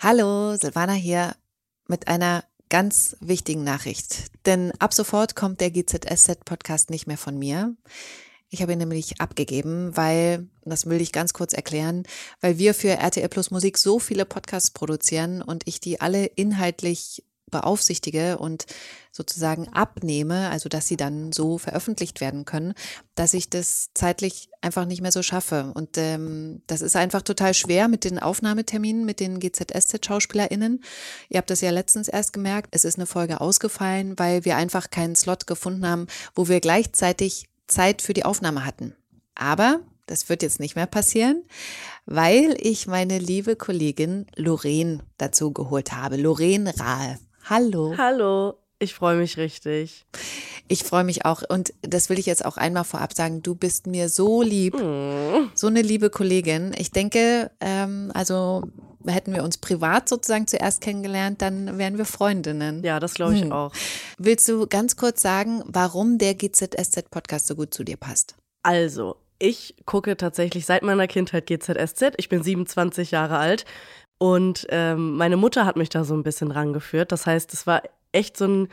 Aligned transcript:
Hallo, 0.00 0.54
Silvana 0.54 0.92
hier 0.92 1.34
mit 1.88 2.06
einer 2.06 2.44
ganz 2.68 3.16
wichtigen 3.18 3.64
Nachricht. 3.64 4.26
Denn 4.46 4.70
ab 4.78 4.94
sofort 4.94 5.34
kommt 5.34 5.60
der 5.60 5.72
GZSZ-Podcast 5.72 6.90
nicht 6.90 7.08
mehr 7.08 7.18
von 7.18 7.36
mir. 7.36 7.74
Ich 8.48 8.62
habe 8.62 8.74
ihn 8.74 8.78
nämlich 8.78 9.20
abgegeben, 9.20 9.96
weil, 9.96 10.46
das 10.64 10.86
will 10.86 11.00
ich 11.00 11.10
ganz 11.10 11.32
kurz 11.32 11.52
erklären, 11.52 12.04
weil 12.40 12.58
wir 12.58 12.74
für 12.74 12.90
RTL 12.90 13.28
Plus 13.28 13.50
Musik 13.50 13.76
so 13.76 13.98
viele 13.98 14.24
Podcasts 14.24 14.70
produzieren 14.70 15.42
und 15.42 15.66
ich 15.66 15.80
die 15.80 16.00
alle 16.00 16.26
inhaltlich 16.26 17.24
beaufsichtige 17.50 18.38
und 18.38 18.66
sozusagen 19.10 19.68
abnehme, 19.68 20.50
also 20.50 20.68
dass 20.68 20.86
sie 20.86 20.96
dann 20.96 21.32
so 21.32 21.58
veröffentlicht 21.58 22.20
werden 22.20 22.44
können, 22.44 22.74
dass 23.14 23.34
ich 23.34 23.50
das 23.50 23.90
zeitlich 23.94 24.48
einfach 24.60 24.84
nicht 24.84 25.02
mehr 25.02 25.12
so 25.12 25.22
schaffe. 25.22 25.72
Und 25.74 25.98
ähm, 25.98 26.62
das 26.66 26.80
ist 26.80 26.96
einfach 26.96 27.22
total 27.22 27.54
schwer 27.54 27.88
mit 27.88 28.04
den 28.04 28.18
Aufnahmeterminen, 28.18 29.04
mit 29.04 29.20
den 29.20 29.40
GZSZ-SchauspielerInnen. 29.40 30.84
Ihr 31.28 31.38
habt 31.38 31.50
das 31.50 31.60
ja 31.60 31.70
letztens 31.70 32.08
erst 32.08 32.32
gemerkt, 32.32 32.68
es 32.72 32.84
ist 32.84 32.96
eine 32.96 33.06
Folge 33.06 33.40
ausgefallen, 33.40 34.18
weil 34.18 34.44
wir 34.44 34.56
einfach 34.56 34.90
keinen 34.90 35.16
Slot 35.16 35.46
gefunden 35.46 35.86
haben, 35.86 36.06
wo 36.34 36.48
wir 36.48 36.60
gleichzeitig 36.60 37.48
Zeit 37.66 38.02
für 38.02 38.14
die 38.14 38.24
Aufnahme 38.24 38.64
hatten. 38.64 38.94
Aber 39.34 39.80
das 40.08 40.28
wird 40.28 40.42
jetzt 40.42 40.58
nicht 40.58 40.74
mehr 40.74 40.86
passieren, 40.86 41.44
weil 42.06 42.56
ich 42.58 42.86
meine 42.86 43.18
liebe 43.18 43.56
Kollegin 43.56 44.26
Lorraine 44.34 45.04
dazu 45.18 45.52
geholt 45.52 45.92
habe. 45.92 46.16
Lorraine 46.16 46.78
Rahl. 46.80 47.18
Hallo. 47.50 47.94
Hallo. 47.96 48.58
Ich 48.78 48.92
freue 48.92 49.16
mich 49.16 49.38
richtig. 49.38 50.04
Ich 50.68 50.84
freue 50.84 51.02
mich 51.02 51.24
auch. 51.24 51.42
Und 51.48 51.72
das 51.80 52.10
will 52.10 52.18
ich 52.18 52.26
jetzt 52.26 52.44
auch 52.44 52.58
einmal 52.58 52.84
vorab 52.84 53.14
sagen. 53.14 53.42
Du 53.42 53.54
bist 53.54 53.86
mir 53.86 54.10
so 54.10 54.42
lieb. 54.42 54.74
Mm. 54.74 55.50
So 55.54 55.66
eine 55.66 55.80
liebe 55.80 56.10
Kollegin. 56.10 56.74
Ich 56.76 56.90
denke, 56.90 57.50
ähm, 57.60 58.10
also 58.12 58.64
hätten 59.06 59.34
wir 59.34 59.44
uns 59.44 59.56
privat 59.56 60.10
sozusagen 60.10 60.46
zuerst 60.46 60.82
kennengelernt, 60.82 61.40
dann 61.40 61.78
wären 61.78 61.96
wir 61.96 62.04
Freundinnen. 62.04 62.84
Ja, 62.84 63.00
das 63.00 63.14
glaube 63.14 63.34
ich 63.34 63.42
hm. 63.42 63.52
auch. 63.52 63.72
Willst 64.18 64.46
du 64.48 64.66
ganz 64.66 64.96
kurz 64.96 65.22
sagen, 65.22 65.62
warum 65.64 66.18
der 66.18 66.34
GZSZ-Podcast 66.34 67.46
so 67.46 67.54
gut 67.54 67.72
zu 67.72 67.82
dir 67.82 67.96
passt? 67.96 68.36
Also, 68.62 69.16
ich 69.38 69.76
gucke 69.86 70.18
tatsächlich 70.18 70.66
seit 70.66 70.82
meiner 70.82 71.06
Kindheit 71.06 71.46
GZSZ. 71.46 72.12
Ich 72.18 72.28
bin 72.28 72.42
27 72.42 73.12
Jahre 73.12 73.38
alt 73.38 73.64
und 74.18 74.66
ähm, 74.70 75.16
meine 75.16 75.36
Mutter 75.36 75.64
hat 75.64 75.76
mich 75.76 75.88
da 75.88 76.04
so 76.04 76.14
ein 76.14 76.24
bisschen 76.24 76.50
rangeführt. 76.50 77.12
Das 77.12 77.26
heißt, 77.26 77.52
es 77.52 77.66
war 77.66 77.82
echt 78.12 78.36
so, 78.36 78.46
ein, 78.46 78.68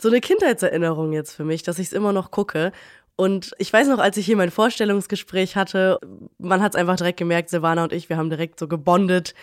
so 0.00 0.08
eine 0.08 0.20
Kindheitserinnerung 0.20 1.12
jetzt 1.12 1.34
für 1.34 1.44
mich, 1.44 1.62
dass 1.62 1.78
ich 1.78 1.88
es 1.88 1.92
immer 1.92 2.12
noch 2.12 2.30
gucke. 2.30 2.72
Und 3.14 3.52
ich 3.58 3.72
weiß 3.72 3.88
noch, 3.88 3.98
als 3.98 4.16
ich 4.16 4.26
hier 4.26 4.36
mein 4.36 4.50
Vorstellungsgespräch 4.50 5.56
hatte, 5.56 5.98
man 6.38 6.62
hat 6.62 6.74
es 6.74 6.80
einfach 6.80 6.96
direkt 6.96 7.18
gemerkt, 7.18 7.50
Silvana 7.50 7.84
und 7.84 7.92
ich, 7.92 8.08
wir 8.08 8.16
haben 8.16 8.30
direkt 8.30 8.58
so 8.58 8.68
gebondet, 8.68 9.34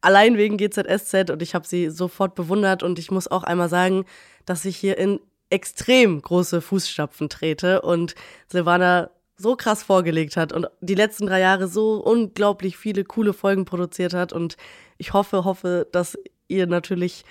allein 0.00 0.36
wegen 0.36 0.56
GZSZ 0.56 1.30
und 1.30 1.42
ich 1.42 1.54
habe 1.54 1.66
sie 1.66 1.90
sofort 1.90 2.34
bewundert 2.34 2.82
und 2.82 2.98
ich 2.98 3.10
muss 3.10 3.28
auch 3.28 3.42
einmal 3.42 3.68
sagen, 3.68 4.04
dass 4.44 4.64
ich 4.64 4.76
hier 4.76 4.98
in 4.98 5.18
extrem 5.50 6.22
große 6.22 6.60
Fußstapfen 6.60 7.28
trete 7.28 7.82
und 7.82 8.14
Silvana 8.46 9.10
so 9.36 9.56
krass 9.56 9.82
vorgelegt 9.82 10.36
hat 10.36 10.52
und 10.52 10.66
die 10.80 10.94
letzten 10.94 11.26
drei 11.26 11.40
Jahre 11.40 11.68
so 11.68 11.96
unglaublich 11.96 12.76
viele 12.76 13.04
coole 13.04 13.32
Folgen 13.32 13.64
produziert 13.64 14.14
hat 14.14 14.32
und 14.32 14.56
ich 14.96 15.12
hoffe, 15.12 15.44
hoffe, 15.44 15.88
dass 15.90 16.16
ihr 16.48 16.66
natürlich 16.66 17.24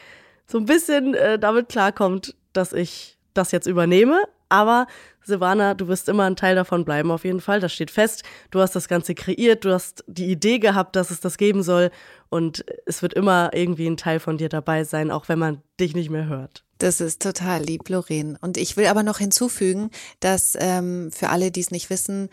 so 0.45 0.57
ein 0.57 0.65
bisschen 0.65 1.13
äh, 1.13 1.39
damit 1.39 1.69
klarkommt, 1.69 2.35
dass 2.51 2.73
ich 2.73 3.17
das 3.33 3.51
jetzt 3.51 3.67
übernehme. 3.67 4.23
Aber 4.49 4.85
Silvana, 5.23 5.73
du 5.73 5.87
wirst 5.87 6.09
immer 6.09 6.25
ein 6.25 6.35
Teil 6.35 6.55
davon 6.55 6.85
bleiben, 6.85 7.09
auf 7.09 7.23
jeden 7.23 7.41
Fall. 7.41 7.59
Das 7.59 7.73
steht 7.73 7.89
fest. 7.89 8.23
Du 8.51 8.59
hast 8.59 8.75
das 8.75 8.87
Ganze 8.87 9.15
kreiert, 9.15 9.65
du 9.65 9.71
hast 9.71 10.03
die 10.05 10.29
Idee 10.29 10.59
gehabt, 10.59 10.95
dass 10.95 11.09
es 11.09 11.21
das 11.21 11.37
geben 11.37 11.63
soll. 11.63 11.89
Und 12.29 12.63
es 12.85 13.01
wird 13.01 13.13
immer 13.13 13.49
irgendwie 13.53 13.87
ein 13.87 13.97
Teil 13.97 14.19
von 14.19 14.37
dir 14.37 14.49
dabei 14.49 14.83
sein, 14.83 15.09
auch 15.09 15.29
wenn 15.29 15.39
man 15.39 15.63
dich 15.79 15.95
nicht 15.95 16.11
mehr 16.11 16.27
hört. 16.27 16.63
Das 16.83 16.99
ist 16.99 17.21
total 17.21 17.63
lieb, 17.63 17.87
Lorraine. 17.87 18.37
Und 18.41 18.57
ich 18.57 18.75
will 18.75 18.87
aber 18.87 19.03
noch 19.03 19.19
hinzufügen, 19.19 19.89
dass 20.19 20.57
ähm, 20.59 21.13
für 21.13 21.29
alle, 21.29 21.49
die 21.49 21.61
es 21.61 21.71
nicht 21.71 21.89
wissen, 21.89 22.27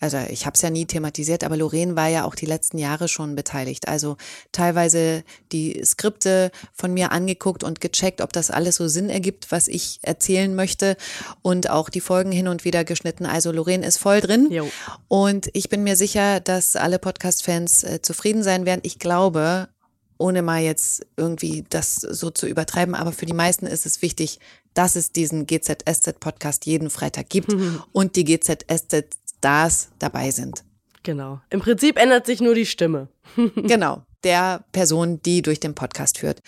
also 0.00 0.18
ich 0.28 0.44
habe 0.44 0.56
es 0.56 0.62
ja 0.62 0.70
nie 0.70 0.86
thematisiert, 0.86 1.44
aber 1.44 1.56
Lorraine 1.56 1.94
war 1.94 2.08
ja 2.08 2.24
auch 2.24 2.34
die 2.34 2.46
letzten 2.46 2.78
Jahre 2.78 3.06
schon 3.06 3.36
beteiligt. 3.36 3.86
Also 3.86 4.16
teilweise 4.50 5.22
die 5.52 5.80
Skripte 5.84 6.50
von 6.74 6.92
mir 6.92 7.12
angeguckt 7.12 7.62
und 7.62 7.80
gecheckt, 7.80 8.20
ob 8.20 8.32
das 8.32 8.50
alles 8.50 8.74
so 8.74 8.88
Sinn 8.88 9.08
ergibt, 9.08 9.52
was 9.52 9.68
ich 9.68 10.00
erzählen 10.02 10.52
möchte 10.56 10.96
und 11.42 11.70
auch 11.70 11.88
die 11.88 12.00
Folgen 12.00 12.32
hin 12.32 12.48
und 12.48 12.64
wieder 12.64 12.82
geschnitten. 12.82 13.24
Also 13.24 13.52
Lorraine 13.52 13.86
ist 13.86 13.98
voll 13.98 14.20
drin 14.20 14.50
jo. 14.50 14.68
und 15.06 15.48
ich 15.52 15.68
bin 15.68 15.84
mir 15.84 15.94
sicher, 15.94 16.40
dass 16.40 16.74
alle 16.74 16.98
Podcast-Fans 16.98 17.84
äh, 17.84 18.02
zufrieden 18.02 18.42
sein 18.42 18.66
werden. 18.66 18.80
Ich 18.82 18.98
glaube, 18.98 19.68
ohne 20.22 20.42
mal 20.42 20.62
jetzt 20.62 21.04
irgendwie 21.16 21.64
das 21.68 21.96
so 21.96 22.30
zu 22.30 22.46
übertreiben, 22.46 22.94
aber 22.94 23.12
für 23.12 23.26
die 23.26 23.34
meisten 23.34 23.66
ist 23.66 23.84
es 23.84 24.00
wichtig, 24.00 24.38
dass 24.72 24.96
es 24.96 25.12
diesen 25.12 25.46
GZSZ-Podcast 25.46 26.64
jeden 26.64 26.88
Freitag 26.88 27.28
gibt 27.28 27.52
mhm. 27.52 27.82
und 27.92 28.16
die 28.16 28.24
GZSZ 28.24 29.18
Stars 29.42 29.90
dabei 29.98 30.30
sind. 30.30 30.62
Genau. 31.02 31.40
Im 31.50 31.60
Prinzip 31.60 31.98
ändert 31.98 32.26
sich 32.26 32.40
nur 32.40 32.54
die 32.54 32.64
Stimme. 32.66 33.08
genau. 33.56 34.02
Der 34.22 34.64
Person, 34.70 35.20
die 35.20 35.42
durch 35.42 35.58
den 35.58 35.74
Podcast 35.74 36.18
führt. 36.18 36.40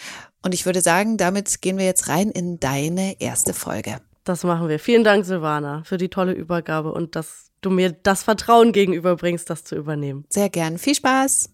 Und 0.42 0.54
ich 0.54 0.64
würde 0.64 0.80
sagen, 0.80 1.16
damit 1.16 1.60
gehen 1.60 1.76
wir 1.76 1.84
jetzt 1.84 2.08
rein 2.08 2.30
in 2.30 2.60
deine 2.60 3.20
erste 3.20 3.52
Folge. 3.52 3.98
Das 4.22 4.44
machen 4.44 4.68
wir. 4.68 4.78
Vielen 4.78 5.02
Dank, 5.02 5.24
Silvana, 5.24 5.82
für 5.84 5.96
die 5.96 6.08
tolle 6.08 6.32
Übergabe 6.32 6.92
und 6.92 7.16
dass 7.16 7.50
du 7.62 7.70
mir 7.70 7.90
das 7.90 8.22
Vertrauen 8.22 8.72
gegenüberbringst, 8.72 9.50
das 9.50 9.64
zu 9.64 9.74
übernehmen. 9.74 10.24
Sehr 10.30 10.50
gern. 10.50 10.78
Viel 10.78 10.94
Spaß. 10.94 11.53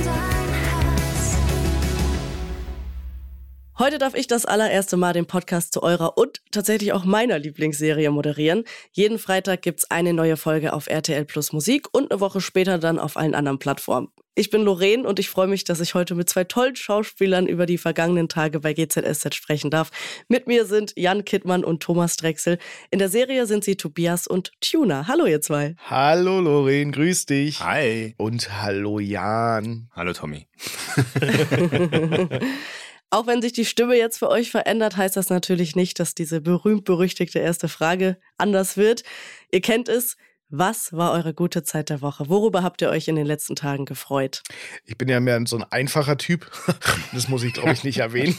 Heute 3.81 3.97
darf 3.97 4.13
ich 4.13 4.27
das 4.27 4.45
allererste 4.45 4.95
Mal 4.95 5.13
den 5.13 5.25
Podcast 5.25 5.73
zu 5.73 5.81
eurer 5.81 6.15
und 6.15 6.43
tatsächlich 6.51 6.93
auch 6.93 7.03
meiner 7.03 7.39
Lieblingsserie 7.39 8.11
moderieren. 8.11 8.63
Jeden 8.91 9.17
Freitag 9.17 9.63
gibt's 9.63 9.89
eine 9.89 10.13
neue 10.13 10.37
Folge 10.37 10.73
auf 10.73 10.85
RTL 10.85 11.25
Plus 11.25 11.51
Musik 11.51 11.87
und 11.91 12.11
eine 12.11 12.19
Woche 12.19 12.41
später 12.41 12.77
dann 12.77 12.99
auf 12.99 13.17
allen 13.17 13.33
anderen 13.33 13.57
Plattformen. 13.57 14.09
Ich 14.35 14.51
bin 14.51 14.61
Lorraine 14.61 15.07
und 15.07 15.17
ich 15.17 15.31
freue 15.31 15.47
mich, 15.47 15.63
dass 15.63 15.79
ich 15.79 15.95
heute 15.95 16.13
mit 16.13 16.29
zwei 16.29 16.43
tollen 16.43 16.75
Schauspielern 16.75 17.47
über 17.47 17.65
die 17.65 17.79
vergangenen 17.79 18.29
Tage 18.29 18.59
bei 18.59 18.73
GZSZ 18.73 19.33
sprechen 19.33 19.71
darf. 19.71 19.89
Mit 20.27 20.45
mir 20.45 20.67
sind 20.67 20.93
Jan 20.95 21.25
Kittmann 21.25 21.63
und 21.63 21.81
Thomas 21.81 22.17
Drechsel. 22.17 22.59
In 22.91 22.99
der 22.99 23.09
Serie 23.09 23.47
sind 23.47 23.63
sie 23.63 23.77
Tobias 23.77 24.27
und 24.27 24.51
Tuna. 24.61 25.07
Hallo 25.07 25.25
ihr 25.25 25.41
zwei. 25.41 25.75
Hallo 25.89 26.39
Lorraine, 26.39 26.91
grüß 26.91 27.25
dich. 27.25 27.59
Hi. 27.61 28.13
Und 28.17 28.61
hallo 28.61 28.99
Jan. 28.99 29.89
Hallo 29.95 30.13
Tommy. 30.13 30.47
Auch 33.11 33.27
wenn 33.27 33.41
sich 33.41 33.51
die 33.51 33.65
Stimme 33.65 33.97
jetzt 33.97 34.19
für 34.19 34.29
euch 34.29 34.51
verändert, 34.51 34.95
heißt 34.95 35.17
das 35.17 35.29
natürlich 35.29 35.75
nicht, 35.75 35.99
dass 35.99 36.15
diese 36.15 36.39
berühmt-berüchtigte 36.39 37.39
erste 37.39 37.67
Frage 37.67 38.17
anders 38.37 38.77
wird. 38.77 39.03
Ihr 39.51 39.59
kennt 39.59 39.89
es, 39.89 40.15
was 40.53 40.91
war 40.91 41.13
eure 41.13 41.33
gute 41.33 41.63
Zeit 41.63 41.89
der 41.89 42.01
Woche? 42.01 42.27
Worüber 42.27 42.61
habt 42.61 42.81
ihr 42.81 42.89
euch 42.89 43.07
in 43.07 43.15
den 43.15 43.25
letzten 43.25 43.55
Tagen 43.55 43.85
gefreut? 43.85 44.43
Ich 44.85 44.97
bin 44.97 45.07
ja 45.07 45.21
mehr 45.21 45.41
so 45.45 45.57
ein 45.57 45.65
einfacher 45.69 46.17
Typ. 46.17 46.49
Das 47.13 47.27
muss 47.27 47.43
ich, 47.43 47.53
glaube 47.53 47.73
ich, 47.73 47.83
nicht 47.83 47.97
erwähnen. 47.97 48.35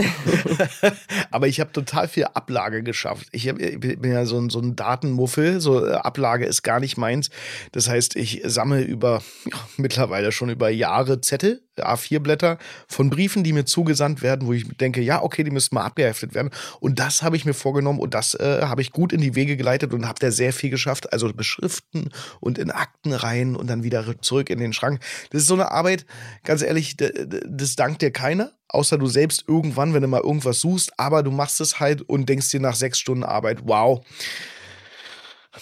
Aber 1.31 1.47
ich 1.47 1.61
habe 1.61 1.73
total 1.73 2.09
viel 2.09 2.25
Ablage 2.25 2.83
geschafft. 2.83 3.29
Ich, 3.33 3.47
hab, 3.49 3.59
ich 3.59 3.79
bin 3.79 4.11
ja 4.11 4.25
so 4.25 4.39
ein, 4.39 4.49
so 4.49 4.61
ein 4.61 4.77
Datenmuffel. 4.77 5.61
So 5.61 5.87
äh, 5.87 5.93
Ablage 5.93 6.47
ist 6.47 6.63
gar 6.63 6.81
nicht 6.81 6.97
meins. 6.97 7.29
Das 7.73 7.89
heißt, 7.89 8.17
ich 8.17 8.41
sammle 8.45 8.83
über 8.83 9.23
ja, 9.45 9.59
mittlerweile 9.77 10.33
schon 10.33 10.49
über 10.49 10.71
Jahre 10.71 11.21
Zettel, 11.21 11.63
A4-Blätter 11.79 12.59
von 12.87 13.11
Briefen, 13.11 13.45
die 13.45 13.53
mir 13.53 13.65
zugesandt 13.65 14.23
werden, 14.23 14.47
wo 14.47 14.53
ich 14.53 14.69
denke, 14.77 15.01
ja, 15.01 15.23
okay, 15.23 15.45
die 15.45 15.51
müssten 15.51 15.75
mal 15.75 15.85
abgeheftet 15.85 16.35
werden. 16.35 16.51
Und 16.81 16.99
das 16.99 17.23
habe 17.23 17.37
ich 17.37 17.45
mir 17.45 17.55
vorgenommen 17.55 17.99
und 17.99 18.15
das 18.15 18.35
äh, 18.35 18.63
habe 18.63 18.83
ich 18.83 18.93
gut 18.93 19.13
in 19.13 19.21
die 19.21 19.35
Wege 19.35 19.57
geleitet 19.57 19.95
und 19.95 20.07
habe 20.07 20.19
da 20.21 20.31
sehr 20.31 20.53
viel 20.53 20.71
geschafft. 20.71 21.13
Also 21.13 21.33
beschriften 21.33 22.11
und 22.41 22.59
in 22.59 22.71
Akten 22.71 23.13
rein 23.13 23.57
und 23.57 23.69
dann 23.69 23.83
wieder 23.83 24.21
zurück 24.21 24.51
in 24.51 24.59
den 24.59 24.73
Schrank. 24.73 25.01
Das 25.31 25.43
ist 25.43 25.49
so 25.49 25.55
eine 25.55 25.71
Arbeit, 25.71 26.07
ganz 26.45 26.63
ehrlich, 26.63 26.97
das 26.97 27.77
dankt 27.77 28.03
dir 28.03 28.11
keiner, 28.11 28.53
außer 28.69 28.99
du 28.99 29.07
selbst 29.07 29.45
irgendwann, 29.49 29.95
wenn 29.95 30.03
du 30.03 30.09
mal 30.09 30.21
irgendwas 30.21 30.61
suchst, 30.61 30.99
aber 30.99 31.23
du 31.23 31.31
machst 31.31 31.61
es 31.61 31.81
halt 31.81 32.03
und 32.03 32.29
denkst 32.29 32.51
dir 32.51 32.61
nach 32.61 32.75
sechs 32.75 32.99
Stunden 32.99 33.25
Arbeit, 33.25 33.61
wow, 33.65 34.05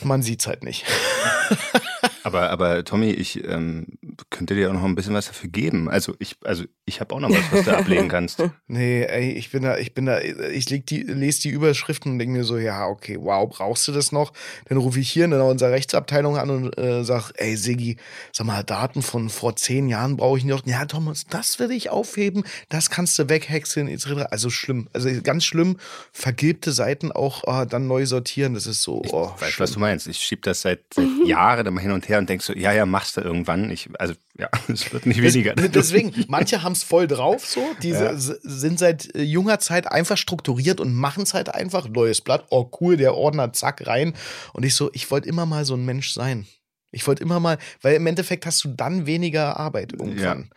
man 0.02 0.22
sieht 0.22 0.40
es 0.40 0.46
halt 0.46 0.64
nicht. 0.64 0.84
aber, 2.22 2.50
aber 2.50 2.84
Tommy, 2.84 3.10
ich 3.10 3.44
ähm, 3.44 3.98
könnte 4.30 4.54
dir 4.54 4.68
auch 4.70 4.74
noch 4.74 4.84
ein 4.84 4.94
bisschen 4.94 5.14
was 5.14 5.26
dafür 5.26 5.50
geben. 5.50 5.88
Also 5.88 6.14
ich, 6.18 6.36
also 6.44 6.64
ich 6.90 7.00
habe 7.00 7.14
auch 7.14 7.20
noch 7.20 7.30
was, 7.30 7.52
was 7.52 7.64
du 7.64 7.76
ablegen 7.76 8.08
kannst. 8.08 8.42
Nee, 8.66 9.02
ey, 9.02 9.32
ich 9.32 9.50
bin 9.50 9.62
da, 9.64 9.78
ich 9.78 9.94
bin 9.94 10.06
da, 10.06 10.20
ich 10.20 10.70
leg 10.70 10.86
die, 10.86 11.02
lese 11.02 11.42
die 11.42 11.48
Überschriften 11.48 12.12
und 12.12 12.18
denke 12.18 12.38
mir 12.38 12.44
so, 12.44 12.56
ja, 12.56 12.86
okay, 12.86 13.16
wow, 13.20 13.48
brauchst 13.48 13.88
du 13.88 13.92
das 13.92 14.12
noch? 14.12 14.32
Dann 14.68 14.78
rufe 14.78 15.00
ich 15.00 15.10
hier 15.10 15.24
in 15.24 15.32
unserer 15.32 15.72
Rechtsabteilung 15.72 16.36
an 16.36 16.50
und 16.50 16.78
äh, 16.78 17.02
sag, 17.02 17.32
ey, 17.36 17.56
Siggi, 17.56 17.96
sag 18.32 18.46
mal, 18.46 18.62
Daten 18.62 19.02
von 19.02 19.28
vor 19.28 19.56
zehn 19.56 19.88
Jahren 19.88 20.16
brauche 20.16 20.38
ich 20.38 20.44
noch. 20.44 20.64
Ja, 20.66 20.84
Thomas, 20.84 21.26
das 21.28 21.58
will 21.58 21.72
ich 21.72 21.90
aufheben, 21.90 22.44
das 22.68 22.90
kannst 22.90 23.18
du 23.18 23.28
weghexeln, 23.28 23.88
etc. 23.88 24.26
Also 24.30 24.50
schlimm, 24.50 24.88
also 24.92 25.08
ganz 25.22 25.44
schlimm, 25.44 25.78
vergilbte 26.12 26.72
Seiten 26.72 27.10
auch 27.12 27.42
oh, 27.46 27.64
dann 27.64 27.86
neu 27.86 28.06
sortieren, 28.06 28.54
das 28.54 28.66
ist 28.66 28.82
so, 28.82 29.02
oh, 29.10 29.32
ich 29.36 29.42
weiß, 29.42 29.60
was 29.60 29.72
du 29.72 29.80
meinst. 29.80 30.06
Ich 30.06 30.18
schiebe 30.18 30.42
das 30.42 30.62
seit, 30.62 30.80
seit 30.94 31.06
Jahren 31.26 31.66
immer 31.66 31.80
hin 31.80 31.92
und 31.92 32.08
her 32.08 32.18
und 32.18 32.28
denk 32.28 32.42
so, 32.42 32.52
ja, 32.52 32.72
ja, 32.72 32.86
machst 32.86 33.16
du 33.16 33.20
irgendwann. 33.20 33.70
Ich, 33.70 33.88
also, 33.98 34.14
ja, 34.38 34.48
es 34.68 34.92
wird 34.92 35.06
nicht 35.06 35.22
weniger. 35.22 35.54
Deswegen, 35.54 36.12
manche 36.28 36.62
haben 36.62 36.72
es 36.72 36.79
voll 36.84 37.06
drauf, 37.06 37.46
so. 37.46 37.60
Die 37.82 37.90
ja. 37.90 38.12
sind 38.16 38.78
seit 38.78 39.14
äh, 39.14 39.22
junger 39.22 39.58
Zeit 39.58 39.90
einfach 39.90 40.16
strukturiert 40.16 40.80
und 40.80 40.94
machen 40.94 41.22
es 41.22 41.34
halt 41.34 41.54
einfach. 41.54 41.88
Neues 41.88 42.20
Blatt, 42.20 42.46
oh 42.50 42.70
cool, 42.80 42.96
der 42.96 43.14
Ordner, 43.14 43.52
zack, 43.52 43.86
rein. 43.86 44.14
Und 44.52 44.64
ich 44.64 44.74
so, 44.74 44.90
ich 44.92 45.10
wollte 45.10 45.28
immer 45.28 45.46
mal 45.46 45.64
so 45.64 45.74
ein 45.74 45.84
Mensch 45.84 46.12
sein. 46.12 46.46
Ich 46.92 47.06
wollte 47.06 47.22
immer 47.22 47.40
mal, 47.40 47.58
weil 47.82 47.94
im 47.94 48.06
Endeffekt 48.06 48.46
hast 48.46 48.64
du 48.64 48.68
dann 48.68 49.06
weniger 49.06 49.58
Arbeit 49.58 49.92
irgendwann. 49.92 50.50
Ja. 50.50 50.56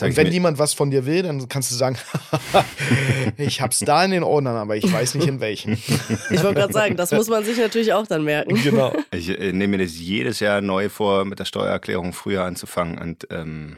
Und 0.00 0.16
wenn 0.16 0.32
jemand 0.32 0.58
was 0.58 0.74
von 0.74 0.90
dir 0.90 1.06
will, 1.06 1.22
dann 1.22 1.48
kannst 1.48 1.70
du 1.70 1.76
sagen, 1.76 1.96
ich 3.36 3.60
hab's 3.60 3.78
da 3.80 4.04
in 4.04 4.10
den 4.10 4.22
Ordnern, 4.24 4.56
aber 4.56 4.76
ich 4.76 4.90
weiß 4.90 5.14
nicht 5.14 5.28
in 5.28 5.40
welchen. 5.40 5.74
Ich 6.30 6.42
wollte 6.42 6.60
gerade 6.60 6.72
sagen, 6.72 6.96
das 6.96 7.12
muss 7.12 7.28
man 7.28 7.44
sich 7.44 7.58
natürlich 7.58 7.92
auch 7.92 8.06
dann 8.06 8.24
merken. 8.24 8.54
Genau. 8.62 8.92
Ich 9.12 9.28
äh, 9.28 9.52
nehme 9.52 9.76
mir 9.76 9.84
das 9.84 9.96
jedes 9.96 10.40
Jahr 10.40 10.60
neu 10.60 10.88
vor, 10.88 11.24
mit 11.24 11.38
der 11.38 11.44
Steuererklärung 11.44 12.12
früher 12.12 12.42
anzufangen 12.42 12.98
und 12.98 13.28
ähm, 13.30 13.76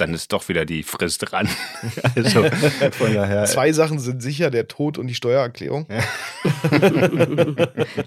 dann 0.00 0.14
ist 0.14 0.32
doch 0.32 0.48
wieder 0.48 0.64
die 0.64 0.82
Frist 0.82 1.30
dran. 1.30 1.48
also 2.16 2.44
von 2.92 3.14
daher. 3.14 3.44
Zwei 3.44 3.72
Sachen 3.72 3.98
sind 3.98 4.22
sicher, 4.22 4.50
der 4.50 4.68
Tod 4.68 4.98
und 4.98 5.06
die 5.06 5.14
Steuererklärung. 5.14 5.86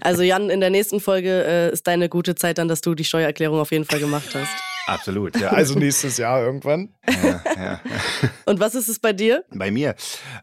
also 0.00 0.22
Jan, 0.22 0.50
in 0.50 0.60
der 0.60 0.70
nächsten 0.70 1.00
Folge 1.00 1.44
äh, 1.44 1.72
ist 1.72 1.86
deine 1.86 2.08
gute 2.08 2.34
Zeit 2.34 2.58
dann, 2.58 2.68
dass 2.68 2.80
du 2.80 2.94
die 2.94 3.04
Steuererklärung 3.04 3.60
auf 3.60 3.70
jeden 3.70 3.84
Fall 3.84 4.00
gemacht 4.00 4.34
hast. 4.34 4.50
Absolut, 4.86 5.38
ja. 5.40 5.48
Also 5.50 5.78
nächstes 5.78 6.18
Jahr 6.18 6.42
irgendwann. 6.42 6.90
Ja, 7.08 7.42
ja. 7.56 7.80
Und 8.44 8.60
was 8.60 8.74
ist 8.74 8.88
es 8.88 8.98
bei 8.98 9.12
dir? 9.12 9.44
Bei 9.50 9.70
mir. 9.70 9.94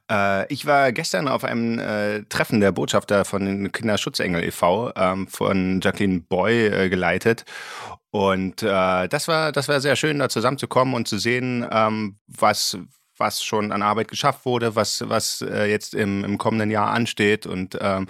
Äh, 0.10 0.52
ich 0.52 0.66
war 0.66 0.92
gestern 0.92 1.28
auf 1.28 1.44
einem 1.44 1.78
äh, 1.78 2.24
Treffen 2.24 2.60
der 2.60 2.72
Botschafter 2.72 3.24
von 3.24 3.46
den 3.46 3.72
Kinderschutzengel 3.72 4.44
e.V. 4.44 4.94
Ähm, 4.96 5.28
von 5.28 5.80
Jacqueline 5.82 6.22
Boy 6.22 6.68
äh, 6.68 6.90
geleitet. 6.90 7.46
Und 8.12 8.62
äh, 8.62 9.08
das 9.08 9.28
war 9.28 9.52
das 9.54 9.70
war 9.70 9.80
sehr 9.80 9.96
schön, 9.96 10.20
da 10.20 10.28
zusammenzukommen 10.28 10.94
und 10.94 11.08
zu 11.08 11.18
sehen, 11.18 11.66
ähm, 11.72 12.18
was 12.28 12.78
was 13.22 13.44
schon 13.44 13.72
an 13.72 13.82
Arbeit 13.82 14.10
geschafft 14.10 14.46
wurde, 14.46 14.76
was, 14.76 15.08
was 15.08 15.42
äh, 15.42 15.66
jetzt 15.66 15.94
im, 15.94 16.26
im 16.26 16.38
kommenden 16.38 16.72
Jahr 16.72 16.90
ansteht. 16.90 17.46
Und 17.46 17.78
ähm, 17.80 18.08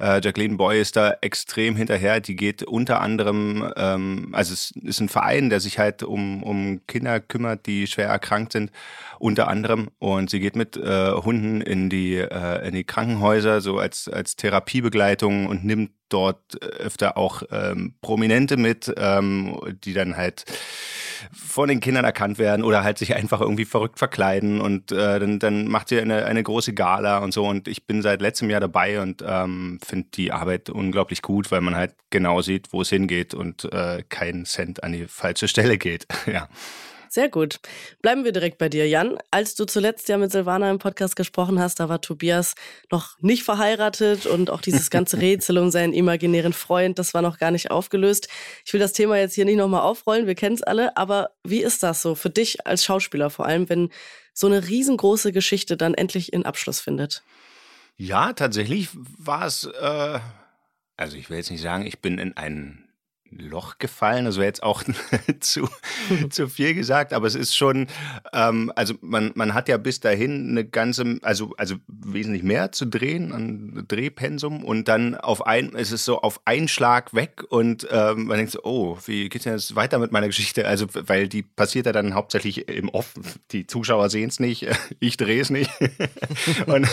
äh, 0.00 0.20
Jacqueline 0.22 0.56
Boy 0.56 0.80
ist 0.80 0.96
da 0.96 1.16
extrem 1.20 1.76
hinterher. 1.76 2.20
Die 2.20 2.36
geht 2.36 2.62
unter 2.62 3.00
anderem, 3.00 3.70
ähm, 3.76 4.28
also 4.32 4.54
es 4.54 4.72
ist 4.82 5.00
ein 5.00 5.08
Verein, 5.08 5.50
der 5.50 5.60
sich 5.60 5.78
halt 5.78 6.02
um, 6.02 6.42
um 6.42 6.80
Kinder 6.86 7.20
kümmert, 7.20 7.66
die 7.66 7.86
schwer 7.86 8.08
erkrankt 8.08 8.52
sind, 8.52 8.70
unter 9.18 9.48
anderem. 9.48 9.90
Und 9.98 10.30
sie 10.30 10.40
geht 10.40 10.56
mit 10.56 10.76
äh, 10.76 11.12
Hunden 11.12 11.60
in 11.60 11.90
die, 11.90 12.16
äh, 12.16 12.66
in 12.66 12.74
die 12.74 12.84
Krankenhäuser, 12.84 13.60
so 13.60 13.78
als, 13.78 14.08
als 14.08 14.36
Therapiebegleitung 14.36 15.46
und 15.46 15.64
nimmt 15.64 15.90
dort 16.08 16.62
öfter 16.62 17.16
auch 17.16 17.42
ähm, 17.50 17.94
Prominente 18.02 18.56
mit, 18.56 18.92
ähm, 18.96 19.58
die 19.84 19.94
dann 19.94 20.16
halt 20.16 20.44
von 21.32 21.68
den 21.68 21.80
Kindern 21.80 22.04
erkannt 22.04 22.38
werden 22.38 22.64
oder 22.64 22.84
halt 22.84 22.98
sich 22.98 23.14
einfach 23.14 23.40
irgendwie 23.40 23.64
verrückt 23.64 23.98
verkleiden 23.98 24.60
und 24.60 24.92
äh, 24.92 25.18
dann, 25.18 25.38
dann 25.38 25.68
macht 25.68 25.88
sie 25.88 26.00
eine, 26.00 26.24
eine 26.26 26.42
große 26.42 26.74
Gala 26.74 27.18
und 27.18 27.32
so 27.32 27.46
und 27.46 27.68
ich 27.68 27.86
bin 27.86 28.02
seit 28.02 28.20
letztem 28.20 28.50
Jahr 28.50 28.60
dabei 28.60 29.00
und 29.00 29.24
ähm, 29.26 29.78
finde 29.84 30.08
die 30.14 30.32
Arbeit 30.32 30.70
unglaublich 30.70 31.22
gut, 31.22 31.50
weil 31.50 31.60
man 31.60 31.76
halt 31.76 31.94
genau 32.10 32.42
sieht, 32.42 32.72
wo 32.72 32.82
es 32.82 32.88
hingeht 32.88 33.34
und 33.34 33.64
äh, 33.72 34.02
kein 34.08 34.44
Cent 34.44 34.82
an 34.82 34.92
die 34.92 35.06
falsche 35.06 35.48
Stelle 35.48 35.78
geht. 35.78 36.06
ja. 36.26 36.48
Sehr 37.14 37.28
gut. 37.28 37.60
Bleiben 38.00 38.24
wir 38.24 38.32
direkt 38.32 38.56
bei 38.56 38.70
dir, 38.70 38.88
Jan. 38.88 39.18
Als 39.30 39.54
du 39.54 39.66
zuletzt 39.66 40.08
ja 40.08 40.16
mit 40.16 40.32
Silvana 40.32 40.70
im 40.70 40.78
Podcast 40.78 41.14
gesprochen 41.14 41.60
hast, 41.60 41.78
da 41.78 41.90
war 41.90 42.00
Tobias 42.00 42.54
noch 42.90 43.20
nicht 43.20 43.42
verheiratet 43.42 44.24
und 44.24 44.48
auch 44.48 44.62
dieses 44.62 44.88
ganze 44.88 45.18
Rätsel 45.20 45.58
um 45.58 45.70
seinen 45.70 45.92
imaginären 45.92 46.54
Freund, 46.54 46.98
das 46.98 47.12
war 47.12 47.20
noch 47.20 47.36
gar 47.36 47.50
nicht 47.50 47.70
aufgelöst. 47.70 48.28
Ich 48.64 48.72
will 48.72 48.80
das 48.80 48.94
Thema 48.94 49.18
jetzt 49.18 49.34
hier 49.34 49.44
nicht 49.44 49.58
nochmal 49.58 49.82
aufrollen, 49.82 50.26
wir 50.26 50.34
kennen 50.34 50.54
es 50.54 50.62
alle, 50.62 50.96
aber 50.96 51.32
wie 51.44 51.62
ist 51.62 51.82
das 51.82 52.00
so 52.00 52.14
für 52.14 52.30
dich 52.30 52.66
als 52.66 52.82
Schauspieler, 52.82 53.28
vor 53.28 53.44
allem 53.44 53.68
wenn 53.68 53.90
so 54.32 54.46
eine 54.46 54.66
riesengroße 54.66 55.32
Geschichte 55.32 55.76
dann 55.76 55.92
endlich 55.92 56.32
in 56.32 56.46
Abschluss 56.46 56.80
findet? 56.80 57.22
Ja, 57.98 58.32
tatsächlich 58.32 58.88
war 58.94 59.44
es, 59.44 59.64
äh, 59.64 60.18
also 60.96 61.18
ich 61.18 61.28
will 61.28 61.36
jetzt 61.36 61.50
nicht 61.50 61.60
sagen, 61.60 61.84
ich 61.84 61.98
bin 61.98 62.16
in 62.16 62.38
einen 62.38 62.81
Loch 63.38 63.78
gefallen. 63.78 64.26
Wäre 64.32 64.44
jetzt 64.44 64.62
auch 64.62 64.82
zu, 65.40 65.68
zu 66.30 66.48
viel 66.48 66.74
gesagt, 66.74 67.12
aber 67.12 67.26
es 67.26 67.34
ist 67.34 67.56
schon, 67.56 67.86
ähm, 68.32 68.72
also 68.76 68.94
man, 69.00 69.32
man 69.34 69.54
hat 69.54 69.68
ja 69.68 69.76
bis 69.76 70.00
dahin 70.00 70.50
eine 70.50 70.64
ganze, 70.64 71.18
also, 71.22 71.54
also 71.56 71.76
wesentlich 71.88 72.42
mehr 72.42 72.72
zu 72.72 72.86
drehen 72.86 73.32
an 73.32 73.84
Drehpensum 73.88 74.64
und 74.64 74.88
dann 74.88 75.14
auf 75.14 75.46
ein, 75.46 75.70
ist 75.70 75.92
es 75.92 76.04
so 76.04 76.20
auf 76.20 76.40
einen 76.46 76.68
Schlag 76.68 77.14
weg 77.14 77.42
und 77.48 77.86
ähm, 77.90 78.24
man 78.24 78.38
denkt 78.38 78.52
so, 78.52 78.60
oh, 78.64 78.98
wie 79.06 79.28
geht's 79.28 79.44
denn 79.44 79.54
jetzt 79.54 79.76
weiter 79.76 79.98
mit 79.98 80.12
meiner 80.12 80.26
Geschichte? 80.26 80.66
Also, 80.66 80.86
weil 80.92 81.28
die 81.28 81.42
passiert 81.42 81.86
ja 81.86 81.92
dann 81.92 82.14
hauptsächlich 82.14 82.68
im 82.68 82.88
Off. 82.88 83.14
Die 83.50 83.66
Zuschauer 83.66 84.10
sehen 84.10 84.28
es 84.28 84.40
nicht, 84.40 84.66
ich 85.00 85.16
drehe 85.16 85.40
es 85.40 85.50
nicht. 85.50 85.70
und, 86.66 86.88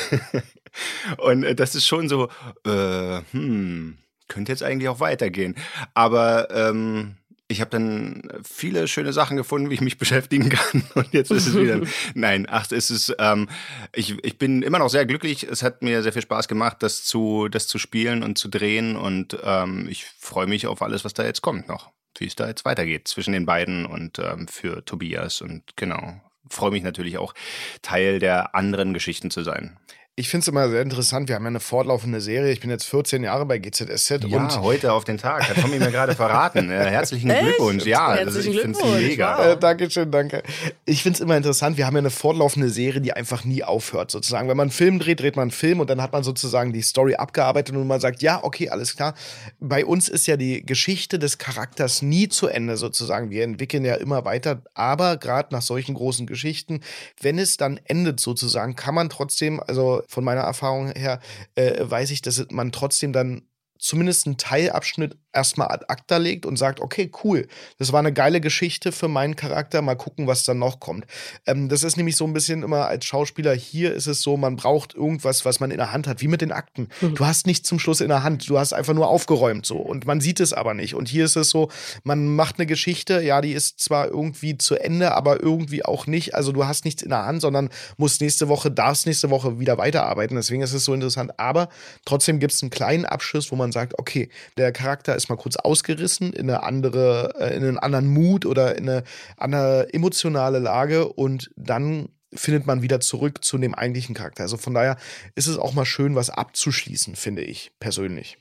und 1.18 1.59
das 1.59 1.75
ist 1.75 1.86
schon 1.86 2.09
so, 2.09 2.30
äh, 2.65 3.21
hm 3.31 3.97
könnte 4.29 4.53
jetzt 4.53 4.63
eigentlich 4.63 4.87
auch 4.87 5.01
weitergehen. 5.01 5.55
Aber 5.93 6.49
ähm, 6.51 7.17
ich 7.51 7.61
habe 7.61 7.71
dann 7.71 8.21
viele 8.43 8.87
schöne 8.87 9.11
Sachen 9.11 9.35
gefunden, 9.35 9.69
wie 9.69 9.73
ich 9.73 9.81
mich 9.81 9.97
beschäftigen 9.97 10.49
kann. 10.49 10.83
Und 10.95 11.11
jetzt 11.13 11.31
ist 11.31 11.47
es 11.47 11.57
wieder. 11.57 11.81
nein, 12.13 12.47
ach, 12.49 12.71
es 12.71 12.89
ist. 12.89 13.13
Ähm, 13.19 13.49
ich, 13.93 14.23
ich 14.23 14.37
bin 14.37 14.61
immer 14.61 14.79
noch 14.79 14.89
sehr 14.89 15.05
glücklich. 15.05 15.43
Es 15.43 15.63
hat 15.63 15.81
mir 15.81 16.01
sehr 16.03 16.13
viel 16.13 16.21
Spaß 16.21 16.47
gemacht, 16.47 16.77
das 16.79 17.03
zu, 17.03 17.49
das 17.49 17.67
zu 17.67 17.77
spielen 17.77 18.23
und 18.23 18.37
zu 18.37 18.47
drehen. 18.47 18.95
Und 18.95 19.37
ähm, 19.43 19.87
ich 19.89 20.05
freue 20.05 20.47
mich 20.47 20.67
auf 20.67 20.81
alles, 20.81 21.03
was 21.03 21.13
da 21.13 21.25
jetzt 21.25 21.41
kommt 21.41 21.67
noch. 21.67 21.91
Wie 22.17 22.27
es 22.27 22.35
da 22.35 22.47
jetzt 22.47 22.65
weitergeht 22.65 23.07
zwischen 23.07 23.31
den 23.31 23.45
beiden 23.45 23.85
und 23.85 24.19
ähm, 24.19 24.47
für 24.47 24.85
Tobias. 24.85 25.41
Und 25.41 25.75
genau. 25.75 26.21
Freue 26.51 26.71
mich 26.71 26.83
natürlich 26.83 27.17
auch, 27.17 27.33
Teil 27.81 28.19
der 28.19 28.55
anderen 28.55 28.93
Geschichten 28.93 29.29
zu 29.29 29.43
sein 29.43 29.77
ich 30.19 30.27
finde 30.27 30.44
es 30.44 30.48
immer 30.50 30.69
sehr 30.69 30.81
interessant. 30.81 31.30
Wir 31.30 31.36
haben 31.36 31.44
ja 31.44 31.48
eine 31.48 31.62
fortlaufende 31.62 32.19
Serie. 32.19 32.51
Ich 32.51 32.60
bin 32.60 32.69
jetzt 32.69 32.83
14 32.88 33.24
Jahre 33.24 33.45
bei 33.45 33.57
GZSZ. 33.57 34.25
Ja, 34.27 34.38
und 34.38 34.60
heute 34.60 34.92
auf 34.92 35.06
den 35.06 35.18
Tag. 35.18 35.48
Hat 35.48 35.56
Tommy 35.62 35.80
mir 35.80 35.92
gerade 35.92 36.13
verraten. 36.13 36.69
Äh, 36.80 36.86
herzlichen 36.86 37.30
Echt? 37.30 37.42
Glückwunsch. 37.42 37.86
Ja, 37.86 38.13
herzlichen 38.13 38.38
also 38.38 38.51
ich 38.51 38.60
finde 38.62 38.80
es 38.80 39.01
mega. 39.10 39.51
Äh, 39.51 39.57
Dankeschön, 39.57 40.12
danke. 40.12 40.44
Ich 40.86 41.01
finde 41.01 41.18
es 41.18 41.21
immer 41.21 41.36
interessant. 41.38 41.77
Wir 41.77 41.86
haben 41.86 41.95
ja 41.95 42.00
eine 42.00 42.10
fortlaufende 42.10 42.69
Serie, 42.69 43.01
die 43.01 43.13
einfach 43.13 43.44
nie 43.44 43.63
aufhört, 43.63 44.12
sozusagen. 44.12 44.50
Wenn 44.50 44.57
man 44.57 44.66
einen 44.66 44.71
Film 44.71 45.00
dreht, 45.00 45.21
dreht 45.21 45.36
man 45.36 45.44
einen 45.44 45.51
Film 45.51 45.80
und 45.80 45.89
dann 45.89 46.01
hat 46.01 46.12
man 46.12 46.24
sozusagen 46.24 46.74
die 46.74 46.81
Story 46.81 47.15
abgearbeitet 47.15 47.75
und 47.75 47.88
man 47.88 48.00
sagt, 48.00 48.22
ja, 48.22 48.44
okay, 48.44 48.69
alles 48.69 48.95
klar. 48.95 49.15
Bei 49.60 49.86
uns 49.86 50.10
ist 50.10 50.27
ja 50.27 50.38
die 50.38 50.65
Geschichte 50.65 51.18
des 51.18 51.38
Charakters 51.38 52.01
nie 52.01 52.27
zu 52.27 52.48
Ende, 52.48 52.77
sozusagen. 52.77 53.31
Wir 53.31 53.44
entwickeln 53.44 53.86
ja 53.86 53.95
immer 53.95 54.25
weiter. 54.25 54.62
Aber 54.74 55.18
gerade 55.18 55.53
nach 55.53 55.63
solchen 55.63 55.96
großen 55.96 56.27
Geschichten, 56.27 56.82
wenn 57.22 57.39
es 57.39 57.58
dann 57.58 57.79
endet, 57.86 58.20
sozusagen, 58.20 58.75
kann 58.75 58.93
man 58.93 59.10
trotzdem, 59.10 59.62
also 59.65 60.03
von 60.10 60.24
meiner 60.24 60.42
Erfahrung 60.42 60.92
her, 60.92 61.20
äh, 61.54 61.75
weiß 61.80 62.10
ich, 62.10 62.24
dass 62.24 62.44
man 62.50 62.72
trotzdem 62.72 63.13
dann 63.13 63.44
zumindest 63.79 64.27
einen 64.27 64.38
Teilabschnitt 64.38 65.17
erstmal 65.31 65.69
ad 65.69 65.86
acta 65.88 66.17
legt 66.17 66.45
und 66.45 66.57
sagt, 66.57 66.79
okay, 66.79 67.09
cool, 67.24 67.48
das 67.77 67.93
war 67.93 68.00
eine 68.00 68.12
geile 68.12 68.41
Geschichte 68.41 68.91
für 68.91 69.07
meinen 69.07 69.36
Charakter, 69.36 69.81
mal 69.81 69.95
gucken, 69.95 70.27
was 70.27 70.43
dann 70.43 70.59
noch 70.59 70.79
kommt. 70.79 71.05
Ähm, 71.45 71.69
das 71.69 71.83
ist 71.83 71.98
nämlich 71.98 72.15
so 72.15 72.25
ein 72.25 72.33
bisschen 72.33 72.63
immer 72.63 72.88
als 72.88 73.05
Schauspieler, 73.05 73.53
hier 73.53 73.93
ist 73.93 74.07
es 74.07 74.21
so, 74.21 74.38
man 74.38 74.55
braucht 74.55 74.95
irgendwas, 74.95 75.45
was 75.45 75.59
man 75.59 75.71
in 75.71 75.77
der 75.77 75.91
Hand 75.91 76.07
hat, 76.07 76.21
wie 76.21 76.27
mit 76.27 76.41
den 76.41 76.51
Akten. 76.51 76.89
Mhm. 77.01 77.15
Du 77.15 77.25
hast 77.25 77.48
nichts 77.48 77.67
zum 77.67 77.79
Schluss 77.79 78.01
in 78.01 78.09
der 78.09 78.24
Hand, 78.24 78.50
du 78.50 78.57
hast 78.57 78.74
einfach 78.74 78.93
nur 78.93 79.07
aufgeräumt 79.07 79.65
so 79.65 79.77
und 79.77 80.05
man 80.05 80.19
sieht 80.19 80.39
es 80.39 80.51
aber 80.51 80.74
nicht. 80.74 80.95
Und 80.95 81.07
hier 81.07 81.25
ist 81.25 81.36
es 81.36 81.50
so, 81.50 81.69
man 82.03 82.36
macht 82.36 82.57
eine 82.57 82.65
Geschichte, 82.65 83.21
ja, 83.21 83.41
die 83.41 83.53
ist 83.53 83.79
zwar 83.79 84.07
irgendwie 84.07 84.57
zu 84.57 84.75
Ende, 84.75 85.13
aber 85.13 85.41
irgendwie 85.41 85.86
auch 85.86 86.07
nicht. 86.07 86.36
Also 86.36 86.51
du 86.51 86.65
hast 86.65 86.86
nichts 86.86 87.01
in 87.01 87.09
der 87.09 87.25
Hand, 87.25 87.41
sondern 87.41 87.69
musst 87.98 88.21
nächste 88.21 88.48
Woche, 88.48 88.71
darfst 88.71 89.05
nächste 89.05 89.29
Woche 89.29 89.59
wieder 89.59 89.77
weiterarbeiten. 89.77 90.36
Deswegen 90.36 90.62
ist 90.62 90.74
es 90.74 90.86
so 90.86 90.93
interessant. 90.93 91.39
Aber 91.39 91.69
trotzdem 92.05 92.39
gibt 92.39 92.53
es 92.53 92.62
einen 92.62 92.71
kleinen 92.71 93.05
Abschluss, 93.05 93.51
wo 93.51 93.55
man 93.55 93.68
sagt, 93.71 93.97
okay, 93.97 94.29
der 94.57 94.71
Charakter 94.71 95.15
ist 95.15 95.29
mal 95.29 95.35
kurz 95.35 95.55
ausgerissen 95.55 96.33
in 96.33 96.49
eine 96.49 96.63
andere, 96.63 97.33
äh, 97.39 97.55
in 97.55 97.63
einen 97.63 97.77
anderen 97.77 98.07
Mut 98.07 98.45
oder 98.45 98.77
in 98.77 98.89
eine 98.89 99.03
andere 99.38 99.93
emotionale 99.93 100.59
Lage 100.59 101.07
und 101.07 101.51
dann 101.55 102.09
findet 102.33 102.67
man 102.67 102.81
wieder 102.81 102.99
zurück 102.99 103.43
zu 103.43 103.57
dem 103.57 103.73
eigentlichen 103.73 104.15
Charakter. 104.15 104.43
Also 104.43 104.57
von 104.57 104.73
daher 104.73 104.97
ist 105.35 105.47
es 105.47 105.57
auch 105.57 105.73
mal 105.73 105.85
schön, 105.85 106.15
was 106.15 106.29
abzuschließen, 106.29 107.15
finde 107.15 107.41
ich 107.41 107.71
persönlich. 107.79 108.38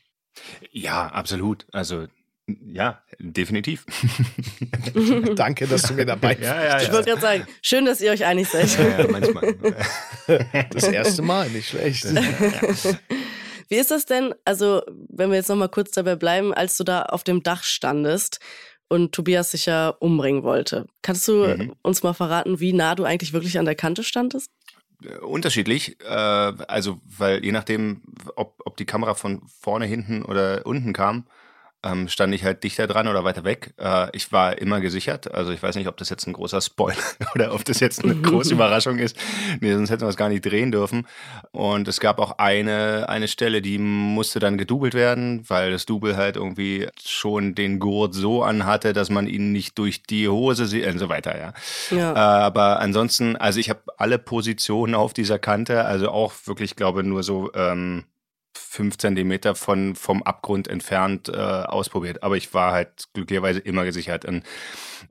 Ja, 0.70 1.06
absolut. 1.08 1.66
Also 1.72 2.06
Ja, 2.64 3.02
definitiv. 3.18 3.84
Danke, 5.36 5.66
dass 5.66 5.82
du 5.82 5.94
mir 5.94 6.06
dabei 6.06 6.34
bist. 6.34 6.48
Ja, 6.48 6.64
ja, 6.64 6.82
ich 6.82 6.92
wollte 6.92 7.10
gerade 7.10 7.20
sagen, 7.20 7.46
schön, 7.62 7.84
dass 7.84 8.00
ihr 8.00 8.10
euch 8.10 8.24
einig 8.24 8.48
seid. 8.48 8.78
Ja, 8.78 9.06
manchmal. 9.08 9.54
Das 10.70 10.84
erste 10.84 11.22
Mal, 11.22 11.48
nicht 11.48 11.70
schlecht. 11.70 12.06
Wie 13.68 13.76
ist 13.76 13.90
das 13.90 14.06
denn, 14.06 14.34
also 14.44 14.82
wenn 15.08 15.30
wir 15.30 15.36
jetzt 15.36 15.48
nochmal 15.48 15.68
kurz 15.68 15.90
dabei 15.90 16.16
bleiben, 16.16 16.54
als 16.54 16.76
du 16.76 16.84
da 16.84 17.02
auf 17.02 17.22
dem 17.22 17.42
Dach 17.42 17.62
standest 17.62 18.40
und 18.88 19.12
Tobias 19.12 19.50
sich 19.50 19.66
ja 19.66 19.90
umbringen 19.90 20.42
wollte. 20.42 20.86
Kannst 21.02 21.28
du 21.28 21.46
mhm. 21.46 21.74
uns 21.82 22.02
mal 22.02 22.14
verraten, 22.14 22.60
wie 22.60 22.72
nah 22.72 22.94
du 22.94 23.04
eigentlich 23.04 23.32
wirklich 23.32 23.58
an 23.58 23.66
der 23.66 23.74
Kante 23.74 24.02
standest? 24.02 24.50
Äh, 25.04 25.18
unterschiedlich, 25.18 26.00
äh, 26.00 26.08
also 26.08 27.00
weil 27.04 27.44
je 27.44 27.52
nachdem, 27.52 28.02
ob, 28.34 28.60
ob 28.64 28.76
die 28.76 28.86
Kamera 28.86 29.14
von 29.14 29.42
vorne, 29.60 29.86
hinten 29.86 30.24
oder 30.24 30.64
unten 30.64 30.92
kam, 30.92 31.26
ähm, 31.84 32.08
stand 32.08 32.34
ich 32.34 32.42
halt 32.44 32.64
dichter 32.64 32.88
dran 32.88 33.06
oder 33.06 33.22
weiter 33.22 33.44
weg. 33.44 33.72
Äh, 33.78 34.08
ich 34.12 34.32
war 34.32 34.58
immer 34.58 34.80
gesichert. 34.80 35.32
Also 35.32 35.52
ich 35.52 35.62
weiß 35.62 35.76
nicht, 35.76 35.86
ob 35.86 35.96
das 35.96 36.10
jetzt 36.10 36.26
ein 36.26 36.32
großer 36.32 36.60
Spoiler 36.60 36.96
oder 37.34 37.54
ob 37.54 37.64
das 37.64 37.78
jetzt 37.78 38.02
eine 38.02 38.16
große 38.16 38.54
Überraschung 38.54 38.98
ist. 38.98 39.16
Nee, 39.60 39.74
sonst 39.74 39.90
hätten 39.90 40.02
wir 40.02 40.08
es 40.08 40.16
gar 40.16 40.28
nicht 40.28 40.44
drehen 40.44 40.72
dürfen. 40.72 41.06
Und 41.52 41.86
es 41.86 42.00
gab 42.00 42.18
auch 42.18 42.38
eine, 42.38 43.08
eine 43.08 43.28
Stelle, 43.28 43.62
die 43.62 43.78
musste 43.78 44.40
dann 44.40 44.58
gedoubelt 44.58 44.94
werden, 44.94 45.44
weil 45.48 45.70
das 45.70 45.86
Double 45.86 46.16
halt 46.16 46.36
irgendwie 46.36 46.88
schon 47.00 47.54
den 47.54 47.78
Gurt 47.78 48.14
so 48.14 48.42
anhatte, 48.42 48.92
dass 48.92 49.08
man 49.08 49.28
ihn 49.28 49.52
nicht 49.52 49.78
durch 49.78 50.02
die 50.02 50.28
Hose 50.28 50.66
sieht 50.66 50.86
und 50.86 50.98
so 50.98 51.08
weiter, 51.08 51.38
ja. 51.38 51.52
ja. 51.96 52.12
Äh, 52.12 52.18
aber 52.18 52.80
ansonsten, 52.80 53.36
also 53.36 53.60
ich 53.60 53.70
habe 53.70 53.82
alle 53.96 54.18
Positionen 54.18 54.96
auf 54.96 55.12
dieser 55.14 55.38
Kante, 55.38 55.84
also 55.84 56.10
auch 56.10 56.32
wirklich, 56.46 56.74
glaube 56.74 57.04
nur 57.04 57.22
so 57.22 57.52
ähm, 57.54 58.04
fünf 58.58 58.98
Zentimeter 58.98 59.54
von, 59.54 59.94
vom 59.94 60.22
Abgrund 60.22 60.68
entfernt 60.68 61.28
äh, 61.28 61.32
ausprobiert. 61.32 62.22
Aber 62.22 62.36
ich 62.36 62.52
war 62.54 62.72
halt 62.72 63.08
glücklicherweise 63.14 63.60
immer 63.60 63.84
gesichert. 63.84 64.24
Und 64.24 64.42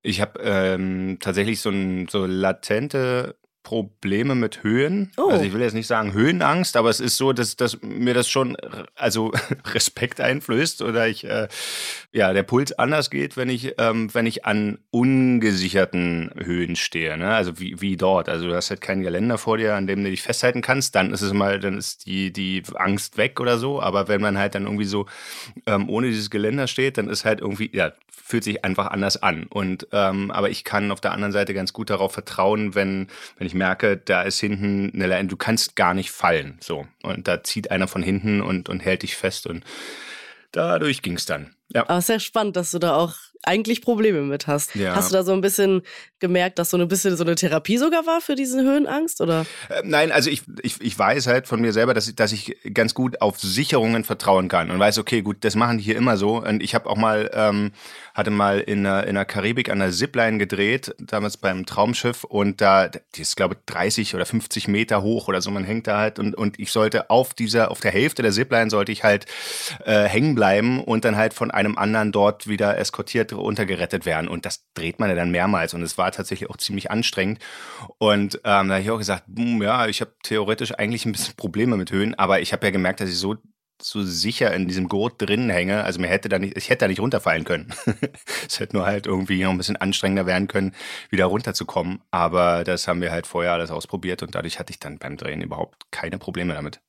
ich 0.02 0.22
habe 0.22 0.40
ähm, 0.42 1.18
tatsächlich 1.20 1.62
so, 1.62 1.70
ein, 1.70 2.08
so 2.08 2.26
latente 2.26 3.36
Probleme 3.68 4.34
mit 4.34 4.64
Höhen. 4.64 5.12
Oh. 5.18 5.28
Also 5.28 5.44
ich 5.44 5.52
will 5.52 5.60
jetzt 5.60 5.74
nicht 5.74 5.88
sagen 5.88 6.14
Höhenangst, 6.14 6.78
aber 6.78 6.90
es 6.90 7.02
ist 7.02 7.18
so, 7.18 7.34
dass, 7.34 7.58
dass 7.58 7.82
mir 7.82 8.14
das 8.14 8.30
schon 8.30 8.56
also 8.96 9.34
Respekt 9.74 10.22
einflößt 10.22 10.82
oder 10.84 11.10
ich 11.10 11.26
äh, 11.26 11.50
ja 12.14 12.32
der 12.32 12.44
Puls 12.44 12.72
anders 12.72 13.10
geht, 13.10 13.36
wenn 13.36 13.50
ich 13.50 13.74
ähm, 13.78 14.14
wenn 14.14 14.26
ich 14.26 14.46
an 14.46 14.78
ungesicherten 14.90 16.32
Höhen 16.38 16.78
stehe. 16.78 17.18
Ne? 17.18 17.28
Also 17.36 17.60
wie, 17.60 17.82
wie 17.82 17.98
dort. 17.98 18.30
Also 18.30 18.48
du 18.48 18.56
hast 18.56 18.70
halt 18.70 18.80
kein 18.80 19.02
Geländer 19.02 19.38
vor 19.38 19.58
dir, 19.58 19.76
an 19.76 19.86
dem 19.86 20.02
du 20.02 20.12
dich 20.12 20.22
festhalten 20.22 20.62
kannst. 20.62 20.96
Dann 20.96 21.12
ist 21.12 21.22
es 21.22 21.34
mal, 21.34 21.60
dann 21.60 21.78
ist 21.78 22.06
die 22.06 22.32
die 22.32 22.64
Angst 22.76 23.18
weg 23.18 23.42
oder 23.42 23.58
so. 23.58 23.82
Aber 23.82 24.08
wenn 24.08 24.22
man 24.22 24.38
halt 24.38 24.56
dann 24.56 24.64
irgendwie 24.64 24.86
so 24.86 25.08
ähm, 25.66 25.90
ohne 25.90 26.08
dieses 26.08 26.30
Geländer 26.30 26.68
steht, 26.68 26.98
dann 26.98 27.10
ist 27.10 27.26
halt 27.26 27.42
irgendwie 27.42 27.70
ja 27.74 27.92
fühlt 28.10 28.44
sich 28.44 28.66
einfach 28.66 28.88
anders 28.88 29.22
an. 29.24 29.46
Und 29.50 29.88
ähm, 29.94 30.32
aber 30.32 30.50
ich 30.50 30.64
kann 30.64 30.92
auf 30.92 31.00
der 31.00 31.14
anderen 31.14 31.32
Seite 31.32 31.54
ganz 31.54 31.72
gut 31.72 31.90
darauf 31.90 32.12
vertrauen, 32.12 32.76
wenn 32.76 33.08
wenn 33.38 33.48
ich 33.48 33.57
merke, 33.58 33.98
da 33.98 34.22
ist 34.22 34.40
hinten 34.40 34.92
eine 34.94 35.08
Leine, 35.08 35.28
du 35.28 35.38
kannst 35.38 35.76
gar 35.76 35.94
nicht 35.94 36.12
fallen. 36.12 36.58
So. 36.62 36.88
Und 37.04 37.28
da 37.28 37.44
zieht 37.44 37.72
einer 37.72 37.88
von 37.88 38.04
hinten 38.04 38.42
und, 38.42 38.70
und 38.70 38.80
hält 38.80 39.04
dich 39.04 39.16
fest. 39.16 39.48
Und 39.48 39.64
dadurch 40.52 41.02
ging 41.02 41.16
es 41.16 41.26
dann. 41.26 41.56
Ja. 41.70 41.84
Aber 41.90 42.02
sehr 42.02 42.20
spannend, 42.20 42.56
dass 42.56 42.72
du 42.72 42.80
da 42.80 42.96
auch 42.96 43.16
eigentlich 43.44 43.82
Probleme 43.82 44.22
mit 44.22 44.48
hast. 44.48 44.76
Ja. 44.76 44.96
Hast 44.96 45.12
du 45.12 45.16
da 45.16 45.24
so 45.24 45.34
ein 45.34 45.42
bisschen 45.42 45.82
gemerkt, 46.20 46.60
dass 46.60 46.70
so 46.70 46.78
ein 46.78 46.88
bisschen 46.88 47.16
so 47.16 47.24
eine 47.24 47.36
Therapie 47.36 47.78
sogar 47.78 48.06
war 48.06 48.22
für 48.22 48.36
diese 48.36 48.62
Höhenangst? 48.62 49.22
Oder? 49.22 49.46
Äh, 49.70 49.82
nein, 49.84 50.12
also 50.12 50.30
ich, 50.30 50.44
ich, 50.62 50.82
ich 50.82 50.98
weiß 50.98 51.28
halt 51.28 51.48
von 51.48 51.62
mir 51.62 51.74
selber, 51.74 51.94
dass 51.94 52.08
ich, 52.08 52.16
dass 52.16 52.32
ich 52.32 52.58
ganz 52.74 52.94
gut 52.94 53.22
auf 53.22 53.40
Sicherungen 53.40 54.04
vertrauen 54.04 54.48
kann 54.48 54.72
und 54.72 54.80
weiß, 54.80 54.98
okay, 54.98 55.22
gut, 55.22 55.38
das 55.42 55.56
machen 55.56 55.78
die 55.78 55.84
hier 55.84 55.98
immer 55.98 56.18
so. 56.18 56.38
Und 56.38 56.64
ich 56.64 56.76
habe 56.76 56.90
auch 56.90 56.98
mal, 56.98 57.30
ähm, 57.34 57.72
hatte 58.14 58.32
mal 58.32 58.60
in 58.60 58.84
der, 58.84 59.08
in 59.08 59.16
der 59.16 59.26
Karibik 59.26 59.70
an 59.70 59.80
der 59.80 59.92
Zipline 59.92 60.38
gedreht, 60.38 60.96
damals 61.00 61.38
beim 61.38 61.66
Traumschiff 61.66 62.24
und 62.24 62.62
da, 62.62 62.88
die 62.88 63.22
ist 63.22 63.36
glaube 63.36 63.56
ich 63.56 63.60
30 63.72 64.16
oder 64.16 64.26
50 64.26 64.68
Meter 64.68 65.02
hoch 65.02 65.28
oder 65.28 65.42
so, 65.42 65.52
man 65.52 65.64
hängt 65.64 65.88
da 65.88 66.00
halt 66.00 66.20
und, 66.20 66.36
und 66.36 66.60
ich 66.60 66.72
sollte 66.72 67.10
auf 67.10 67.34
dieser, 67.34 67.72
auf 67.72 67.80
der 67.80 67.92
Hälfte 67.92 68.24
der 68.24 68.32
Zipline 68.32 68.70
sollte 68.70 68.92
ich 68.92 69.04
halt 69.04 69.26
äh, 69.86 70.04
hängen 70.04 70.36
bleiben 70.36 70.84
und 70.84 71.06
dann 71.06 71.16
halt 71.16 71.34
von 71.34 71.52
einem 71.52 71.78
anderen 71.78 72.12
dort 72.12 72.48
wieder 72.48 72.78
eskortiert 72.78 73.27
untergerettet 73.32 74.06
werden. 74.06 74.28
Und 74.28 74.46
das 74.46 74.66
dreht 74.74 75.00
man 75.00 75.10
ja 75.10 75.16
dann 75.16 75.32
mehrmals. 75.32 75.74
Und 75.74 75.82
es 75.82 75.98
war 75.98 76.12
tatsächlich 76.12 76.50
auch 76.50 76.58
ziemlich 76.58 76.92
anstrengend. 76.92 77.40
Und 77.98 78.36
ähm, 78.44 78.68
da 78.70 78.76
habe 78.76 78.82
ich 78.82 78.92
auch 78.92 78.98
gesagt, 78.98 79.24
boom, 79.28 79.62
ja, 79.62 79.88
ich 79.88 80.02
habe 80.02 80.14
theoretisch 80.24 80.74
eigentlich 80.74 81.06
ein 81.06 81.12
bisschen 81.12 81.36
Probleme 81.36 81.78
mit 81.78 81.92
Höhen, 81.92 82.16
aber 82.16 82.42
ich 82.42 82.54
habe 82.54 82.66
ja 82.66 82.72
gemerkt, 82.72 83.02
dass 83.02 83.10
ich 83.10 83.18
so 83.18 83.36
so 83.82 84.02
sicher 84.04 84.54
in 84.54 84.68
diesem 84.68 84.88
Gurt 84.88 85.22
drin 85.22 85.50
hänge. 85.50 85.84
Also 85.84 86.00
mir 86.00 86.08
hätte 86.08 86.30
da 86.30 86.40
nicht, 86.40 86.58
ich 86.58 86.70
hätte 86.70 86.86
da 86.86 86.88
nicht 86.88 87.00
runterfallen 87.00 87.44
können. 87.44 87.74
es 88.48 88.60
hätte 88.60 88.76
nur 88.76 88.86
halt 88.86 89.06
irgendwie 89.06 89.44
noch 89.44 89.52
ein 89.52 89.58
bisschen 89.58 89.78
anstrengender 89.78 90.26
werden 90.26 90.48
können, 90.48 90.74
wieder 91.10 91.26
runterzukommen. 91.26 92.02
Aber 92.12 92.64
das 92.64 92.88
haben 92.88 93.02
wir 93.02 93.12
halt 93.12 93.28
vorher 93.28 93.54
alles 93.54 93.72
ausprobiert 93.72 94.24
und 94.24 94.36
dadurch 94.36 94.60
hatte 94.60 94.72
ich 94.72 94.80
dann 94.80 94.98
beim 94.98 95.18
Drehen 95.18 95.42
überhaupt 95.42 95.92
keine 95.92 96.18
Probleme 96.18 96.54
damit. 96.54 96.82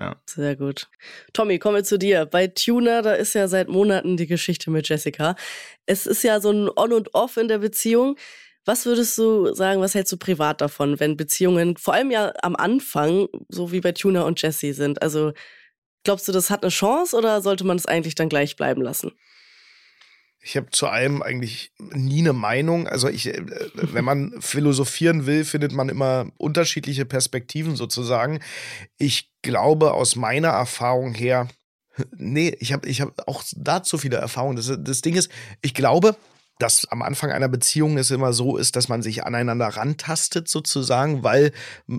Ja. 0.00 0.16
Sehr 0.24 0.56
gut. 0.56 0.88
Tommy, 1.34 1.58
kommen 1.58 1.76
wir 1.76 1.84
zu 1.84 1.98
dir. 1.98 2.24
Bei 2.24 2.46
Tuner, 2.46 3.02
da 3.02 3.12
ist 3.12 3.34
ja 3.34 3.48
seit 3.48 3.68
Monaten 3.68 4.16
die 4.16 4.26
Geschichte 4.26 4.70
mit 4.70 4.88
Jessica. 4.88 5.36
Es 5.84 6.06
ist 6.06 6.22
ja 6.22 6.40
so 6.40 6.50
ein 6.50 6.70
On 6.74 6.94
und 6.94 7.14
Off 7.14 7.36
in 7.36 7.48
der 7.48 7.58
Beziehung. 7.58 8.16
Was 8.64 8.86
würdest 8.86 9.18
du 9.18 9.52
sagen, 9.54 9.80
was 9.82 9.94
hältst 9.94 10.12
du 10.12 10.16
privat 10.16 10.62
davon, 10.62 11.00
wenn 11.00 11.18
Beziehungen, 11.18 11.76
vor 11.76 11.94
allem 11.94 12.10
ja 12.10 12.32
am 12.42 12.56
Anfang, 12.56 13.28
so 13.48 13.72
wie 13.72 13.80
bei 13.80 13.92
Tuner 13.92 14.24
und 14.24 14.40
Jessie 14.40 14.72
sind? 14.72 15.02
Also 15.02 15.32
glaubst 16.04 16.28
du, 16.28 16.32
das 16.32 16.48
hat 16.48 16.62
eine 16.62 16.70
Chance 16.70 17.16
oder 17.16 17.42
sollte 17.42 17.64
man 17.64 17.76
es 17.76 17.86
eigentlich 17.86 18.14
dann 18.14 18.30
gleich 18.30 18.56
bleiben 18.56 18.80
lassen? 18.82 19.12
Ich 20.42 20.56
habe 20.56 20.70
zu 20.70 20.86
allem 20.86 21.22
eigentlich 21.22 21.72
nie 21.78 22.20
eine 22.20 22.32
Meinung. 22.32 22.88
Also 22.88 23.08
ich, 23.08 23.26
äh, 23.26 23.44
wenn 23.74 24.04
man 24.04 24.34
philosophieren 24.40 25.26
will, 25.26 25.44
findet 25.44 25.72
man 25.72 25.88
immer 25.88 26.26
unterschiedliche 26.38 27.04
Perspektiven 27.04 27.76
sozusagen. 27.76 28.40
Ich 28.96 29.30
glaube 29.42 29.92
aus 29.92 30.16
meiner 30.16 30.48
Erfahrung 30.48 31.14
her, 31.14 31.48
nee, 32.16 32.56
ich 32.60 32.72
habe 32.72 32.88
ich 32.88 33.00
hab 33.00 33.28
auch 33.28 33.42
dazu 33.56 33.98
viele 33.98 34.16
Erfahrungen. 34.16 34.56
Das, 34.56 34.72
das 34.78 35.02
Ding 35.02 35.16
ist, 35.16 35.30
ich 35.60 35.74
glaube, 35.74 36.16
dass 36.60 36.86
am 36.90 37.02
Anfang 37.02 37.30
einer 37.32 37.48
Beziehung 37.48 37.96
es 37.98 38.10
immer 38.10 38.32
so 38.32 38.56
ist, 38.56 38.76
dass 38.76 38.88
man 38.88 39.02
sich 39.02 39.24
aneinander 39.24 39.66
rantastet 39.66 40.48
sozusagen, 40.48 41.24
weil 41.24 41.52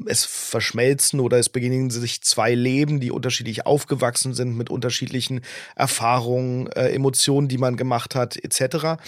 es 0.06 0.24
verschmelzen 0.24 1.20
oder 1.20 1.40
es 1.40 1.50
beginnen 1.50 1.90
sich 1.90 2.22
zwei 2.22 2.54
Leben, 2.54 3.00
die 3.00 3.12
unterschiedlich 3.12 3.66
aufgewachsen 3.66 4.34
sind 4.34 4.56
mit 4.56 4.70
unterschiedlichen 4.70 5.42
Erfahrungen, 5.76 6.68
äh, 6.68 6.90
Emotionen, 6.90 7.48
die 7.48 7.58
man 7.58 7.76
gemacht 7.76 8.16
hat 8.16 8.38
etc. 8.38 9.02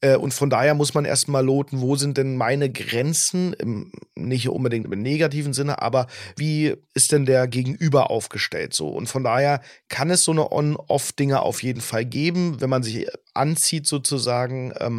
Äh, 0.00 0.16
und 0.16 0.32
von 0.32 0.50
daher 0.50 0.74
muss 0.74 0.94
man 0.94 1.04
erstmal 1.04 1.44
loten, 1.44 1.80
wo 1.80 1.96
sind 1.96 2.16
denn 2.16 2.36
meine 2.36 2.70
Grenzen, 2.70 3.52
im, 3.52 3.92
nicht 4.14 4.48
unbedingt 4.48 4.90
im 4.90 5.02
negativen 5.02 5.52
Sinne, 5.52 5.82
aber 5.82 6.06
wie 6.36 6.74
ist 6.94 7.12
denn 7.12 7.26
der 7.26 7.46
Gegenüber 7.46 8.10
aufgestellt 8.10 8.74
so? 8.74 8.88
Und 8.88 9.08
von 9.08 9.22
daher 9.22 9.60
kann 9.88 10.10
es 10.10 10.24
so 10.24 10.32
eine 10.32 10.50
On-Off-Dinge 10.50 11.42
auf 11.42 11.62
jeden 11.62 11.82
Fall 11.82 12.04
geben, 12.04 12.60
wenn 12.60 12.70
man 12.70 12.82
sich 12.82 13.06
anzieht 13.34 13.86
sozusagen, 13.86 14.72
ähm, 14.78 14.93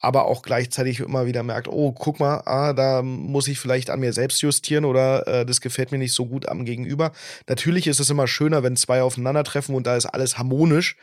aber 0.00 0.26
auch 0.26 0.42
gleichzeitig 0.42 1.00
immer 1.00 1.26
wieder 1.26 1.42
merkt, 1.42 1.68
oh, 1.68 1.92
guck 1.92 2.20
mal, 2.20 2.42
ah, 2.44 2.72
da 2.72 3.02
muss 3.02 3.48
ich 3.48 3.58
vielleicht 3.58 3.90
an 3.90 4.00
mir 4.00 4.12
selbst 4.12 4.40
justieren 4.42 4.84
oder 4.84 5.26
äh, 5.26 5.46
das 5.46 5.60
gefällt 5.60 5.92
mir 5.92 5.98
nicht 5.98 6.14
so 6.14 6.26
gut 6.26 6.48
am 6.48 6.64
Gegenüber. 6.64 7.12
Natürlich 7.48 7.86
ist 7.86 8.00
es 8.00 8.10
immer 8.10 8.26
schöner, 8.26 8.62
wenn 8.62 8.76
zwei 8.76 9.02
aufeinandertreffen 9.02 9.74
und 9.74 9.86
da 9.86 9.96
ist 9.96 10.06
alles 10.06 10.38
harmonisch, 10.38 10.96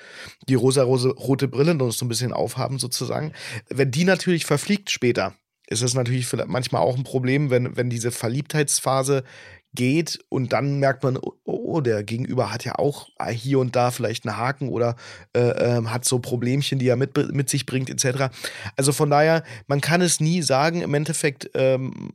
die 0.48 0.55
rosa-rote 0.55 1.48
Brille 1.48 1.69
uns 1.69 1.98
so 1.98 2.05
ein 2.05 2.10
bisschen 2.10 2.34
aufhaben 2.34 2.79
sozusagen. 2.79 3.34
Wenn 3.69 3.91
die 3.91 4.05
natürlich 4.05 4.46
verfliegt 4.46 4.89
später, 4.89 5.34
ist 5.67 5.84
es 5.84 5.93
natürlich 5.93 6.27
manchmal 6.48 6.81
auch 6.81 6.98
ein 6.98 7.03
Problem, 7.03 7.51
wenn, 7.51 7.77
wenn 7.77 7.89
diese 7.89 8.12
Verliebtheitsphase 8.12 9.24
geht 9.73 10.19
und 10.29 10.53
dann 10.53 10.79
merkt 10.79 11.03
man, 11.03 11.17
oh, 11.17 11.33
oh, 11.43 11.81
der 11.81 12.03
Gegenüber 12.03 12.51
hat 12.51 12.65
ja 12.65 12.75
auch 12.75 13.09
hier 13.29 13.59
und 13.59 13.75
da 13.75 13.91
vielleicht 13.91 14.25
einen 14.25 14.38
Haken 14.38 14.69
oder 14.69 14.95
äh, 15.35 15.39
äh, 15.77 15.85
hat 15.85 16.05
so 16.05 16.19
Problemchen, 16.19 16.79
die 16.79 16.88
er 16.88 16.95
mit, 16.95 17.15
mit 17.33 17.49
sich 17.49 17.65
bringt, 17.65 17.89
etc. 17.89 18.33
Also 18.75 18.91
von 18.91 19.09
daher, 19.09 19.43
man 19.67 19.81
kann 19.81 20.01
es 20.01 20.19
nie 20.19 20.41
sagen, 20.41 20.81
im 20.81 20.93
Endeffekt 20.93 21.51
ähm, 21.53 22.11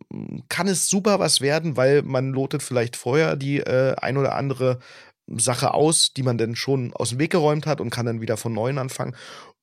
kann 0.48 0.66
es 0.66 0.88
super 0.88 1.20
was 1.20 1.40
werden, 1.40 1.76
weil 1.76 2.02
man 2.02 2.30
lotet 2.32 2.62
vielleicht 2.62 2.96
vorher 2.96 3.36
die 3.36 3.58
äh, 3.60 3.94
ein 3.96 4.16
oder 4.16 4.34
andere 4.34 4.78
Sache 5.26 5.72
aus, 5.72 6.12
die 6.12 6.22
man 6.22 6.36
dann 6.36 6.54
schon 6.54 6.92
aus 6.92 7.10
dem 7.10 7.18
Weg 7.18 7.32
geräumt 7.32 7.66
hat 7.66 7.80
und 7.80 7.90
kann 7.90 8.06
dann 8.06 8.20
wieder 8.20 8.36
von 8.36 8.52
neuem 8.52 8.78
anfangen. 8.78 9.16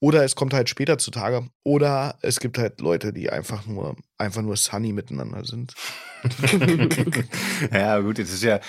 Oder 0.03 0.25
es 0.25 0.35
kommt 0.35 0.55
halt 0.55 0.67
später 0.67 0.97
zutage. 0.97 1.47
Oder 1.63 2.17
es 2.23 2.39
gibt 2.39 2.57
halt 2.57 2.81
Leute, 2.81 3.13
die 3.13 3.29
einfach 3.29 3.67
nur, 3.67 3.95
einfach 4.17 4.41
nur 4.41 4.57
sunny 4.57 4.93
miteinander 4.93 5.45
sind. 5.45 5.75
ja, 7.71 7.99
gut, 7.99 8.17
jetzt 8.17 8.33
ist 8.33 8.41
ja, 8.41 8.59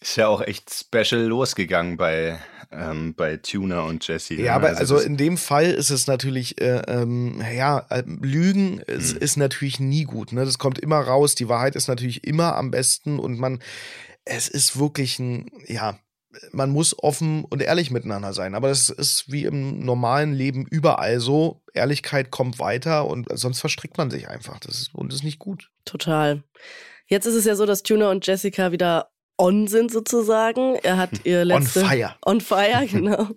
ist 0.00 0.16
ja 0.16 0.26
auch 0.26 0.40
echt 0.40 0.74
special 0.74 1.22
losgegangen 1.22 1.96
bei, 1.96 2.36
ähm, 2.72 3.14
bei 3.14 3.36
Tuna 3.36 3.82
und 3.82 4.06
Jesse. 4.08 4.34
Ja, 4.34 4.42
ne? 4.42 4.52
aber 4.54 4.68
also, 4.70 4.96
also 4.96 5.06
in 5.06 5.16
dem 5.16 5.36
Fall 5.36 5.70
ist 5.70 5.90
es 5.90 6.08
natürlich, 6.08 6.60
äh, 6.60 6.82
ähm, 6.88 7.40
ja, 7.54 7.86
äh, 7.88 8.02
Lügen 8.04 8.80
ist, 8.80 9.12
hm. 9.12 9.22
ist 9.22 9.36
natürlich 9.36 9.78
nie 9.78 10.02
gut. 10.02 10.32
Ne? 10.32 10.44
Das 10.44 10.58
kommt 10.58 10.80
immer 10.80 10.98
raus. 10.98 11.36
Die 11.36 11.48
Wahrheit 11.48 11.76
ist 11.76 11.86
natürlich 11.86 12.24
immer 12.24 12.56
am 12.56 12.72
besten 12.72 13.20
und 13.20 13.38
man, 13.38 13.62
es 14.24 14.48
ist 14.48 14.76
wirklich 14.76 15.20
ein, 15.20 15.46
ja, 15.68 15.96
man 16.52 16.70
muss 16.70 16.98
offen 16.98 17.44
und 17.44 17.62
ehrlich 17.62 17.90
miteinander 17.90 18.32
sein. 18.32 18.54
Aber 18.54 18.68
das 18.68 18.88
ist 18.88 19.30
wie 19.30 19.44
im 19.44 19.80
normalen 19.80 20.32
Leben 20.32 20.66
überall 20.70 21.20
so. 21.20 21.62
Ehrlichkeit 21.74 22.30
kommt 22.30 22.58
weiter 22.58 23.06
und 23.06 23.26
sonst 23.32 23.60
verstrickt 23.60 23.98
man 23.98 24.10
sich 24.10 24.28
einfach. 24.28 24.58
Das 24.60 24.80
ist, 24.80 24.94
und 24.94 25.12
das 25.12 25.20
ist 25.20 25.24
nicht 25.24 25.38
gut. 25.38 25.70
Total. 25.84 26.42
Jetzt 27.06 27.26
ist 27.26 27.34
es 27.34 27.44
ja 27.44 27.54
so, 27.54 27.66
dass 27.66 27.82
Tuna 27.82 28.10
und 28.10 28.26
Jessica 28.26 28.72
wieder 28.72 29.12
on 29.38 29.66
sind 29.66 29.90
sozusagen. 29.90 30.76
Er 30.82 30.96
hat 30.96 31.24
ihr 31.24 31.44
letzte 31.44 31.80
on 31.80 31.86
fire. 31.86 32.14
On 32.24 32.40
fire, 32.40 32.86
genau. 32.90 33.28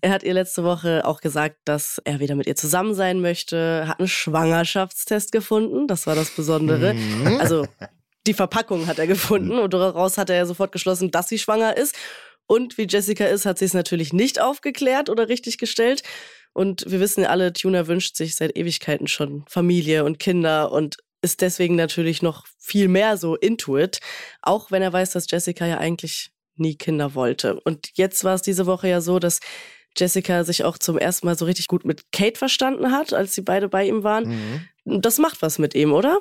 er 0.00 0.10
hat 0.10 0.22
ihr 0.22 0.34
letzte 0.34 0.64
Woche 0.64 1.04
auch 1.04 1.20
gesagt, 1.20 1.56
dass 1.64 2.00
er 2.04 2.20
wieder 2.20 2.34
mit 2.34 2.46
ihr 2.46 2.56
zusammen 2.56 2.94
sein 2.94 3.20
möchte, 3.20 3.86
hat 3.86 3.98
einen 3.98 4.08
Schwangerschaftstest 4.08 5.32
gefunden, 5.32 5.88
das 5.88 6.06
war 6.06 6.14
das 6.14 6.30
Besondere. 6.30 6.94
Mhm. 6.94 7.38
Also 7.38 7.66
die 8.26 8.34
Verpackung 8.34 8.86
hat 8.86 8.98
er 8.98 9.06
gefunden 9.06 9.58
und 9.58 9.74
daraus 9.74 10.16
hat 10.16 10.30
er 10.30 10.36
ja 10.36 10.46
sofort 10.46 10.72
geschlossen, 10.72 11.10
dass 11.10 11.28
sie 11.28 11.38
schwanger 11.38 11.76
ist. 11.76 11.94
Und 12.46 12.78
wie 12.78 12.86
Jessica 12.88 13.26
ist, 13.26 13.46
hat 13.46 13.58
sie 13.58 13.64
es 13.64 13.74
natürlich 13.74 14.12
nicht 14.12 14.40
aufgeklärt 14.40 15.08
oder 15.08 15.28
richtig 15.28 15.58
gestellt. 15.58 16.02
Und 16.52 16.84
wir 16.86 17.00
wissen 17.00 17.22
ja 17.22 17.30
alle, 17.30 17.52
Tuna 17.52 17.86
wünscht 17.86 18.16
sich 18.16 18.34
seit 18.34 18.56
Ewigkeiten 18.56 19.08
schon 19.08 19.44
Familie 19.48 20.04
und 20.04 20.18
Kinder 20.18 20.70
und 20.70 20.96
ist 21.22 21.40
deswegen 21.40 21.76
natürlich 21.76 22.20
noch 22.20 22.46
viel 22.58 22.88
mehr 22.88 23.16
so 23.16 23.36
into 23.36 23.78
it, 23.78 24.00
auch 24.42 24.70
wenn 24.70 24.82
er 24.82 24.92
weiß, 24.92 25.12
dass 25.12 25.30
Jessica 25.30 25.66
ja 25.66 25.78
eigentlich 25.78 26.30
nie 26.56 26.74
Kinder 26.74 27.14
wollte. 27.14 27.60
Und 27.60 27.90
jetzt 27.94 28.24
war 28.24 28.34
es 28.34 28.42
diese 28.42 28.66
Woche 28.66 28.88
ja 28.88 29.00
so, 29.00 29.18
dass 29.18 29.40
Jessica 29.96 30.44
sich 30.44 30.64
auch 30.64 30.78
zum 30.78 30.98
ersten 30.98 31.26
Mal 31.26 31.36
so 31.36 31.44
richtig 31.44 31.68
gut 31.68 31.84
mit 31.84 32.12
Kate 32.12 32.38
verstanden 32.38 32.90
hat, 32.90 33.12
als 33.12 33.34
sie 33.34 33.42
beide 33.42 33.68
bei 33.68 33.86
ihm 33.86 34.04
waren. 34.04 34.28
Mhm. 34.28 34.68
Das 34.84 35.18
macht 35.18 35.42
was 35.42 35.58
mit 35.58 35.74
ihm, 35.74 35.92
oder? 35.92 36.18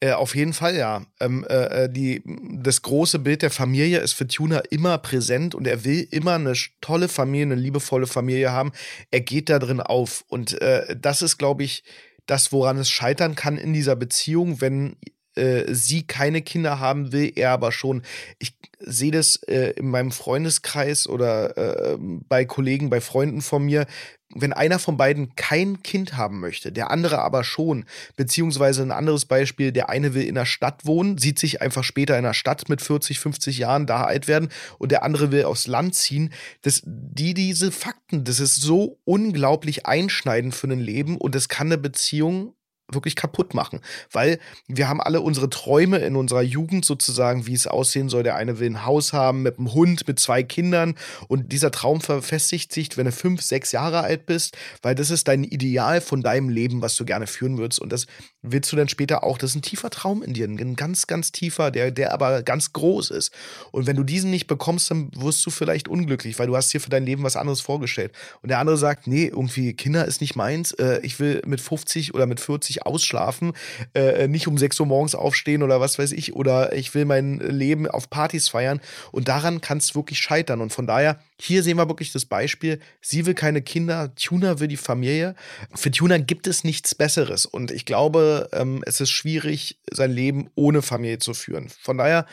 Äh, 0.00 0.12
auf 0.12 0.34
jeden 0.34 0.52
Fall, 0.52 0.76
ja. 0.76 1.06
Ähm, 1.18 1.46
äh, 1.48 1.84
äh 1.84 1.88
die, 1.88 2.22
das 2.62 2.82
große 2.82 3.18
Bild 3.18 3.40
der 3.42 3.50
Familie 3.50 4.00
ist 4.00 4.12
für 4.12 4.26
Tuna 4.26 4.58
immer 4.70 4.98
präsent 4.98 5.54
und 5.54 5.66
er 5.66 5.84
will 5.84 6.06
immer 6.10 6.34
eine 6.34 6.52
tolle 6.80 7.08
Familie, 7.08 7.46
eine 7.46 7.54
liebevolle 7.54 8.06
Familie 8.06 8.52
haben. 8.52 8.72
Er 9.10 9.20
geht 9.20 9.48
da 9.48 9.58
drin 9.58 9.80
auf. 9.80 10.24
Und 10.28 10.60
äh, 10.60 10.94
das 11.00 11.22
ist, 11.22 11.38
glaube 11.38 11.64
ich, 11.64 11.84
das, 12.26 12.52
woran 12.52 12.76
es 12.76 12.90
scheitern 12.90 13.34
kann 13.34 13.56
in 13.56 13.72
dieser 13.72 13.96
Beziehung, 13.96 14.60
wenn 14.60 14.96
äh, 15.34 15.72
sie 15.72 16.06
keine 16.06 16.42
Kinder 16.42 16.78
haben 16.78 17.12
will, 17.12 17.32
er 17.34 17.52
aber 17.52 17.72
schon. 17.72 18.02
Ich 18.38 18.54
sehe 18.78 19.10
das 19.10 19.36
äh, 19.46 19.70
in 19.76 19.88
meinem 19.88 20.12
Freundeskreis 20.12 21.06
oder 21.06 21.56
äh, 21.56 21.96
bei 21.98 22.44
Kollegen, 22.44 22.90
bei 22.90 23.00
Freunden 23.00 23.40
von 23.40 23.64
mir, 23.64 23.86
wenn 24.34 24.52
einer 24.52 24.78
von 24.78 24.96
beiden 24.96 25.34
kein 25.36 25.82
Kind 25.82 26.16
haben 26.16 26.40
möchte, 26.40 26.72
der 26.72 26.90
andere 26.90 27.20
aber 27.20 27.44
schon, 27.44 27.84
beziehungsweise 28.16 28.82
ein 28.82 28.90
anderes 28.90 29.24
Beispiel, 29.24 29.72
der 29.72 29.88
eine 29.88 30.14
will 30.14 30.24
in 30.24 30.34
der 30.34 30.46
Stadt 30.46 30.86
wohnen, 30.86 31.18
sieht 31.18 31.38
sich 31.38 31.60
einfach 31.60 31.84
später 31.84 32.16
in 32.16 32.24
der 32.24 32.34
Stadt 32.34 32.68
mit 32.68 32.82
40, 32.82 33.18
50 33.18 33.58
Jahren 33.58 33.86
da 33.86 34.04
alt 34.04 34.28
werden 34.28 34.48
und 34.78 34.92
der 34.92 35.02
andere 35.02 35.32
will 35.32 35.44
aufs 35.44 35.66
Land 35.66 35.94
ziehen, 35.94 36.32
das, 36.62 36.82
die, 36.84 37.34
diese 37.34 37.72
Fakten, 37.72 38.24
das 38.24 38.40
ist 38.40 38.56
so 38.56 38.98
unglaublich 39.04 39.86
einschneidend 39.86 40.54
für 40.54 40.68
ein 40.68 40.80
Leben 40.80 41.16
und 41.16 41.34
das 41.34 41.48
kann 41.48 41.68
eine 41.68 41.78
Beziehung 41.78 42.54
wirklich 42.94 43.16
kaputt 43.16 43.54
machen. 43.54 43.80
Weil 44.10 44.38
wir 44.68 44.88
haben 44.88 45.00
alle 45.00 45.20
unsere 45.20 45.50
Träume 45.50 45.98
in 45.98 46.16
unserer 46.16 46.42
Jugend 46.42 46.84
sozusagen, 46.84 47.46
wie 47.46 47.54
es 47.54 47.66
aussehen 47.66 48.08
soll. 48.08 48.22
Der 48.22 48.36
eine 48.36 48.58
will 48.58 48.70
ein 48.70 48.84
Haus 48.84 49.12
haben 49.12 49.42
mit 49.42 49.58
einem 49.58 49.72
Hund, 49.72 50.06
mit 50.06 50.18
zwei 50.18 50.42
Kindern. 50.42 50.94
Und 51.28 51.52
dieser 51.52 51.70
Traum 51.70 52.00
verfestigt 52.00 52.72
sich, 52.72 52.96
wenn 52.96 53.06
du 53.06 53.12
fünf, 53.12 53.42
sechs 53.42 53.72
Jahre 53.72 54.00
alt 54.00 54.26
bist, 54.26 54.56
weil 54.82 54.94
das 54.94 55.10
ist 55.10 55.28
dein 55.28 55.44
Ideal 55.44 56.00
von 56.00 56.22
deinem 56.22 56.48
Leben, 56.48 56.82
was 56.82 56.96
du 56.96 57.04
gerne 57.04 57.26
führen 57.26 57.58
würdest. 57.58 57.80
Und 57.80 57.92
das 57.92 58.06
willst 58.42 58.70
du 58.72 58.76
dann 58.76 58.88
später 58.88 59.24
auch. 59.24 59.38
Das 59.38 59.50
ist 59.50 59.56
ein 59.56 59.62
tiefer 59.62 59.90
Traum 59.90 60.22
in 60.22 60.34
dir, 60.34 60.46
ein 60.46 60.76
ganz, 60.76 61.06
ganz 61.06 61.32
tiefer, 61.32 61.70
der, 61.70 61.90
der 61.90 62.12
aber 62.12 62.42
ganz 62.42 62.72
groß 62.72 63.10
ist. 63.10 63.32
Und 63.70 63.86
wenn 63.86 63.96
du 63.96 64.04
diesen 64.04 64.30
nicht 64.30 64.46
bekommst, 64.46 64.90
dann 64.90 65.10
wirst 65.14 65.44
du 65.46 65.50
vielleicht 65.50 65.88
unglücklich, 65.88 66.38
weil 66.38 66.46
du 66.46 66.56
hast 66.56 66.72
dir 66.72 66.80
für 66.80 66.90
dein 66.90 67.06
Leben 67.06 67.22
was 67.22 67.36
anderes 67.36 67.60
vorgestellt. 67.60 68.12
Und 68.42 68.48
der 68.50 68.58
andere 68.58 68.76
sagt, 68.76 69.06
nee, 69.06 69.26
irgendwie 69.26 69.74
Kinder 69.74 70.06
ist 70.06 70.20
nicht 70.20 70.36
meins. 70.36 70.72
Äh, 70.72 71.00
ich 71.02 71.20
will 71.20 71.42
mit 71.46 71.60
50 71.60 72.14
oder 72.14 72.26
mit 72.26 72.40
40 72.40 72.81
ausschlafen, 72.82 73.52
äh, 73.94 74.28
nicht 74.28 74.48
um 74.48 74.58
6 74.58 74.80
Uhr 74.80 74.86
morgens 74.86 75.14
aufstehen 75.14 75.62
oder 75.62 75.80
was 75.80 75.98
weiß 75.98 76.12
ich, 76.12 76.34
oder 76.34 76.72
ich 76.72 76.94
will 76.94 77.04
mein 77.04 77.38
Leben 77.38 77.88
auf 77.88 78.10
Partys 78.10 78.48
feiern. 78.48 78.80
Und 79.10 79.28
daran 79.28 79.60
kann 79.60 79.78
es 79.78 79.94
wirklich 79.94 80.18
scheitern. 80.18 80.60
Und 80.60 80.72
von 80.72 80.86
daher, 80.86 81.18
hier 81.40 81.62
sehen 81.62 81.76
wir 81.76 81.88
wirklich 81.88 82.12
das 82.12 82.24
Beispiel. 82.24 82.80
Sie 83.00 83.26
will 83.26 83.34
keine 83.34 83.62
Kinder, 83.62 84.14
Tuna 84.14 84.60
will 84.60 84.68
die 84.68 84.76
Familie. 84.76 85.34
Für 85.74 85.90
Tuna 85.90 86.18
gibt 86.18 86.46
es 86.46 86.64
nichts 86.64 86.94
Besseres. 86.94 87.46
Und 87.46 87.70
ich 87.70 87.84
glaube, 87.84 88.48
ähm, 88.52 88.82
es 88.86 89.00
ist 89.00 89.10
schwierig, 89.10 89.80
sein 89.90 90.10
Leben 90.10 90.50
ohne 90.54 90.82
Familie 90.82 91.18
zu 91.18 91.34
führen. 91.34 91.68
Von 91.68 91.98
daher 91.98 92.26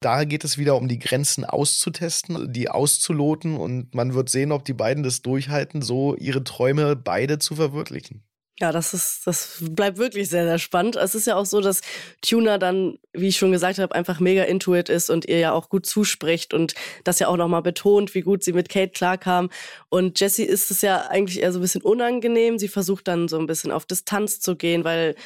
da 0.00 0.24
geht 0.24 0.44
es 0.44 0.58
wieder 0.58 0.76
um 0.76 0.88
die 0.88 0.98
Grenzen 0.98 1.44
auszutesten, 1.44 2.52
die 2.52 2.68
auszuloten 2.68 3.56
und 3.56 3.94
man 3.94 4.14
wird 4.14 4.28
sehen, 4.28 4.52
ob 4.52 4.64
die 4.64 4.74
beiden 4.74 5.02
das 5.02 5.22
durchhalten, 5.22 5.82
so 5.82 6.14
ihre 6.16 6.44
Träume 6.44 6.96
beide 6.96 7.38
zu 7.38 7.56
verwirklichen. 7.56 8.22
Ja, 8.58 8.72
das 8.72 8.94
ist, 8.94 9.26
das 9.26 9.58
bleibt 9.60 9.98
wirklich 9.98 10.30
sehr, 10.30 10.46
sehr 10.46 10.58
spannend. 10.58 10.96
Es 10.96 11.14
ist 11.14 11.26
ja 11.26 11.36
auch 11.36 11.44
so, 11.44 11.60
dass 11.60 11.82
Tuna 12.22 12.56
dann, 12.56 12.98
wie 13.12 13.28
ich 13.28 13.36
schon 13.36 13.52
gesagt 13.52 13.78
habe, 13.78 13.94
einfach 13.94 14.18
mega 14.18 14.44
intuit 14.44 14.88
ist 14.88 15.10
und 15.10 15.26
ihr 15.26 15.38
ja 15.38 15.52
auch 15.52 15.68
gut 15.68 15.84
zuspricht 15.84 16.54
und 16.54 16.74
das 17.04 17.18
ja 17.18 17.28
auch 17.28 17.36
nochmal 17.36 17.60
betont, 17.60 18.14
wie 18.14 18.22
gut 18.22 18.42
sie 18.42 18.54
mit 18.54 18.70
Kate 18.70 18.92
klarkam. 18.92 19.50
Und 19.90 20.18
Jessie 20.20 20.44
ist 20.44 20.70
es 20.70 20.80
ja 20.80 21.02
eigentlich 21.08 21.42
eher 21.42 21.52
so 21.52 21.58
ein 21.58 21.62
bisschen 21.62 21.82
unangenehm. 21.82 22.58
Sie 22.58 22.68
versucht 22.68 23.08
dann 23.08 23.28
so 23.28 23.38
ein 23.38 23.46
bisschen 23.46 23.70
auf 23.70 23.84
Distanz 23.84 24.40
zu 24.40 24.56
gehen, 24.56 24.84
weil 24.84 25.16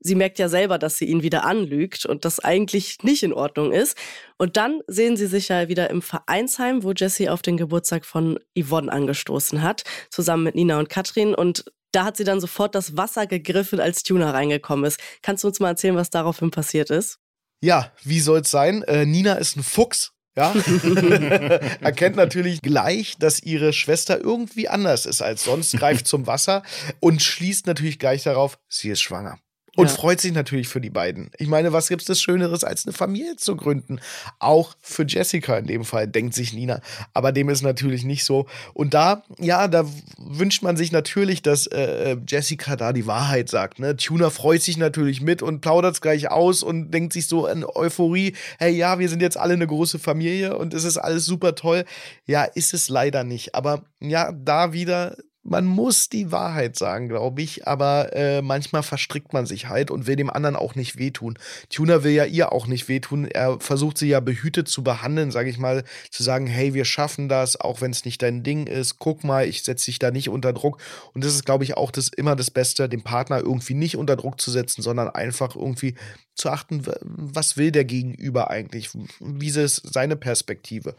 sie 0.00 0.14
merkt 0.14 0.38
ja 0.38 0.48
selber, 0.48 0.78
dass 0.78 0.96
sie 0.96 1.06
ihn 1.06 1.22
wieder 1.22 1.44
anlügt 1.44 2.06
und 2.06 2.24
das 2.24 2.40
eigentlich 2.40 3.02
nicht 3.02 3.22
in 3.22 3.34
Ordnung 3.34 3.72
ist. 3.72 3.98
Und 4.38 4.56
dann 4.56 4.80
sehen 4.86 5.18
sie 5.18 5.26
sich 5.26 5.48
ja 5.48 5.68
wieder 5.68 5.90
im 5.90 6.00
Vereinsheim, 6.00 6.82
wo 6.82 6.92
Jessie 6.92 7.28
auf 7.28 7.42
den 7.42 7.58
Geburtstag 7.58 8.06
von 8.06 8.38
Yvonne 8.58 8.90
angestoßen 8.90 9.60
hat, 9.60 9.84
zusammen 10.10 10.44
mit 10.44 10.54
Nina 10.54 10.78
und 10.78 10.88
Katrin. 10.88 11.34
Und 11.34 11.64
da 11.92 12.04
hat 12.04 12.16
sie 12.16 12.24
dann 12.24 12.40
sofort 12.40 12.74
das 12.74 12.96
Wasser 12.96 13.26
gegriffen, 13.26 13.80
als 13.80 14.02
Tuna 14.02 14.30
reingekommen 14.30 14.84
ist. 14.84 15.00
Kannst 15.22 15.44
du 15.44 15.48
uns 15.48 15.60
mal 15.60 15.70
erzählen, 15.70 15.96
was 15.96 16.10
daraufhin 16.10 16.50
passiert 16.50 16.90
ist? 16.90 17.18
Ja, 17.60 17.92
wie 18.04 18.20
soll 18.20 18.40
es 18.40 18.50
sein? 18.50 18.82
Äh, 18.84 19.06
Nina 19.06 19.34
ist 19.34 19.56
ein 19.56 19.62
Fuchs. 19.62 20.12
Ja, 20.36 20.52
erkennt 21.80 22.14
natürlich 22.14 22.62
gleich, 22.62 23.16
dass 23.18 23.42
ihre 23.42 23.72
Schwester 23.72 24.20
irgendwie 24.20 24.68
anders 24.68 25.04
ist 25.04 25.20
als 25.20 25.42
sonst, 25.42 25.76
greift 25.76 26.06
zum 26.06 26.28
Wasser 26.28 26.62
und 27.00 27.22
schließt 27.22 27.66
natürlich 27.66 27.98
gleich 27.98 28.22
darauf, 28.22 28.58
sie 28.68 28.90
ist 28.90 29.00
schwanger. 29.00 29.38
Und 29.78 29.86
ja. 29.86 29.94
freut 29.94 30.20
sich 30.20 30.32
natürlich 30.32 30.66
für 30.66 30.80
die 30.80 30.90
beiden. 30.90 31.30
Ich 31.38 31.46
meine, 31.46 31.72
was 31.72 31.86
gibt 31.86 32.10
es 32.10 32.20
Schöneres, 32.20 32.64
als 32.64 32.84
eine 32.84 32.92
Familie 32.92 33.36
zu 33.36 33.54
gründen? 33.54 34.00
Auch 34.40 34.74
für 34.80 35.06
Jessica 35.06 35.56
in 35.56 35.68
dem 35.68 35.84
Fall, 35.84 36.08
denkt 36.08 36.34
sich 36.34 36.52
Nina. 36.52 36.80
Aber 37.14 37.30
dem 37.30 37.48
ist 37.48 37.62
natürlich 37.62 38.02
nicht 38.02 38.24
so. 38.24 38.46
Und 38.74 38.92
da, 38.92 39.22
ja, 39.38 39.68
da 39.68 39.86
wünscht 40.18 40.64
man 40.64 40.76
sich 40.76 40.90
natürlich, 40.90 41.42
dass 41.42 41.68
äh, 41.68 42.16
Jessica 42.26 42.74
da 42.74 42.92
die 42.92 43.06
Wahrheit 43.06 43.50
sagt. 43.50 43.78
Ne? 43.78 43.96
Tuna 43.96 44.30
freut 44.30 44.62
sich 44.62 44.78
natürlich 44.78 45.20
mit 45.20 45.42
und 45.42 45.60
plaudert 45.60 45.94
es 45.94 46.00
gleich 46.00 46.28
aus 46.28 46.64
und 46.64 46.90
denkt 46.90 47.12
sich 47.12 47.28
so 47.28 47.46
in 47.46 47.64
Euphorie, 47.64 48.34
hey, 48.58 48.74
ja, 48.74 48.98
wir 48.98 49.08
sind 49.08 49.22
jetzt 49.22 49.36
alle 49.36 49.54
eine 49.54 49.68
große 49.68 50.00
Familie 50.00 50.58
und 50.58 50.74
es 50.74 50.82
ist 50.82 50.96
alles 50.96 51.24
super 51.24 51.54
toll. 51.54 51.84
Ja, 52.26 52.42
ist 52.42 52.74
es 52.74 52.88
leider 52.88 53.22
nicht. 53.22 53.54
Aber 53.54 53.84
ja, 54.00 54.32
da 54.32 54.72
wieder 54.72 55.16
man 55.48 55.64
muss 55.64 56.08
die 56.08 56.30
Wahrheit 56.30 56.76
sagen, 56.76 57.08
glaube 57.08 57.42
ich, 57.42 57.66
aber 57.66 58.14
äh, 58.14 58.42
manchmal 58.42 58.82
verstrickt 58.82 59.32
man 59.32 59.46
sich 59.46 59.68
halt 59.68 59.90
und 59.90 60.06
will 60.06 60.16
dem 60.16 60.30
anderen 60.30 60.56
auch 60.56 60.74
nicht 60.74 60.98
wehtun. 60.98 61.38
Tuna 61.70 62.04
will 62.04 62.12
ja 62.12 62.24
ihr 62.24 62.52
auch 62.52 62.66
nicht 62.66 62.88
wehtun. 62.88 63.26
Er 63.26 63.58
versucht 63.58 63.98
sie 63.98 64.08
ja 64.08 64.20
behütet 64.20 64.68
zu 64.68 64.84
behandeln, 64.84 65.30
sage 65.30 65.48
ich 65.48 65.58
mal, 65.58 65.84
zu 66.10 66.22
sagen, 66.22 66.46
hey, 66.46 66.74
wir 66.74 66.84
schaffen 66.84 67.28
das, 67.28 67.58
auch 67.58 67.80
wenn 67.80 67.90
es 67.90 68.04
nicht 68.04 68.22
dein 68.22 68.42
Ding 68.42 68.66
ist. 68.66 68.98
Guck 68.98 69.24
mal, 69.24 69.46
ich 69.46 69.62
setze 69.62 69.86
dich 69.86 69.98
da 69.98 70.10
nicht 70.10 70.28
unter 70.28 70.52
Druck. 70.52 70.78
Und 71.14 71.24
das 71.24 71.34
ist, 71.34 71.46
glaube 71.46 71.64
ich, 71.64 71.76
auch 71.76 71.90
das 71.90 72.08
immer 72.08 72.36
das 72.36 72.50
Beste, 72.50 72.88
den 72.88 73.02
Partner 73.02 73.38
irgendwie 73.38 73.74
nicht 73.74 73.96
unter 73.96 74.16
Druck 74.16 74.40
zu 74.40 74.50
setzen, 74.50 74.82
sondern 74.82 75.08
einfach 75.08 75.56
irgendwie 75.56 75.94
zu 76.34 76.50
achten, 76.50 76.82
was 77.02 77.56
will 77.56 77.72
der 77.72 77.84
Gegenüber 77.84 78.50
eigentlich? 78.50 78.90
Wie 79.18 79.48
ist 79.48 79.92
seine 79.92 80.16
Perspektive? 80.16 80.94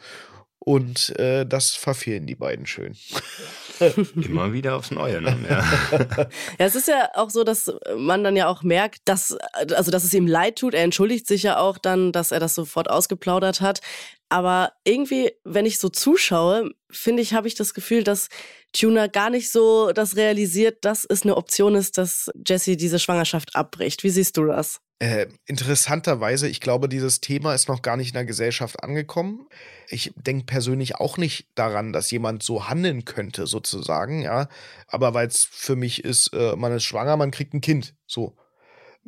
Und 0.60 1.18
äh, 1.18 1.46
das 1.46 1.72
verfehlen 1.72 2.28
die 2.28 2.36
beiden 2.36 2.66
schön. 2.66 2.96
Immer 4.16 4.52
wieder 4.52 4.76
aufs 4.76 4.92
Neue. 4.92 5.22
Ne? 5.22 5.38
Ja. 5.50 5.64
ja, 6.00 6.28
es 6.58 6.76
ist 6.76 6.90
ja 6.90 7.10
auch 7.16 7.30
so, 7.30 7.46
dass 7.46 7.72
man 7.98 8.24
dann 8.26 8.36
ja 8.36 8.48
auch 8.48 8.62
merkt, 8.62 9.02
dass, 9.06 9.38
also, 9.54 9.90
dass 9.90 10.04
es 10.04 10.14
ihm 10.14 10.28
leid 10.28 10.58
tut. 10.58 10.74
Er 10.74 10.84
entschuldigt 10.84 11.28
sich 11.28 11.44
ja 11.44 11.58
auch 11.58 11.78
dann, 11.78 12.12
dass 12.12 12.32
er 12.32 12.42
das 12.42 12.56
sofort 12.56 12.90
ausgeplaudert 12.90 13.62
hat. 13.62 13.80
Aber 14.28 14.74
irgendwie, 14.84 15.32
wenn 15.44 15.66
ich 15.66 15.80
so 15.80 15.90
zuschaue, 15.90 16.72
finde 16.92 17.24
ich, 17.24 17.34
habe 17.34 17.48
ich 17.48 17.56
das 17.56 17.74
Gefühl, 17.74 18.04
dass 18.04 18.28
Tuna 18.72 19.08
gar 19.08 19.30
nicht 19.30 19.52
so 19.52 19.92
das 19.92 20.16
realisiert, 20.16 20.86
dass 20.86 21.06
es 21.10 21.24
eine 21.24 21.36
Option 21.38 21.76
ist, 21.76 21.98
dass 21.98 22.30
Jesse 22.48 22.78
diese 22.78 23.00
Schwangerschaft 23.00 23.56
abbricht. 23.56 24.04
Wie 24.04 24.10
siehst 24.10 24.38
du 24.38 24.46
das? 24.46 24.80
Äh, 25.02 25.28
interessanterweise, 25.46 26.50
ich 26.50 26.60
glaube, 26.60 26.90
dieses 26.90 27.22
Thema 27.22 27.54
ist 27.54 27.70
noch 27.70 27.82
gar 27.82 27.96
nicht 27.96 28.10
in 28.10 28.16
der 28.16 28.26
Gesellschaft 28.26 28.84
angekommen. 28.84 29.48
Ich 29.88 30.12
denke 30.18 30.46
persönlich 30.46 30.98
auch 30.98 31.16
nicht 31.18 31.48
daran, 31.56 31.94
dass 31.94 32.12
jemand 32.12 32.44
so 32.44 32.68
handeln 32.68 33.06
könnte, 33.06 33.48
sozusagen, 33.48 34.22
ja. 34.22 34.50
Aber 34.88 35.14
weil 35.14 35.28
es 35.28 35.48
für 35.50 35.78
mich 35.78 36.04
ist, 36.04 36.34
äh, 36.34 36.56
man 36.58 36.74
ist 36.74 36.84
schwanger, 36.84 37.16
man 37.16 37.32
kriegt 37.32 37.54
ein 37.54 37.62
Kind. 37.62 37.96
So. 38.08 38.36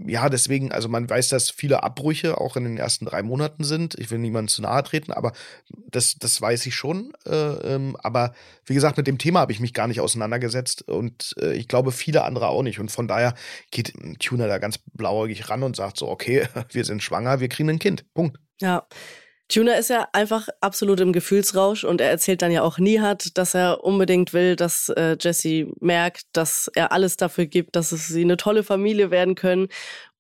Ja, 0.06 0.30
deswegen, 0.30 0.72
also 0.72 0.90
man 0.90 1.10
weiß, 1.10 1.30
dass 1.30 1.50
viele 1.50 1.84
Abbrüche 1.84 2.40
auch 2.40 2.56
in 2.56 2.64
den 2.64 2.78
ersten 2.78 3.06
drei 3.06 3.22
Monaten 3.24 3.64
sind. 3.64 3.96
Ich 4.00 4.12
will 4.12 4.20
niemandem 4.20 4.48
zu 4.48 4.62
nahe 4.62 4.84
treten, 4.84 5.12
aber 5.12 5.34
das, 5.90 6.16
das 6.16 6.42
weiß 6.42 6.66
ich 6.66 6.76
schon. 6.76 7.14
Äh, 7.26 7.36
ähm, 7.36 7.96
aber 8.02 8.34
wie 8.66 8.74
gesagt, 8.74 8.98
mit 8.98 9.08
dem 9.08 9.18
Thema 9.18 9.42
habe 9.42 9.52
ich 9.52 9.60
mich 9.60 9.74
gar 9.74 9.88
nicht 9.88 10.00
auseinandergesetzt 10.00 10.88
und 10.88 11.36
äh, 11.40 11.54
ich 11.54 11.68
glaube, 11.68 11.92
viele 11.92 12.24
andere 12.24 12.48
auch 12.48 12.64
nicht. 12.64 12.80
Und 12.80 12.92
von 12.92 13.08
daher 13.08 13.34
geht 13.72 13.96
ein 13.96 14.18
Tuner 14.20 14.48
da 14.48 14.58
ganz 14.58 14.78
blauäugig 14.78 15.50
ran 15.50 15.64
und 15.64 15.76
sagt 15.76 15.98
so, 15.98 16.10
okay, 16.10 16.48
wir 16.70 16.86
sind 16.86 17.04
schwanger, 17.04 17.40
wir 17.40 17.50
kriegen 17.50 17.70
ein 17.70 17.80
Kind. 17.80 18.06
Punkt. 18.14 18.38
Ja. 18.60 18.86
Tuna 19.52 19.74
ist 19.74 19.90
ja 19.90 20.08
einfach 20.14 20.48
absolut 20.62 21.02
im 21.02 21.12
Gefühlsrausch 21.12 21.84
und 21.84 22.00
er 22.00 22.10
erzählt 22.10 22.42
dann 22.42 22.52
ja 22.52 22.62
auch 22.62 22.78
Nihat, 22.78 23.38
dass 23.38 23.54
er 23.54 23.84
unbedingt 23.84 24.32
will, 24.32 24.56
dass 24.56 24.88
äh, 24.90 25.18
Jesse 25.20 25.68
merkt, 25.82 26.24
dass 26.32 26.72
er 26.74 26.94
alles 26.94 27.18
dafür 27.18 27.48
gibt, 27.48 27.76
dass 27.76 27.92
es 27.92 28.08
sie 28.08 28.22
eine 28.22 28.38
tolle 28.38 28.64
Familie 28.64 29.12
werden 29.12 29.36
können. 29.36 29.68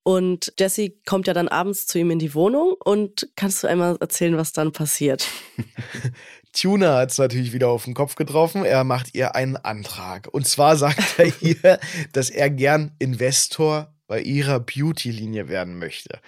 Und 0.03 0.51
Jesse 0.59 0.93
kommt 1.05 1.27
ja 1.27 1.33
dann 1.33 1.47
abends 1.47 1.87
zu 1.87 1.97
ihm 1.97 2.11
in 2.11 2.19
die 2.19 2.33
Wohnung 2.33 2.73
und 2.83 3.29
kannst 3.37 3.63
du 3.63 3.67
einmal 3.67 3.95
erzählen, 4.01 4.35
was 4.35 4.51
dann 4.51 4.73
passiert? 4.73 5.25
Tuna 6.53 6.97
hat 6.97 7.11
es 7.11 7.17
natürlich 7.17 7.53
wieder 7.53 7.69
auf 7.69 7.85
den 7.85 7.93
Kopf 7.93 8.15
getroffen. 8.15 8.65
Er 8.65 8.83
macht 8.83 9.15
ihr 9.15 9.35
einen 9.35 9.55
Antrag. 9.55 10.27
Und 10.29 10.45
zwar 10.45 10.75
sagt 10.75 11.19
er 11.19 11.31
ihr, 11.41 11.79
dass 12.11 12.29
er 12.29 12.49
gern 12.49 12.91
Investor 12.99 13.93
bei 14.07 14.19
ihrer 14.19 14.59
Beauty-Linie 14.59 15.47
werden 15.47 15.79
möchte. 15.79 16.19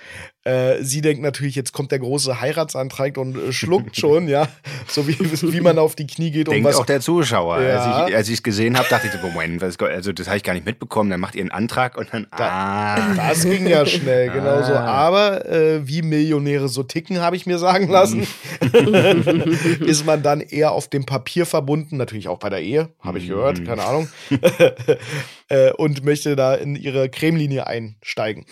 Äh, 0.45 0.83
sie 0.83 0.99
denkt 0.99 1.21
natürlich, 1.23 1.55
jetzt 1.55 1.71
kommt 1.71 1.91
der 1.91 1.99
große 1.99 2.41
Heiratsantrag 2.41 3.17
und 3.17 3.37
äh, 3.37 3.53
schluckt 3.53 3.95
schon, 3.95 4.27
ja, 4.27 4.49
so 4.87 5.07
wie, 5.07 5.17
wie 5.19 5.61
man 5.61 5.79
auf 5.79 5.95
die 5.95 6.05
Knie 6.05 6.31
geht. 6.31 6.47
Denkt 6.49 6.67
was, 6.67 6.75
auch 6.75 6.85
der 6.85 6.99
Zuschauer. 6.99 7.61
Ja. 7.61 8.05
Als 8.05 8.27
ich 8.27 8.35
es 8.35 8.43
gesehen 8.43 8.77
habe, 8.77 8.87
dachte 8.89 9.07
ich, 9.07 9.13
so, 9.13 9.19
Moment, 9.25 9.61
was, 9.61 9.79
also 9.79 10.11
das 10.11 10.27
habe 10.27 10.35
ich 10.35 10.43
gar 10.43 10.53
nicht 10.53 10.65
mitbekommen. 10.65 11.09
Dann 11.09 11.21
macht 11.21 11.35
ihr 11.35 11.41
einen 11.41 11.51
Antrag 11.51 11.97
und 11.97 12.09
dann, 12.13 12.27
Da- 12.35 12.95
ah. 12.97 13.13
Das 13.15 13.43
ging 13.43 13.65
ja 13.67 13.85
schnell, 13.85 14.31
genau 14.31 14.61
so. 14.63 14.73
Ah. 14.73 14.85
Aber 14.85 15.45
äh, 15.49 15.87
wie 15.87 16.01
Millionäre 16.01 16.67
so 16.67 16.83
ticken, 16.83 17.21
habe 17.21 17.37
ich 17.37 17.45
mir 17.45 17.57
sagen 17.57 17.87
lassen, 17.87 18.27
ist 19.79 20.05
man 20.05 20.23
dann 20.23 20.41
eher 20.41 20.73
auf 20.73 20.89
dem 20.89 21.05
Papier 21.05 21.45
verbunden, 21.45 21.95
natürlich 21.95 22.27
auch 22.27 22.39
bei 22.39 22.49
der 22.49 22.61
Ehe, 22.61 22.89
habe 22.99 23.17
ich 23.19 23.27
gehört, 23.27 23.65
keine 23.65 23.83
Ahnung, 23.85 24.09
äh, 25.47 25.71
und 25.71 26.03
möchte 26.03 26.35
da 26.35 26.55
in 26.55 26.75
ihre 26.75 27.07
Cremelinie 27.07 27.65
einsteigen. 27.65 28.45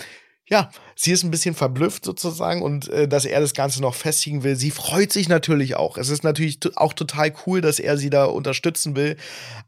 Ja, 0.52 0.70
sie 0.98 1.14
ist 1.14 1.24
ein 1.24 1.32
bisschen 1.32 1.56
verblüfft 1.56 2.04
sozusagen 2.04 2.62
und 2.62 2.90
äh, 2.90 3.08
dass 3.08 3.24
er 3.24 3.40
das 3.40 3.54
Ganze 3.54 3.82
noch 3.82 3.96
festigen 3.96 4.44
will. 4.44 4.58
Sie 4.58 4.70
freut 4.70 5.14
sich 5.14 5.30
natürlich 5.30 5.78
auch. 5.78 5.98
Es 5.98 6.10
ist 6.10 6.26
natürlich 6.26 6.60
auch 6.76 6.92
total 6.92 7.34
cool, 7.46 7.62
dass 7.62 7.80
er 7.80 7.98
sie 7.98 8.10
da 8.10 8.26
unterstützen 8.26 8.98
will, 8.98 9.16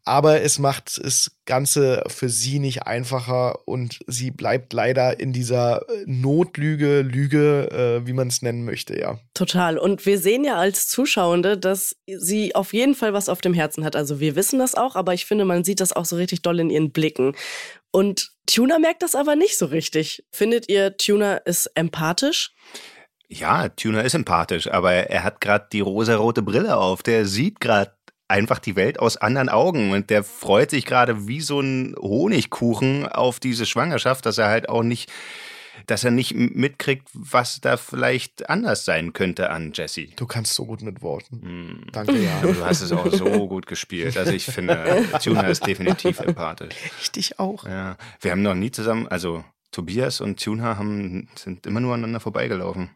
aber 0.03 0.41
es 0.41 0.59
macht 0.59 0.99
das 1.01 1.31
Ganze 1.45 2.03
für 2.07 2.27
sie 2.27 2.59
nicht 2.59 2.83
einfacher 2.83 3.65
und 3.65 3.99
sie 4.07 4.29
bleibt 4.29 4.73
leider 4.73 5.21
in 5.21 5.31
dieser 5.31 5.87
äh, 5.89 6.03
Notlüge, 6.05 6.99
Lüge, 7.01 7.71
äh, 7.71 8.05
wie 8.05 8.13
man 8.13 8.27
es 8.27 8.41
nennen 8.41 8.65
möchte, 8.65 8.99
ja. 8.99 9.19
Total. 9.33 9.77
Und 9.77 10.05
wir 10.05 10.19
sehen 10.19 10.43
ja 10.43 10.55
als 10.55 10.89
Zuschauende, 10.89 11.57
dass 11.57 11.95
sie 12.05 12.55
auf 12.55 12.73
jeden 12.73 12.93
Fall 12.93 13.13
was 13.13 13.29
auf 13.29 13.39
dem 13.39 13.53
Herzen 13.53 13.85
hat. 13.85 13.95
Also 13.95 14.19
wir 14.19 14.35
wissen 14.35 14.59
das 14.59 14.75
auch, 14.75 14.97
aber 14.97 15.13
ich 15.13 15.25
finde, 15.25 15.45
man 15.45 15.63
sieht 15.63 15.79
das 15.79 15.93
auch 15.93 16.05
so 16.05 16.17
richtig 16.17 16.41
doll 16.41 16.59
in 16.59 16.69
ihren 16.69 16.91
Blicken. 16.91 17.35
Und 17.91 18.31
Tuna 18.45 18.79
merkt 18.79 19.03
das 19.03 19.15
aber 19.15 19.35
nicht 19.35 19.57
so 19.57 19.67
richtig. 19.67 20.25
Findet 20.31 20.69
ihr, 20.69 20.97
Tuna 20.97 21.37
ist 21.37 21.67
empathisch? 21.75 22.53
Ja, 23.27 23.69
Tuna 23.69 24.01
ist 24.01 24.11
sympathisch, 24.11 24.69
aber 24.69 24.91
er 24.93 25.23
hat 25.23 25.41
gerade 25.41 25.67
die 25.71 25.79
rosarote 25.79 26.41
Brille 26.41 26.77
auf. 26.77 27.03
Der 27.03 27.25
sieht 27.25 27.59
gerade 27.59 27.93
einfach 28.27 28.59
die 28.59 28.75
Welt 28.75 28.99
aus 28.99 29.17
anderen 29.17 29.49
Augen 29.49 29.91
und 29.91 30.09
der 30.09 30.23
freut 30.23 30.71
sich 30.71 30.85
gerade 30.85 31.27
wie 31.27 31.41
so 31.41 31.59
ein 31.59 31.95
Honigkuchen 31.99 33.07
auf 33.07 33.39
diese 33.39 33.65
Schwangerschaft, 33.65 34.25
dass 34.25 34.37
er 34.37 34.47
halt 34.47 34.69
auch 34.69 34.83
nicht, 34.83 35.11
dass 35.87 36.03
er 36.03 36.11
nicht 36.11 36.33
mitkriegt, 36.35 37.09
was 37.13 37.61
da 37.61 37.77
vielleicht 37.77 38.49
anders 38.49 38.85
sein 38.85 39.13
könnte 39.13 39.49
an 39.49 39.71
Jesse. 39.73 40.07
Du 40.15 40.25
kannst 40.25 40.53
so 40.53 40.65
gut 40.65 40.81
mit 40.81 41.01
Worten. 41.01 41.41
Hm. 41.41 41.87
Danke, 41.91 42.17
ja. 42.17 42.41
Du 42.41 42.63
hast 42.63 42.81
es 42.81 42.91
auch 42.91 43.11
so 43.11 43.47
gut 43.47 43.65
gespielt. 43.65 44.17
Also 44.17 44.31
ich 44.31 44.45
finde, 44.45 45.05
Tuna 45.23 45.47
ist 45.47 45.65
definitiv 45.65 46.19
empathisch. 46.19 46.75
Ich 47.01 47.11
dich 47.11 47.39
auch. 47.39 47.65
Ja, 47.65 47.97
wir 48.21 48.31
haben 48.31 48.41
noch 48.41 48.55
nie 48.55 48.71
zusammen, 48.71 49.07
also 49.07 49.43
Tobias 49.71 50.21
und 50.21 50.41
Tuna 50.41 50.77
haben, 50.77 51.27
sind 51.35 51.65
immer 51.65 51.79
nur 51.79 51.93
aneinander 51.93 52.19
vorbeigelaufen. 52.19 52.91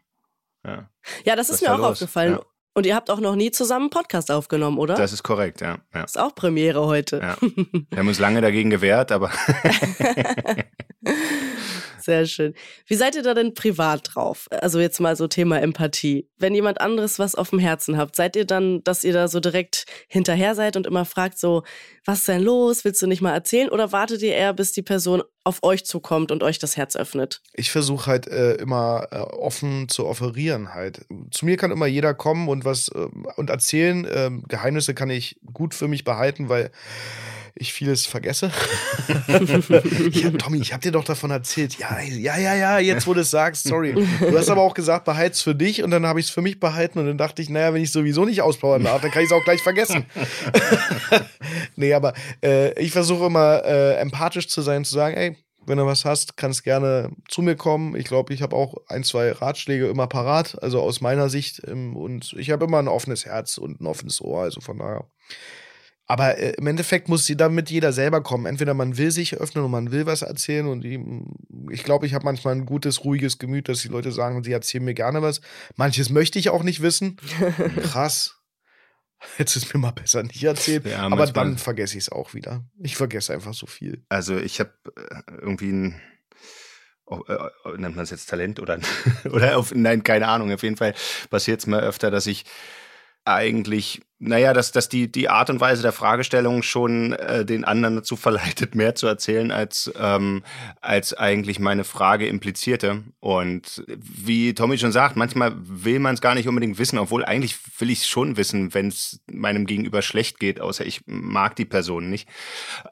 Ja, 0.64 0.88
Ja, 1.24 1.36
das 1.36 1.48
Was 1.48 1.56
ist 1.56 1.62
mir 1.62 1.74
auch 1.74 1.78
los? 1.78 1.92
aufgefallen. 1.92 2.34
Ja. 2.34 2.42
Und 2.74 2.86
ihr 2.86 2.94
habt 2.94 3.10
auch 3.10 3.18
noch 3.18 3.34
nie 3.34 3.50
zusammen 3.50 3.86
einen 3.86 3.90
Podcast 3.90 4.30
aufgenommen, 4.30 4.78
oder? 4.78 4.94
das 4.94 5.12
ist 5.12 5.24
korrekt, 5.24 5.60
ja. 5.60 5.78
ja. 5.92 6.04
ist 6.04 6.16
auch 6.16 6.32
Premiere 6.34 6.86
heute. 6.86 7.18
Ja. 7.18 7.36
Wir 7.40 7.98
haben 7.98 8.06
uns 8.06 8.20
lange 8.20 8.40
dagegen 8.40 8.70
gewehrt, 8.70 9.10
aber 9.10 9.32
Sehr 11.98 12.26
schön. 12.26 12.54
Wie 12.86 12.94
seid 12.94 13.14
ihr 13.16 13.22
da 13.22 13.34
denn 13.34 13.54
privat 13.54 14.14
drauf? 14.14 14.46
Also 14.50 14.80
jetzt 14.80 15.00
mal 15.00 15.16
so 15.16 15.28
Thema 15.28 15.60
Empathie. 15.60 16.28
Wenn 16.38 16.54
jemand 16.54 16.80
anderes 16.80 17.18
was 17.18 17.34
auf 17.34 17.50
dem 17.50 17.58
Herzen 17.58 17.96
habt, 17.96 18.16
seid 18.16 18.36
ihr 18.36 18.44
dann, 18.44 18.82
dass 18.84 19.04
ihr 19.04 19.12
da 19.12 19.28
so 19.28 19.40
direkt 19.40 19.86
hinterher 20.08 20.54
seid 20.54 20.76
und 20.76 20.86
immer 20.86 21.04
fragt 21.04 21.38
so, 21.38 21.62
was 22.04 22.20
ist 22.20 22.28
denn 22.28 22.42
los? 22.42 22.84
Willst 22.84 23.02
du 23.02 23.06
nicht 23.06 23.20
mal 23.20 23.34
erzählen? 23.34 23.68
Oder 23.68 23.92
wartet 23.92 24.22
ihr 24.22 24.34
eher, 24.34 24.52
bis 24.54 24.72
die 24.72 24.82
Person 24.82 25.22
auf 25.44 25.62
euch 25.62 25.84
zukommt 25.84 26.30
und 26.30 26.42
euch 26.42 26.58
das 26.58 26.76
Herz 26.76 26.94
öffnet? 26.96 27.40
ich 27.54 27.70
versuche 27.70 28.06
halt 28.06 28.28
äh, 28.28 28.54
immer 28.54 29.08
äh, 29.10 29.18
offen 29.18 29.88
zu 29.88 30.06
offerieren 30.06 30.74
halt. 30.74 31.06
Zu 31.30 31.44
mir 31.44 31.56
kann 31.56 31.70
immer 31.70 31.86
jeder 31.86 32.14
kommen 32.14 32.48
und 32.48 32.64
was 32.64 32.88
äh, 32.88 33.08
und 33.36 33.50
erzählen. 33.50 34.06
Ähm, 34.10 34.44
Geheimnisse 34.48 34.94
kann 34.94 35.10
ich 35.10 35.40
gut 35.52 35.74
für 35.74 35.88
mich 35.88 36.04
behalten, 36.04 36.48
weil 36.48 36.70
ich 37.54 37.72
vieles 37.72 38.06
vergesse. 38.06 38.50
ja, 40.12 40.30
Tommy, 40.30 40.58
ich 40.58 40.72
habe 40.72 40.82
dir 40.82 40.92
doch 40.92 41.04
davon 41.04 41.30
erzählt. 41.30 41.78
Ja, 41.78 42.00
ja, 42.00 42.36
ja, 42.36 42.54
ja, 42.54 42.78
jetzt 42.78 43.06
wo 43.06 43.14
du 43.14 43.20
es 43.20 43.30
sagst, 43.30 43.66
sorry. 43.66 43.94
Du 43.94 44.36
hast 44.36 44.48
aber 44.48 44.62
auch 44.62 44.74
gesagt, 44.74 45.04
behalt's 45.04 45.42
für 45.42 45.54
dich 45.54 45.82
und 45.82 45.90
dann 45.90 46.06
habe 46.06 46.20
ich 46.20 46.26
es 46.26 46.30
für 46.30 46.42
mich 46.42 46.60
behalten 46.60 46.98
und 46.98 47.06
dann 47.06 47.18
dachte 47.18 47.42
ich, 47.42 47.48
naja, 47.48 47.74
wenn 47.74 47.82
ich 47.82 47.92
sowieso 47.92 48.24
nicht 48.24 48.42
auspowern 48.42 48.84
darf, 48.84 49.02
dann 49.02 49.10
kann 49.10 49.22
ich 49.22 49.30
es 49.30 49.32
auch 49.32 49.44
gleich 49.44 49.62
vergessen. 49.62 50.06
nee, 51.76 51.92
aber 51.94 52.14
äh, 52.42 52.78
ich 52.80 52.92
versuche 52.92 53.26
immer 53.26 53.64
äh, 53.64 53.96
empathisch 53.96 54.48
zu 54.48 54.62
sein, 54.62 54.84
zu 54.84 54.94
sagen, 54.94 55.16
ey, 55.16 55.36
wenn 55.68 55.78
du 55.78 55.86
was 55.86 56.04
hast, 56.04 56.36
kannst 56.36 56.64
gerne 56.64 57.10
zu 57.28 57.42
mir 57.42 57.54
kommen. 57.54 57.94
Ich 57.94 58.06
glaube, 58.06 58.32
ich 58.32 58.42
habe 58.42 58.56
auch 58.56 58.76
ein, 58.88 59.04
zwei 59.04 59.32
Ratschläge 59.32 59.86
immer 59.88 60.06
parat, 60.06 60.60
also 60.62 60.80
aus 60.80 61.00
meiner 61.00 61.28
Sicht. 61.28 61.62
ähm, 61.66 61.94
Und 61.94 62.32
ich 62.38 62.50
habe 62.50 62.64
immer 62.64 62.78
ein 62.78 62.88
offenes 62.88 63.26
Herz 63.26 63.58
und 63.58 63.80
ein 63.80 63.86
offenes 63.86 64.20
Ohr, 64.20 64.42
also 64.42 64.60
von 64.60 64.78
daher. 64.78 65.04
Aber 66.08 66.38
äh, 66.38 66.54
im 66.56 66.66
Endeffekt 66.66 67.08
muss 67.08 67.26
sie 67.26 67.36
damit 67.36 67.70
jeder 67.70 67.92
selber 67.92 68.22
kommen. 68.22 68.46
Entweder 68.46 68.72
man 68.72 68.96
will 68.96 69.10
sich 69.10 69.36
öffnen 69.36 69.64
und 69.64 69.70
man 69.70 69.92
will 69.92 70.06
was 70.06 70.22
erzählen. 70.22 70.66
Und 70.66 70.84
ich 71.70 71.84
glaube, 71.84 72.06
ich 72.06 72.14
habe 72.14 72.24
manchmal 72.24 72.54
ein 72.54 72.66
gutes, 72.66 73.04
ruhiges 73.04 73.38
Gemüt, 73.38 73.68
dass 73.68 73.82
die 73.82 73.88
Leute 73.88 74.10
sagen, 74.10 74.42
sie 74.42 74.52
erzählen 74.52 74.84
mir 74.84 74.94
gerne 74.94 75.20
was. 75.20 75.42
Manches 75.76 76.08
möchte 76.08 76.38
ich 76.38 76.48
auch 76.48 76.62
nicht 76.62 76.80
wissen. 76.80 77.18
Krass. 77.82 78.34
Jetzt 79.36 79.56
ist 79.56 79.72
mir 79.74 79.80
mal 79.80 79.90
besser 79.90 80.22
nicht 80.22 80.42
erzählt. 80.42 80.86
Ja, 80.86 81.06
aber 81.08 81.26
dann 81.26 81.58
vergesse 81.58 81.98
ich 81.98 82.04
es 82.04 82.12
auch 82.12 82.34
wieder. 82.34 82.64
Ich 82.78 82.96
vergesse 82.96 83.34
einfach 83.34 83.54
so 83.54 83.66
viel. 83.66 84.04
also 84.08 84.36
ich 84.36 84.60
habe 84.60 84.72
irgendwie 85.42 85.72
ein, 85.72 86.00
oh, 87.04 87.22
äh, 87.26 87.76
nennt 87.76 87.96
man 87.96 88.04
es 88.04 88.10
jetzt 88.10 88.30
Talent 88.30 88.60
oder, 88.60 88.78
oder 89.30 89.58
auf, 89.58 89.74
nein, 89.74 90.04
keine 90.04 90.28
Ahnung. 90.28 90.52
Auf 90.52 90.62
jeden 90.62 90.76
Fall 90.76 90.94
passiert 91.28 91.60
es 91.60 91.66
mir 91.66 91.80
öfter, 91.80 92.10
dass 92.10 92.26
ich 92.26 92.44
eigentlich, 93.24 94.00
naja, 94.20 94.52
dass, 94.52 94.72
dass 94.72 94.88
die, 94.88 95.10
die 95.10 95.28
Art 95.28 95.48
und 95.48 95.60
Weise 95.60 95.82
der 95.82 95.92
Fragestellung 95.92 96.62
schon 96.62 97.12
äh, 97.12 97.44
den 97.44 97.64
anderen 97.64 97.96
dazu 97.96 98.16
verleitet, 98.16 98.74
mehr 98.74 98.96
zu 98.96 99.06
erzählen, 99.06 99.52
als, 99.52 99.92
ähm, 99.98 100.42
als 100.80 101.14
eigentlich 101.14 101.60
meine 101.60 101.84
Frage 101.84 102.26
implizierte. 102.26 103.04
Und 103.20 103.84
wie 103.86 104.54
Tommy 104.54 104.76
schon 104.76 104.90
sagt, 104.90 105.14
manchmal 105.14 105.54
will 105.56 106.00
man 106.00 106.14
es 106.14 106.20
gar 106.20 106.34
nicht 106.34 106.48
unbedingt 106.48 106.78
wissen, 106.78 106.98
obwohl 106.98 107.24
eigentlich 107.24 107.56
will 107.78 107.90
ich 107.90 108.00
es 108.00 108.08
schon 108.08 108.36
wissen, 108.36 108.74
wenn 108.74 108.88
es 108.88 109.20
meinem 109.30 109.66
Gegenüber 109.66 110.02
schlecht 110.02 110.40
geht, 110.40 110.60
außer 110.60 110.84
ich 110.84 111.02
mag 111.06 111.54
die 111.54 111.64
Person 111.64 112.10
nicht. 112.10 112.28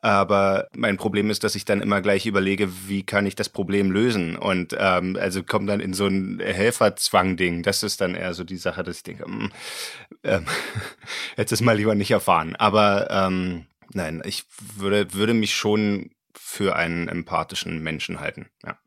Aber 0.03 0.69
mein 0.77 0.97
Problem 0.97 1.31
ist, 1.31 1.43
dass 1.43 1.57
ich 1.57 1.65
dann 1.65 1.81
immer 1.81 2.03
gleich 2.03 2.27
überlege, 2.27 2.69
wie 2.87 3.03
kann 3.03 3.27
ich 3.27 3.35
das 3.35 3.49
Problem 3.49 3.91
lösen? 3.91 4.37
Und 4.37 4.77
ähm, 4.79 5.19
also 5.21 5.43
komme 5.43 5.67
dann 5.67 5.81
in 5.81 5.93
so 5.93 6.07
ein 6.07 6.39
Helferzwang-Ding. 6.39 7.65
Das 7.65 7.83
ist 7.83 8.01
dann 8.01 8.15
eher 8.15 8.33
so 8.33 8.45
die 8.45 8.57
Sache, 8.57 8.85
dass 8.85 8.99
ich 8.99 9.03
denke, 9.03 9.25
hm, 9.25 9.51
ähm, 10.23 10.47
hätte 11.37 11.55
es 11.55 11.61
mal 11.61 11.77
lieber 11.77 11.95
nicht 11.95 12.11
erfahren. 12.11 12.57
Aber 12.57 13.11
ähm, 13.11 13.67
nein, 13.93 14.23
ich 14.25 14.45
würde, 14.77 15.13
würde 15.15 15.35
mich 15.35 15.55
schon 15.55 16.11
für 16.35 16.77
einen 16.77 17.09
empathischen 17.09 17.83
Menschen 17.83 18.21
halten. 18.21 18.47
Ja. 18.65 18.79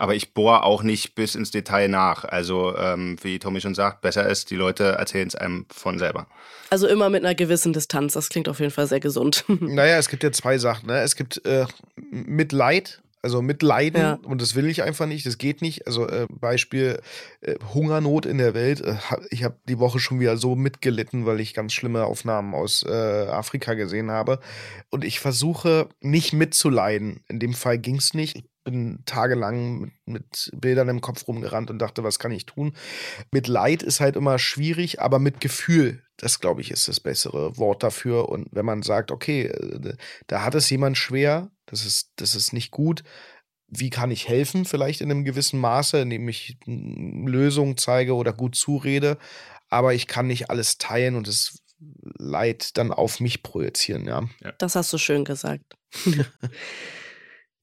Aber 0.00 0.14
ich 0.14 0.32
bohre 0.32 0.62
auch 0.62 0.82
nicht 0.82 1.14
bis 1.14 1.34
ins 1.34 1.50
Detail 1.50 1.88
nach. 1.88 2.24
Also, 2.24 2.74
ähm, 2.74 3.18
wie 3.22 3.38
Tommy 3.38 3.60
schon 3.60 3.74
sagt, 3.74 4.00
besser 4.00 4.26
ist, 4.26 4.50
die 4.50 4.56
Leute 4.56 4.84
erzählen 4.92 5.28
es 5.28 5.34
einem 5.34 5.66
von 5.70 5.98
selber. 5.98 6.26
Also 6.70 6.86
immer 6.86 7.10
mit 7.10 7.22
einer 7.22 7.34
gewissen 7.34 7.74
Distanz. 7.74 8.14
Das 8.14 8.30
klingt 8.30 8.48
auf 8.48 8.60
jeden 8.60 8.70
Fall 8.70 8.86
sehr 8.86 9.00
gesund. 9.00 9.44
Naja, 9.60 9.98
es 9.98 10.08
gibt 10.08 10.22
ja 10.22 10.32
zwei 10.32 10.56
Sachen. 10.56 10.86
Ne? 10.86 11.00
Es 11.00 11.16
gibt 11.16 11.44
äh, 11.44 11.66
Mitleid, 11.96 13.02
Also 13.22 13.42
mitleiden 13.42 14.00
Ja. 14.00 14.18
und 14.24 14.40
das 14.40 14.54
will 14.54 14.66
ich 14.66 14.82
einfach 14.82 15.06
nicht, 15.06 15.26
das 15.26 15.36
geht 15.36 15.60
nicht. 15.60 15.86
Also 15.86 16.08
äh, 16.08 16.26
Beispiel 16.30 17.00
äh, 17.42 17.56
Hungernot 17.74 18.24
in 18.24 18.38
der 18.38 18.54
Welt. 18.54 18.80
Äh, 18.80 18.96
ich 19.30 19.44
habe 19.44 19.56
die 19.68 19.78
Woche 19.78 19.98
schon 19.98 20.20
wieder 20.20 20.36
so 20.38 20.56
mitgelitten, 20.56 21.26
weil 21.26 21.40
ich 21.40 21.52
ganz 21.52 21.72
schlimme 21.74 22.04
Aufnahmen 22.04 22.54
aus 22.54 22.82
äh, 22.82 22.90
Afrika 22.90 23.74
gesehen 23.74 24.10
habe. 24.10 24.40
Und 24.90 25.04
ich 25.04 25.20
versuche 25.20 25.88
nicht 26.00 26.32
mitzuleiden. 26.32 27.20
In 27.28 27.38
dem 27.40 27.52
Fall 27.52 27.78
ging 27.78 27.96
es 27.96 28.14
nicht. 28.14 28.44
Ich 28.60 28.72
bin 28.72 29.02
tagelang 29.06 29.80
mit, 29.80 29.92
mit 30.04 30.50
Bildern 30.54 30.90
im 30.90 31.00
Kopf 31.00 31.26
rumgerannt 31.26 31.70
und 31.70 31.78
dachte, 31.78 32.04
was 32.04 32.18
kann 32.18 32.30
ich 32.30 32.44
tun? 32.44 32.74
Mit 33.30 33.48
Leid 33.48 33.82
ist 33.82 34.00
halt 34.00 34.16
immer 34.16 34.38
schwierig, 34.38 35.00
aber 35.00 35.18
mit 35.18 35.40
Gefühl, 35.40 36.02
das 36.18 36.40
glaube 36.40 36.60
ich, 36.60 36.70
ist 36.70 36.86
das 36.86 37.00
bessere 37.00 37.56
Wort 37.56 37.82
dafür. 37.82 38.28
Und 38.28 38.48
wenn 38.52 38.66
man 38.66 38.82
sagt, 38.82 39.10
okay, 39.10 39.46
äh, 39.46 39.94
da 40.26 40.42
hat 40.42 40.54
es 40.54 40.68
jemand 40.68 40.98
schwer, 40.98 41.50
das 41.64 41.86
ist, 41.86 42.12
das 42.16 42.34
ist 42.34 42.52
nicht 42.52 42.70
gut. 42.70 43.02
Wie 43.66 43.88
kann 43.88 44.10
ich 44.10 44.28
helfen? 44.28 44.66
Vielleicht 44.66 45.00
in 45.00 45.10
einem 45.10 45.24
gewissen 45.24 45.58
Maße, 45.58 45.98
indem 45.98 46.28
ich 46.28 46.58
mm, 46.66 47.26
Lösungen 47.28 47.78
zeige 47.78 48.14
oder 48.14 48.34
gut 48.34 48.56
zurede. 48.56 49.16
Aber 49.70 49.94
ich 49.94 50.06
kann 50.06 50.26
nicht 50.26 50.50
alles 50.50 50.76
teilen 50.76 51.16
und 51.16 51.28
das 51.28 51.60
Leid 52.18 52.76
dann 52.76 52.92
auf 52.92 53.20
mich 53.20 53.42
projizieren, 53.42 54.04
ja. 54.04 54.28
Das 54.58 54.74
hast 54.74 54.92
du 54.92 54.98
schön 54.98 55.24
gesagt. 55.24 55.64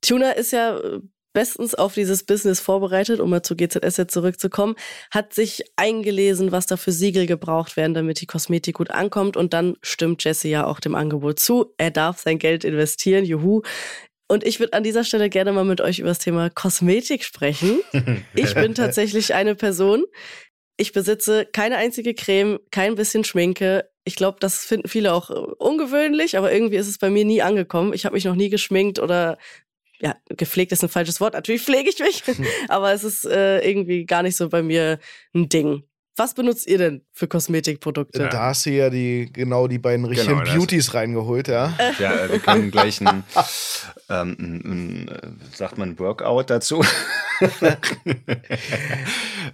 Tuna 0.02 0.32
ist 0.32 0.52
ja 0.52 0.78
äh, 0.78 1.00
bestens 1.38 1.76
auf 1.76 1.94
dieses 1.94 2.24
Business 2.24 2.60
vorbereitet, 2.60 3.20
um 3.20 3.30
mal 3.30 3.44
zu 3.44 3.56
GZS 3.56 3.98
jetzt 3.98 4.14
zurückzukommen, 4.14 4.76
hat 5.12 5.34
sich 5.34 5.64
eingelesen, 5.76 6.52
was 6.52 6.66
da 6.66 6.78
für 6.78 6.92
Siegel 6.92 7.28
gebraucht 7.28 7.78
werden, 7.78 7.94
damit 7.94 8.22
die 8.22 8.26
Kosmetik 8.26 8.78
gut 8.78 8.90
ankommt. 8.90 9.38
Und 9.38 9.54
dann 9.54 9.76
stimmt 9.84 10.24
Jesse 10.24 10.48
ja 10.48 10.66
auch 10.66 10.80
dem 10.80 10.96
Angebot 10.96 11.38
zu. 11.38 11.76
Er 11.78 11.92
darf 11.92 12.20
sein 12.20 12.40
Geld 12.40 12.64
investieren, 12.64 13.24
juhu. 13.24 13.62
Und 14.28 14.46
ich 14.46 14.60
würde 14.60 14.74
an 14.74 14.84
dieser 14.84 15.04
Stelle 15.04 15.30
gerne 15.30 15.54
mal 15.54 15.64
mit 15.64 15.80
euch 15.80 16.00
über 16.00 16.10
das 16.10 16.18
Thema 16.20 16.50
Kosmetik 16.50 17.24
sprechen. 17.24 17.82
Ich 18.34 18.56
bin 18.56 18.74
tatsächlich 18.74 19.36
eine 19.36 19.54
Person. 19.54 20.06
Ich 20.76 20.92
besitze 20.92 21.46
keine 21.46 21.78
einzige 21.78 22.14
Creme, 22.14 22.60
kein 22.72 22.96
bisschen 22.96 23.24
Schminke. 23.24 23.90
Ich 24.06 24.16
glaube, 24.16 24.38
das 24.40 24.66
finden 24.66 24.88
viele 24.88 25.14
auch 25.14 25.30
äh, 25.30 25.34
ungewöhnlich, 25.34 26.38
aber 26.38 26.52
irgendwie 26.52 26.78
ist 26.78 26.88
es 26.88 26.98
bei 26.98 27.10
mir 27.10 27.26
nie 27.26 27.42
angekommen. 27.42 27.94
Ich 27.94 28.06
habe 28.06 28.16
mich 28.16 28.26
noch 28.26 28.36
nie 28.36 28.50
geschminkt 28.50 29.00
oder 29.00 29.38
ja, 30.02 30.16
gepflegt 30.30 30.72
ist 30.72 30.84
ein 30.84 30.90
falsches 30.90 31.20
Wort. 31.22 31.34
Natürlich 31.34 31.64
pflege 31.64 31.90
ich 31.90 32.00
mich, 32.00 32.24
aber 32.70 32.94
es 32.94 33.04
ist 33.04 33.26
äh, 33.26 33.60
irgendwie 33.68 34.06
gar 34.06 34.24
nicht 34.24 34.36
so 34.38 34.50
bei 34.50 34.62
mir 34.64 35.00
ein 35.34 35.50
Ding. 35.50 35.84
Was 36.20 36.34
benutzt 36.34 36.66
ihr 36.66 36.80
denn 36.80 37.04
für 37.12 37.28
Kosmetikprodukte? 37.28 38.28
Da 38.30 38.46
hast 38.46 38.66
du 38.66 38.72
ja 38.72 38.90
die, 38.90 39.30
genau 39.32 39.68
die 39.68 39.78
beiden 39.78 40.04
richtigen 40.04 40.40
Genau, 40.40 40.52
Beauties 40.52 40.96
reingeholt, 40.96 41.48
ja. 41.48 41.78
Ja, 42.00 42.32
wir 42.32 42.40
können 42.40 42.72
gleich 42.72 43.00
ein, 43.02 43.24
ähm, 44.10 44.36
ein, 44.40 44.62
ein 44.66 45.08
äh, 45.10 45.20
sagt 45.54 45.78
man, 45.78 46.00
Workout 46.00 46.50
dazu. 46.50 46.84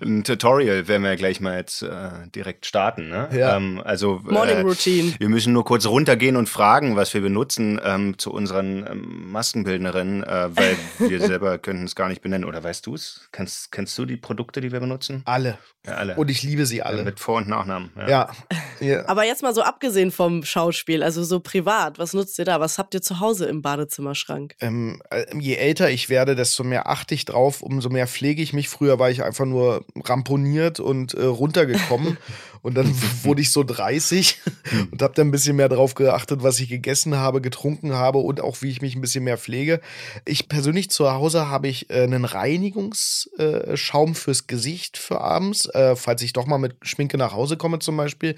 ein 0.02 0.24
Tutorial 0.24 0.88
werden 0.88 1.04
wir 1.04 1.16
gleich 1.16 1.42
mal 1.42 1.58
jetzt 1.58 1.82
äh, 1.82 2.10
direkt 2.34 2.66
starten. 2.66 3.10
Ne? 3.10 3.30
Ja. 3.34 3.58
Ähm, 3.58 3.82
also, 3.84 4.22
Morning 4.24 4.58
äh, 4.58 4.62
Routine. 4.62 5.13
wir 5.18 5.30
müssen 5.30 5.54
nur 5.54 5.66
kurz 5.66 5.86
runtergehen 5.86 6.36
und 6.36 6.48
fragen, 6.50 6.96
was 6.96 7.13
wir 7.13 7.22
benutzen 7.22 7.80
ähm, 7.84 8.18
zu 8.18 8.32
unseren 8.32 8.86
ähm, 8.88 9.32
Maskenbildnerinnen, 9.32 10.24
äh, 10.24 10.50
weil 10.56 10.78
wir 11.00 11.20
selber 11.26 11.58
könnten 11.58 11.86
es 11.86 11.96
gar 11.96 12.10
nicht 12.10 12.22
benennen. 12.22 12.46
Oder 12.46 12.63
weißt 12.63 12.86
du 12.86 12.96
es? 12.96 13.28
Kennst, 13.32 13.72
kennst 13.72 13.98
du 13.98 14.06
die 14.06 14.18
Produkte, 14.18 14.62
die 14.62 14.72
wir 14.72 14.80
benutzen? 14.80 15.24
Alle. 15.26 15.58
Ja, 15.86 15.96
alle. 15.96 16.16
Und 16.16 16.30
ich 16.30 16.44
liebe 16.44 16.66
sie 16.66 16.80
Äh, 16.80 16.84
alle. 16.84 17.04
Mit 17.04 17.20
Vor- 17.20 17.38
und 17.38 17.48
Nachnamen. 17.48 17.92
Ja. 18.08 18.30
ja. 18.80 19.08
Aber 19.08 19.26
jetzt 19.26 19.42
mal 19.44 19.54
so 19.54 19.62
abgesehen 19.62 20.12
vom 20.12 20.44
Schauspiel, 20.44 21.04
also 21.04 21.24
so 21.24 21.39
privat, 21.39 22.00
was 22.00 22.13
nutzt 22.13 22.38
ihr 22.39 22.46
da? 22.46 22.60
Was 22.60 22.78
habt 22.78 22.94
ihr 22.94 23.02
zu 23.02 23.20
Hause 23.20 23.46
im 23.46 23.62
Badezimmerschrank? 23.62 24.43
Ähm, 24.60 25.02
äh, 25.10 25.26
je 25.38 25.56
älter 25.56 25.90
ich 25.90 26.10
werde, 26.10 26.36
desto 26.36 26.64
mehr 26.64 26.88
achte 26.88 27.16
ich 27.16 27.26
drauf, 27.26 27.62
umso 27.62 27.90
mehr 27.90 28.08
pflege 28.08 28.42
ich 28.42 28.54
mich. 28.54 28.70
Früher 28.70 29.00
war 29.00 29.10
ich 29.10 29.24
einfach 29.24 29.46
nur 29.46 29.86
ramponiert 29.96 30.80
und 30.80 31.14
äh, 31.14 31.24
runtergekommen. 31.24 32.18
und 32.62 32.76
dann 32.76 32.94
wurde 33.24 33.42
ich 33.42 33.52
so 33.52 33.64
30 33.64 34.40
und 34.92 35.02
habe 35.02 35.14
dann 35.14 35.28
ein 35.28 35.32
bisschen 35.32 35.56
mehr 35.56 35.70
drauf 35.70 35.96
geachtet, 35.96 36.44
was 36.44 36.60
ich 36.60 36.70
gegessen 36.70 37.18
habe, 37.18 37.42
getrunken 37.42 37.94
habe 37.94 38.20
und 38.20 38.42
auch 38.42 38.62
wie 38.62 38.70
ich 38.70 38.82
mich 38.82 38.96
ein 38.96 39.02
bisschen 39.02 39.26
mehr 39.26 39.38
pflege. 39.38 39.82
Ich 40.26 40.48
persönlich 40.48 40.90
zu 40.90 41.12
Hause 41.12 41.50
habe 41.50 41.68
ich 41.68 41.90
äh, 41.90 42.04
einen 42.04 42.26
Reinigungsschaum 42.26 44.16
fürs 44.16 44.48
Gesicht 44.48 44.98
für 44.98 45.22
abends, 45.22 45.66
äh, 45.68 45.96
falls 45.96 46.22
ich 46.22 46.34
doch 46.34 46.46
mal 46.46 46.58
mit 46.58 46.76
Schminke 46.82 47.18
nach 47.18 47.34
Hause 47.34 47.58
komme 47.58 47.80
zum 47.80 47.98
Beispiel. 47.98 48.36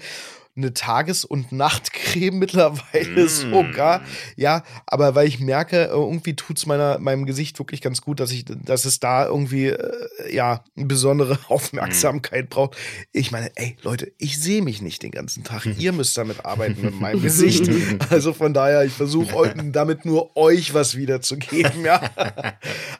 Eine 0.56 0.72
Tages- 0.74 1.24
und 1.24 1.52
Nachtcreme 1.52 2.38
mittlerweile 2.38 3.24
Mm. 3.24 3.28
sogar. 3.28 4.02
Ja, 4.36 4.62
aber 4.86 5.14
weil 5.14 5.28
ich 5.28 5.38
merke, 5.40 5.84
äh, 5.84 5.88
irgendwie 5.88 6.34
tut 6.34 6.58
es 6.58 6.66
meinem 6.66 7.26
Gesicht 7.26 7.58
wirklich 7.58 7.80
ganz 7.80 8.00
gut, 8.02 8.20
dass 8.20 8.30
ich, 8.32 8.44
dass 8.46 8.84
es 8.84 9.00
da 9.00 9.26
irgendwie 9.26 9.66
äh, 9.66 10.34
ja 10.34 10.64
eine 10.76 10.86
besondere 10.86 11.38
Aufmerksamkeit 11.48 12.48
braucht. 12.48 12.76
Ich 13.12 13.30
meine, 13.32 13.50
ey, 13.56 13.76
Leute, 13.82 14.12
ich 14.18 14.40
sehe 14.40 14.62
mich 14.62 14.80
nicht 14.82 15.02
den 15.02 15.10
ganzen 15.10 15.44
Tag. 15.44 15.66
Ihr 15.78 15.92
müsst 15.92 16.16
damit 16.16 16.44
arbeiten 16.44 16.80
mit 16.82 16.98
meinem 17.00 17.22
Gesicht. 17.26 17.70
Also 18.10 18.32
von 18.32 18.54
daher, 18.54 18.84
ich 18.84 18.92
versuche 18.92 19.54
damit 19.72 20.04
nur 20.04 20.36
euch 20.36 20.72
was 20.74 20.96
wiederzugeben, 20.96 21.84
ja. 21.84 22.00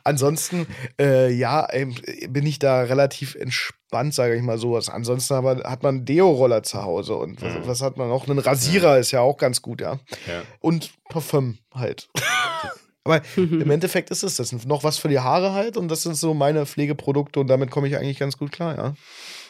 Ansonsten, 0.05 0.67
äh, 1.01 1.33
ja, 1.33 1.67
ähm, 1.73 1.95
bin 2.29 2.47
ich 2.47 2.59
da 2.59 2.83
relativ 2.83 3.35
entspannt, 3.35 4.15
sage 4.15 4.35
ich 4.37 4.43
mal 4.43 4.59
sowas. 4.59 4.89
Ansonsten 4.89 5.35
aber 5.35 5.63
hat 5.65 5.83
man 5.83 6.05
Deo-Roller 6.05 6.63
zu 6.63 6.83
Hause 6.83 7.15
und 7.17 7.43
was, 7.47 7.69
was 7.69 7.83
hat 7.83 7.97
man 7.97 8.09
noch? 8.09 8.29
Einen 8.29 8.39
Rasierer 8.39 8.99
ist 8.99 9.11
ja 9.11 9.21
auch 9.21 9.37
ganz 9.37 9.63
gut, 9.63 9.81
ja. 9.81 9.99
Ja. 10.27 10.43
Und 10.61 10.93
Parfüm 11.09 11.59
halt. 11.75 12.09
Aber 13.05 13.23
im 13.37 13.71
Endeffekt 13.71 14.11
ist 14.11 14.23
es 14.23 14.37
das. 14.37 14.53
Noch 14.67 14.85
was 14.85 14.99
für 14.99 15.09
die 15.09 15.21
Haare 15.21 15.53
halt 15.53 15.77
und 15.77 15.89
das 15.89 16.03
sind 16.03 16.17
so 16.17 16.35
meine 16.35 16.67
Pflegeprodukte 16.67 17.41
und 17.41 17.47
damit 17.47 17.71
komme 17.71 17.89
ich 17.89 17.97
eigentlich 17.97 18.19
ganz 18.19 18.37
gut 18.37 18.53
klar, 18.53 18.77
ja. 18.77 18.95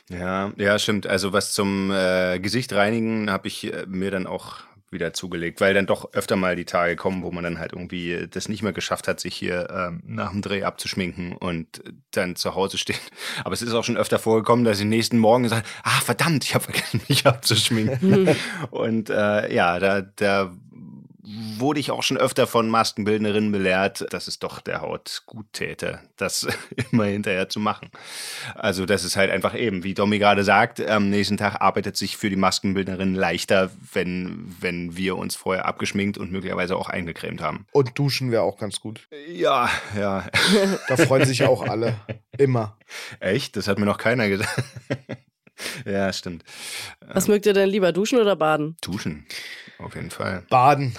Ja, 0.09 0.53
ja, 0.57 0.79
stimmt. 0.79 1.07
Also 1.07 1.33
was 1.33 1.53
zum 1.53 1.91
äh, 1.91 2.39
Gesicht 2.39 2.73
reinigen 2.73 3.31
habe 3.31 3.49
ich 3.49 3.73
äh, 3.73 3.87
mir 3.89 4.11
dann 4.11 4.27
auch 4.27 4.59
wieder 4.91 5.13
zugelegt, 5.13 5.61
weil 5.61 5.75
dann 5.75 5.87
doch 5.87 6.13
öfter 6.13 6.37
mal 6.37 6.57
die 6.57 6.65
Tage 6.65 6.97
kommen, 6.97 7.23
wo 7.23 7.31
man 7.31 7.45
dann 7.45 7.59
halt 7.59 7.73
irgendwie 7.73 8.27
das 8.31 8.49
nicht 8.49 8.63
mehr 8.63 8.73
geschafft 8.73 9.09
hat, 9.09 9.21
sich 9.21 9.35
hier 9.35 9.69
ähm, 9.71 10.03
nach 10.07 10.31
dem 10.31 10.43
Dreh 10.43 10.63
abzuschminken 10.63 11.33
und 11.33 11.83
dann 12.13 12.37
zu 12.37 12.55
Hause 12.55 12.79
steht. 12.79 13.01
Aber 13.45 13.53
es 13.53 13.63
ist 13.63 13.73
auch 13.73 13.85
schon 13.85 13.97
öfter 13.97 14.19
vorgekommen, 14.19 14.65
dass 14.65 14.79
ich 14.79 14.87
nächsten 14.87 15.19
Morgen 15.19 15.49
sage, 15.49 15.65
ah 15.83 16.01
verdammt, 16.01 16.45
ich 16.45 16.55
habe 16.55 16.65
vergessen, 16.65 17.01
mich 17.09 17.27
abzuschminken. 17.27 18.37
und 18.71 19.11
äh, 19.11 19.53
ja, 19.53 19.79
da, 19.79 20.03
da 20.03 20.53
wurde 21.59 21.81
ich 21.81 21.91
auch 21.91 22.05
schon 22.05 22.17
öfter 22.17 22.47
von 22.47 22.69
Maskenbildnerinnen 22.69 23.51
belehrt, 23.51 24.07
dass 24.13 24.29
es 24.29 24.39
doch 24.39 24.61
der 24.61 24.81
Haut 24.81 25.23
gut 25.27 25.53
täte, 25.53 26.01
das 26.17 26.47
immer 26.93 27.07
hinterher 27.07 27.49
zu 27.49 27.59
machen. 27.59 27.91
Also 28.55 28.87
das 28.87 29.03
ist 29.03 29.17
halt 29.17 29.31
einfach 29.31 29.55
eben, 29.55 29.83
wie 29.83 29.95
Domi 29.95 30.19
gerade 30.19 30.45
sagt, 30.45 30.81
am 30.81 31.11
nächsten 31.11 31.37
Tag 31.37 31.61
arbeitet 31.61 31.97
sich 31.97 32.17
für 32.17 32.31
die 32.31 32.37
Maskenbildnerin 32.37 33.15
leichter, 33.15 33.71
wenn, 33.93 34.55
wenn 34.61 34.97
wir 34.97 35.17
uns 35.17 35.35
vorher 35.35 35.67
abgeschminkt 35.67 36.17
und 36.17 36.31
möglicherweise 36.31 36.77
auch 36.77 36.89
eingecremt 36.89 37.43
haben. 37.43 37.67
Und 37.73 37.99
duschen 37.99 38.31
wäre 38.31 38.43
auch 38.43 38.57
ganz 38.57 38.81
gut. 38.81 39.09
Ja, 39.29 39.69
ja. 39.97 40.27
Da 40.89 40.97
freuen 40.97 41.27
sich 41.27 41.43
auch 41.43 41.67
alle. 41.67 41.97
Immer. 42.39 42.79
Echt? 43.19 43.57
Das 43.57 43.67
hat 43.67 43.79
mir 43.79 43.87
noch 43.87 43.99
keiner 43.99 44.29
gesagt. 44.29 44.63
ja, 45.85 46.13
stimmt. 46.13 46.45
Was 47.01 47.29
mögt 47.29 47.47
ihr 47.47 47.53
denn 47.53 47.69
lieber, 47.69 47.93
duschen 47.93 48.19
oder 48.19 48.37
baden? 48.37 48.77
Duschen, 48.81 49.27
auf 49.79 49.95
jeden 49.95 50.11
Fall. 50.11 50.43
Baden. 50.51 50.95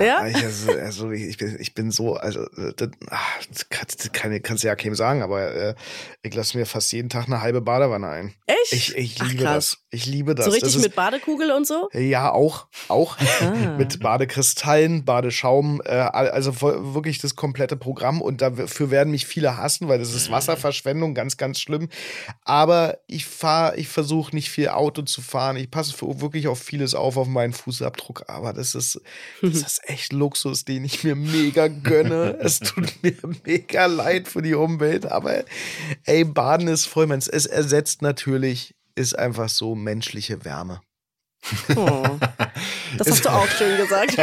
Ja? 0.00 0.26
Ich, 0.26 0.36
also, 0.36 0.72
also 0.72 1.10
ich, 1.10 1.38
bin, 1.38 1.56
ich 1.58 1.74
bin 1.74 1.90
so, 1.90 2.14
also 2.14 2.46
das, 2.76 2.90
ach, 3.10 3.38
das 3.68 4.12
kann, 4.12 4.40
kannst 4.42 4.62
du 4.62 4.68
ja 4.68 4.76
keinem 4.76 4.94
sagen, 4.94 5.22
aber 5.22 5.52
äh, 5.54 5.74
ich 6.22 6.34
lasse 6.34 6.56
mir 6.56 6.66
fast 6.66 6.92
jeden 6.92 7.08
Tag 7.08 7.26
eine 7.26 7.40
halbe 7.40 7.60
Badewanne 7.60 8.08
ein. 8.08 8.34
Echt? 8.46 8.72
Ich, 8.72 8.96
ich 8.96 9.16
Ach, 9.20 9.28
liebe 9.28 9.44
krass. 9.44 9.78
das. 9.80 9.87
Ich 9.90 10.04
liebe 10.04 10.34
das. 10.34 10.44
So 10.44 10.52
richtig 10.52 10.74
das 10.74 10.82
mit 10.82 10.94
Badekugel 10.94 11.50
und 11.50 11.66
so? 11.66 11.88
Ja, 11.94 12.30
auch. 12.30 12.66
Auch. 12.88 13.16
Ah. 13.40 13.74
mit 13.78 14.00
Badekristallen, 14.00 15.06
Badeschaum, 15.06 15.80
äh, 15.82 15.92
also 15.92 16.60
wirklich 16.60 17.18
das 17.18 17.36
komplette 17.36 17.76
Programm. 17.76 18.20
Und 18.20 18.42
dafür 18.42 18.90
werden 18.90 19.10
mich 19.10 19.26
viele 19.26 19.56
hassen, 19.56 19.88
weil 19.88 19.98
das 19.98 20.12
ist 20.12 20.30
Wasserverschwendung, 20.30 21.14
ganz, 21.14 21.38
ganz 21.38 21.58
schlimm. 21.58 21.88
Aber 22.44 22.98
ich 23.06 23.24
fahre, 23.24 23.76
ich 23.76 23.88
versuche 23.88 24.34
nicht 24.34 24.50
viel 24.50 24.68
Auto 24.68 25.02
zu 25.02 25.22
fahren. 25.22 25.56
Ich 25.56 25.70
passe 25.70 25.94
wirklich 26.20 26.48
auf 26.48 26.58
vieles 26.58 26.94
auf, 26.94 27.16
auf 27.16 27.26
meinen 27.26 27.54
Fußabdruck. 27.54 28.24
Aber 28.28 28.52
das 28.52 28.74
ist, 28.74 29.00
das 29.40 29.52
ist 29.54 29.80
echt 29.88 30.12
Luxus, 30.12 30.66
den 30.66 30.84
ich 30.84 31.02
mir 31.02 31.16
mega 31.16 31.68
gönne. 31.68 32.36
es 32.40 32.60
tut 32.60 33.02
mir 33.02 33.14
mega 33.46 33.86
leid 33.86 34.28
für 34.28 34.42
die 34.42 34.54
Umwelt. 34.54 35.06
Aber 35.06 35.44
ey, 36.04 36.24
Baden 36.24 36.68
ist 36.68 36.84
voll, 36.84 37.10
es 37.10 37.46
ersetzt 37.46 38.02
natürlich, 38.02 38.74
ist 38.98 39.18
einfach 39.18 39.48
so 39.48 39.74
menschliche 39.74 40.44
Wärme. 40.44 40.80
Oh. 41.76 42.02
Das 42.96 43.10
hast 43.10 43.26
du 43.26 43.28
auch 43.28 43.46
schön 43.48 43.76
gesagt. 43.76 44.16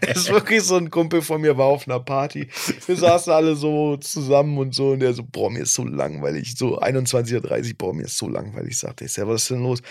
Es 0.00 0.16
ist 0.16 0.30
wirklich 0.30 0.62
so 0.64 0.76
ein 0.76 0.90
Kumpel 0.90 1.22
von 1.22 1.40
mir 1.40 1.56
war 1.56 1.66
auf 1.66 1.86
einer 1.86 2.00
Party. 2.00 2.48
Wir 2.86 2.96
saßen 2.96 3.32
alle 3.32 3.54
so 3.54 3.96
zusammen 3.96 4.58
und 4.58 4.74
so 4.74 4.90
und 4.90 5.00
der 5.00 5.12
so, 5.12 5.22
boah, 5.22 5.50
mir 5.50 5.60
ist 5.60 5.74
so 5.74 5.84
langweilig. 5.84 6.56
So 6.56 6.80
21.30 6.80 7.68
Uhr, 7.70 7.74
boah, 7.78 7.94
mir 7.94 8.06
ist 8.06 8.18
so 8.18 8.28
langweilig. 8.28 8.76
Sagte 8.76 9.04
ich, 9.04 9.16
ja, 9.16 9.28
was 9.28 9.42
ist 9.42 9.50
denn 9.50 9.62
los? 9.62 9.82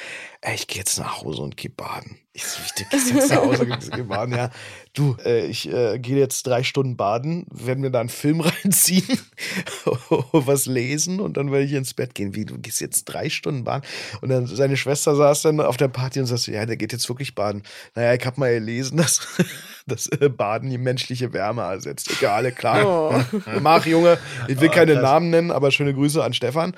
Ey, 0.41 0.55
ich 0.55 0.67
gehe 0.67 0.79
jetzt 0.79 0.99
nach 0.99 1.21
Hause 1.21 1.41
und 1.41 1.55
geh 1.55 1.69
baden. 1.69 2.19
Ich 2.35 2.43
so, 2.45 2.59
wie 2.63 2.83
dick 2.83 2.93
ist 2.93 3.13
jetzt 3.13 3.29
der 3.29 3.43
Außergewahn? 3.43 4.31
Ja, 4.31 4.49
du, 4.93 5.15
äh, 5.23 5.45
ich 5.45 5.71
äh, 5.71 5.99
gehe 5.99 6.17
jetzt 6.17 6.47
drei 6.47 6.63
Stunden 6.63 6.97
baden, 6.97 7.45
werden 7.51 7.81
mir 7.81 7.91
da 7.91 7.99
einen 7.99 8.09
Film 8.09 8.41
reinziehen, 8.63 9.19
was 10.31 10.65
lesen 10.65 11.19
und 11.19 11.37
dann 11.37 11.51
werde 11.51 11.65
ich 11.65 11.73
ins 11.73 11.93
Bett 11.93 12.15
gehen. 12.15 12.33
Wie, 12.33 12.45
du 12.45 12.57
gehst 12.57 12.81
jetzt 12.81 13.05
drei 13.05 13.29
Stunden 13.29 13.63
baden? 13.63 13.83
Und 14.21 14.29
dann 14.29 14.47
seine 14.47 14.77
Schwester 14.77 15.15
saß 15.15 15.43
dann 15.43 15.59
auf 15.59 15.77
der 15.77 15.89
Party 15.89 16.19
und 16.21 16.25
sagte, 16.25 16.51
ja, 16.51 16.65
der 16.65 16.75
geht 16.75 16.91
jetzt 16.91 17.07
wirklich 17.07 17.35
baden. 17.35 17.61
Naja, 17.93 18.15
ich 18.15 18.25
habe 18.25 18.39
mal 18.39 18.51
gelesen, 18.51 18.97
dass, 18.97 19.27
dass 19.85 20.07
äh, 20.07 20.27
Baden 20.27 20.71
die 20.71 20.79
menschliche 20.79 21.33
Wärme 21.33 21.61
ersetzt. 21.61 22.09
Egal, 22.17 22.51
klar. 22.51 22.83
Oh. 22.83 23.39
Mach, 23.61 23.85
Junge. 23.85 24.17
Ich 24.47 24.59
will 24.59 24.69
oh, 24.69 24.71
keine 24.71 24.93
krass. 24.93 25.03
Namen 25.03 25.29
nennen, 25.29 25.51
aber 25.51 25.69
schöne 25.69 25.93
Grüße 25.93 26.23
an 26.23 26.33
Stefan. 26.33 26.73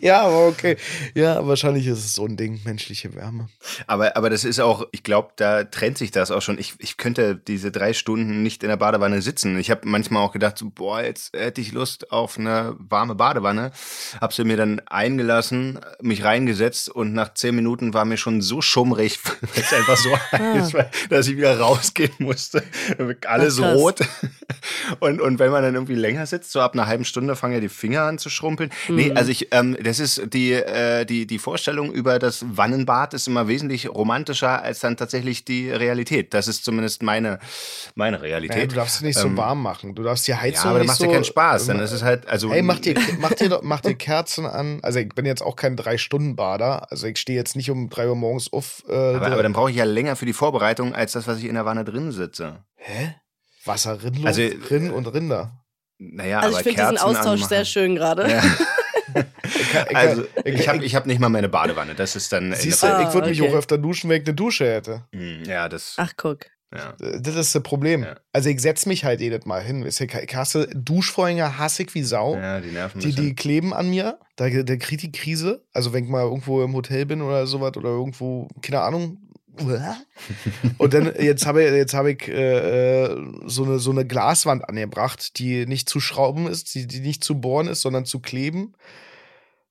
ja, 0.00 0.22
aber 0.22 0.48
okay. 0.48 0.76
Ja, 1.14 1.46
wahrscheinlich 1.46 1.86
ist 1.86 1.98
es 1.98 2.12
so 2.14 2.26
ein 2.26 2.36
Ding, 2.36 2.55
menschliche 2.64 3.14
Wärme. 3.14 3.48
Aber, 3.86 4.16
aber 4.16 4.30
das 4.30 4.44
ist 4.44 4.60
auch, 4.60 4.86
ich 4.92 5.02
glaube, 5.02 5.30
da 5.36 5.64
trennt 5.64 5.98
sich 5.98 6.10
das 6.10 6.30
auch 6.30 6.42
schon. 6.42 6.58
Ich, 6.58 6.74
ich 6.78 6.96
könnte 6.96 7.36
diese 7.36 7.70
drei 7.70 7.92
Stunden 7.92 8.42
nicht 8.42 8.62
in 8.62 8.68
der 8.68 8.76
Badewanne 8.76 9.22
sitzen. 9.22 9.58
Ich 9.58 9.70
habe 9.70 9.88
manchmal 9.88 10.22
auch 10.22 10.32
gedacht, 10.32 10.58
so, 10.58 10.70
boah, 10.70 11.02
jetzt 11.02 11.36
hätte 11.36 11.60
ich 11.60 11.72
Lust 11.72 12.12
auf 12.12 12.38
eine 12.38 12.74
warme 12.78 13.14
Badewanne. 13.14 13.72
Hab 14.20 14.32
sie 14.32 14.44
mir 14.44 14.56
dann 14.56 14.80
eingelassen, 14.86 15.80
mich 16.00 16.24
reingesetzt 16.24 16.88
und 16.88 17.12
nach 17.12 17.34
zehn 17.34 17.54
Minuten 17.54 17.94
war 17.94 18.04
mir 18.04 18.16
schon 18.16 18.40
so 18.42 18.60
schummrig, 18.60 19.18
weil 19.24 19.62
es 19.62 19.72
einfach 19.72 19.96
so 19.96 20.16
heiß 20.32 20.74
war, 20.74 20.90
dass 21.10 21.28
ich 21.28 21.36
wieder 21.36 21.58
rausgehen 21.58 22.12
musste. 22.18 22.62
Alles 23.26 23.60
Ach, 23.60 23.74
rot. 23.74 24.00
Und, 25.00 25.20
und 25.20 25.38
wenn 25.38 25.50
man 25.50 25.62
dann 25.62 25.74
irgendwie 25.74 25.94
länger 25.94 26.26
sitzt, 26.26 26.52
so 26.52 26.60
ab 26.60 26.74
einer 26.74 26.86
halben 26.86 27.04
Stunde 27.04 27.36
fangen 27.36 27.54
ja 27.54 27.60
die 27.60 27.68
Finger 27.68 28.02
an 28.02 28.18
zu 28.18 28.30
schrumpeln. 28.30 28.70
Mhm. 28.88 28.96
Nee, 28.96 29.12
also 29.12 29.30
ich, 29.30 29.48
ähm, 29.52 29.76
das 29.82 30.00
ist 30.00 30.22
die, 30.32 30.52
äh, 30.52 31.04
die, 31.04 31.26
die 31.26 31.38
Vorstellung 31.38 31.92
über 31.92 32.18
das 32.18 32.44
Wannenbad 32.48 33.14
ist 33.14 33.26
immer 33.26 33.48
wesentlich 33.48 33.88
romantischer 33.88 34.62
als 34.62 34.80
dann 34.80 34.96
tatsächlich 34.96 35.44
die 35.44 35.70
Realität. 35.70 36.34
Das 36.34 36.48
ist 36.48 36.64
zumindest 36.64 37.02
meine, 37.02 37.38
meine 37.94 38.22
Realität. 38.22 38.58
Ja, 38.58 38.66
du 38.66 38.74
darfst 38.76 38.96
es 38.96 39.02
nicht 39.02 39.16
ähm, 39.16 39.30
so 39.30 39.36
warm 39.36 39.62
machen. 39.62 39.94
Du 39.94 40.02
darfst 40.02 40.26
die 40.28 40.34
Heizung 40.34 40.64
ja, 40.64 40.70
aber 40.70 40.78
dann 40.78 40.86
macht 40.86 41.00
dir 41.00 41.08
keinen 41.08 41.24
Spaß. 41.24 41.66
Dann 41.66 41.80
ist 41.80 41.92
es 41.92 42.02
halt, 42.02 42.28
also. 42.28 42.50
Hey, 42.50 42.62
mach 42.62 42.78
dir, 42.78 42.94
mach 43.18 43.32
dir, 43.32 43.60
mach 43.62 43.80
dir 43.80 43.94
Kerzen 43.94 44.46
an. 44.46 44.80
Also 44.82 44.98
ich 44.98 45.08
bin 45.10 45.26
jetzt 45.26 45.42
auch 45.42 45.56
kein 45.56 45.76
Drei-Stunden-Bader. 45.76 46.90
Also 46.90 47.06
ich 47.06 47.18
stehe 47.18 47.38
jetzt 47.38 47.56
nicht 47.56 47.70
um 47.70 47.88
drei 47.88 48.08
Uhr 48.08 48.16
morgens 48.16 48.52
auf. 48.52 48.84
Äh, 48.88 48.94
aber, 48.94 49.26
aber 49.26 49.42
dann 49.42 49.52
brauche 49.52 49.70
ich 49.70 49.76
ja 49.76 49.84
länger 49.84 50.16
für 50.16 50.26
die 50.26 50.32
Vorbereitung 50.32 50.94
als 50.94 51.12
das, 51.12 51.26
was 51.26 51.38
ich 51.38 51.44
in 51.44 51.54
der 51.54 51.64
Wanne 51.64 51.84
drin 51.84 52.12
sitze. 52.12 52.64
Hä? 52.76 53.16
Wasser, 53.64 54.02
Rindlo, 54.02 54.26
also, 54.26 54.42
Rinn 54.70 54.90
und 54.90 55.06
Rinder. 55.06 55.64
Naja, 55.98 56.40
also 56.40 56.58
ich 56.58 56.62
finde 56.62 56.82
diesen 56.82 56.98
Austausch 56.98 57.26
anmachen. 57.26 57.48
sehr 57.48 57.64
schön 57.64 57.96
gerade. 57.96 58.30
Ja. 58.30 58.42
also 59.94 60.24
ich 60.44 60.68
habe 60.68 60.84
ich 60.84 60.94
hab 60.94 61.06
nicht 61.06 61.20
mal 61.20 61.28
meine 61.28 61.48
Badewanne. 61.48 61.94
Das 61.94 62.16
ist 62.16 62.32
dann. 62.32 62.52
Siehst 62.54 62.82
du, 62.82 62.86
ich 62.86 63.14
würde 63.14 63.28
mich 63.28 63.40
okay. 63.40 63.50
auch 63.50 63.56
öfter 63.56 63.78
duschen, 63.78 64.10
wenn 64.10 64.22
ich 64.22 64.28
eine 64.28 64.34
Dusche 64.34 64.66
hätte. 64.70 65.04
Hm, 65.12 65.44
ja, 65.44 65.68
das. 65.68 65.94
Ach, 65.96 66.12
guck. 66.16 66.46
Ja. 66.74 66.94
Das 66.98 67.36
ist 67.36 67.54
das 67.54 67.62
Problem. 67.62 68.02
Ja. 68.02 68.16
Also 68.32 68.48
ich 68.48 68.60
setze 68.60 68.88
mich 68.88 69.04
halt 69.04 69.20
jedes 69.20 69.46
Mal 69.46 69.62
hin. 69.62 69.86
Ich 69.86 70.36
hasse 70.36 70.68
Duschvorhänge 70.74 71.58
hasse 71.58 71.84
ich 71.84 71.94
wie 71.94 72.02
Sau. 72.02 72.36
Ja, 72.36 72.60
die 72.60 72.70
nerven 72.70 73.00
die, 73.00 73.14
die 73.14 73.34
kleben 73.34 73.72
an 73.72 73.88
mir. 73.88 74.18
Da, 74.34 74.48
da 74.50 74.76
kriegt 74.76 75.02
die 75.02 75.12
Krise. 75.12 75.64
Also 75.72 75.92
wenn 75.92 76.04
ich 76.04 76.10
mal 76.10 76.22
irgendwo 76.22 76.62
im 76.62 76.74
Hotel 76.74 77.06
bin 77.06 77.22
oder 77.22 77.46
sowas 77.46 77.76
oder 77.76 77.90
irgendwo, 77.90 78.48
keine 78.62 78.82
Ahnung, 78.82 79.18
und 80.78 80.92
dann, 80.92 81.14
jetzt 81.18 81.46
habe 81.46 81.64
ich, 81.64 81.72
jetzt 81.72 81.94
habe 81.94 82.12
ich 82.12 82.28
äh, 82.28 83.04
äh, 83.04 83.16
so, 83.46 83.64
eine, 83.64 83.78
so 83.78 83.90
eine 83.90 84.04
Glaswand 84.04 84.68
angebracht, 84.68 85.38
die 85.38 85.64
nicht 85.64 85.88
zu 85.88 85.98
schrauben 85.98 86.46
ist, 86.46 86.74
die, 86.74 86.86
die 86.86 87.00
nicht 87.00 87.24
zu 87.24 87.40
bohren 87.40 87.66
ist, 87.66 87.80
sondern 87.80 88.04
zu 88.04 88.20
kleben 88.20 88.74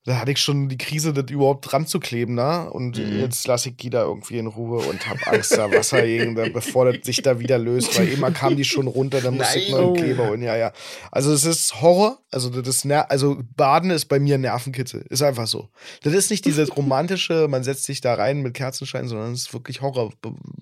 da 0.05 0.19
hatte 0.19 0.31
ich 0.31 0.37
schon 0.37 0.69
die 0.69 0.77
Krise, 0.77 1.13
das 1.13 1.31
überhaupt 1.31 1.71
dran 1.71 1.87
zu 1.87 1.99
kleben, 1.99 2.35
ne? 2.35 2.69
Und 2.69 2.99
mhm. 2.99 3.19
jetzt 3.19 3.47
lasse 3.47 3.69
ich 3.69 3.77
die 3.77 3.89
da 3.89 4.03
irgendwie 4.03 4.37
in 4.37 4.45
Ruhe 4.45 4.77
und 4.85 5.07
habe 5.07 5.19
Angst, 5.25 5.57
da 5.57 5.71
Wasser 5.71 6.01
gegen, 6.05 6.35
bevor 6.53 6.85
das 6.85 7.03
sich 7.03 7.23
da 7.23 7.39
wieder 7.39 7.57
löst, 7.57 7.97
weil 7.97 8.09
immer 8.09 8.29
kam 8.29 8.55
die 8.55 8.65
schon 8.65 8.85
runter, 8.85 9.19
dann 9.19 9.35
musste 9.35 9.57
ich 9.57 9.71
mal 9.71 9.83
einen 9.83 9.95
Kleber 9.95 10.31
und 10.31 10.43
ja, 10.43 10.55
ja. 10.55 10.73
Also 11.11 11.33
es 11.33 11.43
ist 11.43 11.81
Horror, 11.81 12.19
also 12.31 12.49
das 12.49 12.67
ist, 12.67 12.91
also 12.91 13.41
Baden 13.57 13.89
ist 13.89 14.05
bei 14.05 14.19
mir 14.19 14.37
Nervenkitzel, 14.37 15.05
ist 15.09 15.23
einfach 15.23 15.47
so. 15.47 15.69
Das 16.03 16.13
ist 16.13 16.29
nicht 16.29 16.45
dieses 16.45 16.77
romantische, 16.77 17.47
man 17.49 17.63
setzt 17.63 17.85
sich 17.85 17.99
da 17.99 18.13
rein 18.13 18.41
mit 18.41 18.53
Kerzenschein, 18.53 19.07
sondern 19.07 19.33
es 19.33 19.47
ist 19.47 19.53
wirklich 19.53 19.81
Horror. 19.81 20.13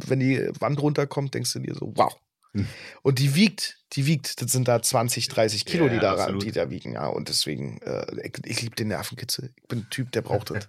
Wenn 0.08 0.22
die 0.22 0.40
Wand 0.60 0.82
runterkommt, 0.82 1.34
denkst 1.34 1.52
du 1.52 1.60
dir 1.60 1.76
so, 1.76 1.92
wow, 1.96 2.16
und 3.02 3.20
die 3.20 3.36
wiegt, 3.36 3.78
die 3.94 4.06
wiegt, 4.06 4.42
das 4.42 4.52
sind 4.52 4.68
da 4.68 4.82
20, 4.82 5.28
30 5.28 5.66
Kilo, 5.66 5.86
ja, 5.86 5.94
die, 5.94 6.00
da, 6.00 6.32
die 6.32 6.52
da 6.52 6.70
wiegen, 6.70 6.94
ja. 6.94 7.08
Und 7.08 7.30
deswegen, 7.30 7.80
äh, 7.82 8.06
ich, 8.24 8.34
ich 8.46 8.62
liebe 8.62 8.76
den 8.76 8.90
Nervenkitzel. 8.90 9.54
Ich 9.56 9.68
bin 9.68 9.80
ein 9.80 9.88
Typ, 9.90 10.12
der 10.12 10.22
braucht 10.22 10.52
das. 10.52 10.68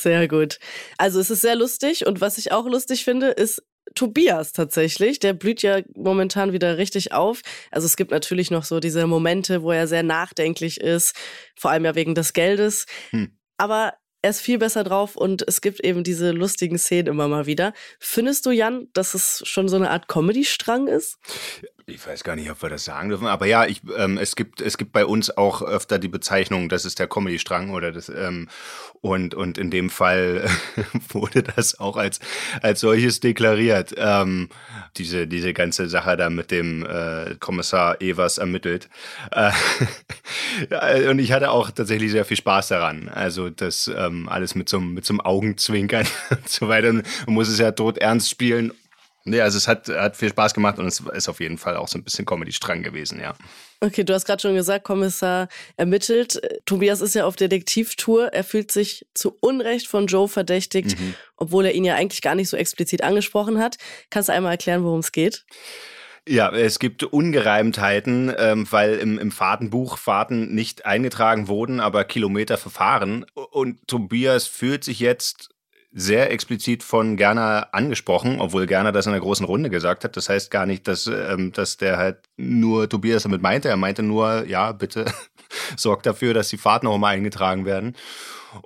sehr 0.00 0.28
gut. 0.28 0.58
Also 0.98 1.20
es 1.20 1.30
ist 1.30 1.42
sehr 1.42 1.56
lustig 1.56 2.06
und 2.06 2.20
was 2.20 2.38
ich 2.38 2.52
auch 2.52 2.66
lustig 2.66 3.04
finde, 3.04 3.28
ist 3.28 3.62
Tobias 3.94 4.52
tatsächlich. 4.52 5.20
Der 5.20 5.32
blüht 5.32 5.62
ja 5.62 5.80
momentan 5.94 6.52
wieder 6.52 6.78
richtig 6.78 7.12
auf. 7.12 7.42
Also 7.70 7.86
es 7.86 7.96
gibt 7.96 8.10
natürlich 8.10 8.50
noch 8.50 8.64
so 8.64 8.80
diese 8.80 9.06
Momente, 9.06 9.62
wo 9.62 9.72
er 9.72 9.86
sehr 9.86 10.02
nachdenklich 10.02 10.80
ist, 10.80 11.14
vor 11.56 11.70
allem 11.70 11.84
ja 11.84 11.94
wegen 11.94 12.14
des 12.14 12.32
Geldes. 12.32 12.86
Hm. 13.10 13.36
Aber 13.58 13.94
er 14.22 14.30
ist 14.30 14.40
viel 14.40 14.58
besser 14.58 14.84
drauf 14.84 15.16
und 15.16 15.46
es 15.46 15.60
gibt 15.60 15.80
eben 15.84 16.02
diese 16.02 16.32
lustigen 16.32 16.78
Szenen 16.78 17.08
immer 17.08 17.28
mal 17.28 17.46
wieder. 17.46 17.72
Findest 18.00 18.46
du, 18.46 18.50
Jan, 18.50 18.88
dass 18.92 19.14
es 19.14 19.42
schon 19.46 19.68
so 19.68 19.76
eine 19.76 19.90
Art 19.90 20.08
Comedy-Strang 20.08 20.88
ist? 20.88 21.18
Ich 21.88 22.04
weiß 22.04 22.24
gar 22.24 22.34
nicht, 22.34 22.50
ob 22.50 22.60
wir 22.62 22.68
das 22.68 22.84
sagen 22.84 23.10
dürfen, 23.10 23.28
aber 23.28 23.46
ja, 23.46 23.64
ich, 23.64 23.80
ähm, 23.96 24.18
es 24.18 24.34
gibt 24.34 24.60
es 24.60 24.76
gibt 24.76 24.90
bei 24.90 25.06
uns 25.06 25.36
auch 25.36 25.62
öfter 25.62 26.00
die 26.00 26.08
Bezeichnung, 26.08 26.68
das 26.68 26.84
ist 26.84 26.98
der 26.98 27.06
Comedy-Strang 27.06 27.70
oder 27.70 27.92
das 27.92 28.08
ähm, 28.08 28.48
und 29.02 29.36
und 29.36 29.56
in 29.56 29.70
dem 29.70 29.88
Fall 29.88 30.50
wurde 31.10 31.44
das 31.44 31.78
auch 31.78 31.96
als 31.96 32.18
als 32.60 32.80
solches 32.80 33.20
deklariert. 33.20 33.94
Ähm, 33.98 34.48
diese 34.96 35.28
diese 35.28 35.54
ganze 35.54 35.88
Sache 35.88 36.16
da 36.16 36.28
mit 36.28 36.50
dem 36.50 36.84
äh, 36.84 37.36
Kommissar 37.38 38.00
Evers 38.00 38.38
ermittelt 38.38 38.88
äh, 39.30 39.52
und 41.08 41.20
ich 41.20 41.30
hatte 41.30 41.52
auch 41.52 41.70
tatsächlich 41.70 42.10
sehr 42.10 42.24
viel 42.24 42.36
Spaß 42.36 42.66
daran. 42.66 43.08
Also 43.08 43.48
das 43.48 43.88
ähm, 43.96 44.28
alles 44.28 44.56
mit 44.56 44.68
so 44.68 44.80
mit 44.80 45.04
so 45.04 45.12
einem 45.12 45.20
Augenzwinkern 45.20 46.08
und 46.30 46.48
so 46.48 46.66
weiter. 46.66 46.92
Man 46.92 47.04
muss 47.26 47.48
es 47.48 47.60
ja 47.60 47.70
tot 47.70 47.98
ernst 47.98 48.28
spielen 48.28 48.72
Nee, 49.28 49.40
also 49.40 49.58
es 49.58 49.66
hat, 49.66 49.88
hat 49.88 50.16
viel 50.16 50.28
Spaß 50.28 50.54
gemacht 50.54 50.78
und 50.78 50.86
es 50.86 51.00
ist 51.00 51.28
auf 51.28 51.40
jeden 51.40 51.58
Fall 51.58 51.76
auch 51.76 51.88
so 51.88 51.98
ein 51.98 52.04
bisschen 52.04 52.24
Comedy-Strang 52.24 52.84
gewesen, 52.84 53.20
ja. 53.20 53.34
Okay, 53.80 54.04
du 54.04 54.14
hast 54.14 54.24
gerade 54.24 54.40
schon 54.40 54.54
gesagt, 54.54 54.84
Kommissar 54.84 55.48
ermittelt. 55.76 56.40
Tobias 56.64 57.00
ist 57.00 57.16
ja 57.16 57.26
auf 57.26 57.34
Detektivtour. 57.34 58.28
Er 58.28 58.44
fühlt 58.44 58.70
sich 58.70 59.04
zu 59.14 59.36
Unrecht 59.40 59.88
von 59.88 60.06
Joe 60.06 60.28
verdächtigt, 60.28 60.98
mhm. 60.98 61.14
obwohl 61.36 61.66
er 61.66 61.74
ihn 61.74 61.84
ja 61.84 61.96
eigentlich 61.96 62.22
gar 62.22 62.36
nicht 62.36 62.48
so 62.48 62.56
explizit 62.56 63.02
angesprochen 63.02 63.58
hat. 63.58 63.78
Kannst 64.10 64.28
du 64.28 64.32
einmal 64.32 64.52
erklären, 64.52 64.84
worum 64.84 65.00
es 65.00 65.10
geht? 65.10 65.44
Ja, 66.28 66.52
es 66.52 66.78
gibt 66.78 67.02
Ungereimtheiten, 67.02 68.32
ähm, 68.38 68.66
weil 68.70 68.94
im, 68.94 69.18
im 69.18 69.32
Fahrtenbuch 69.32 69.98
Fahrten 69.98 70.54
nicht 70.54 70.86
eingetragen 70.86 71.48
wurden, 71.48 71.80
aber 71.80 72.04
Kilometer 72.04 72.58
verfahren. 72.58 73.26
Und 73.34 73.86
Tobias 73.88 74.46
fühlt 74.46 74.84
sich 74.84 75.00
jetzt 75.00 75.50
sehr 75.98 76.30
explizit 76.30 76.82
von 76.82 77.16
Gerner 77.16 77.68
angesprochen, 77.72 78.38
obwohl 78.38 78.66
Gerner 78.66 78.92
das 78.92 79.06
in 79.06 79.12
der 79.12 79.20
großen 79.22 79.46
Runde 79.46 79.70
gesagt 79.70 80.04
hat. 80.04 80.14
Das 80.14 80.28
heißt 80.28 80.50
gar 80.50 80.66
nicht, 80.66 80.86
dass, 80.86 81.06
ähm, 81.06 81.52
dass 81.52 81.78
der 81.78 81.96
halt 81.96 82.18
nur 82.36 82.86
Tobias 82.86 83.22
damit 83.22 83.40
meinte. 83.40 83.70
Er 83.70 83.78
meinte 83.78 84.02
nur, 84.02 84.44
ja, 84.46 84.72
bitte 84.72 85.06
sorgt 85.76 86.04
dafür, 86.04 86.34
dass 86.34 86.50
die 86.50 86.58
Fahrten 86.58 86.86
auch 86.86 86.98
mal 86.98 87.14
eingetragen 87.14 87.64
werden. 87.64 87.96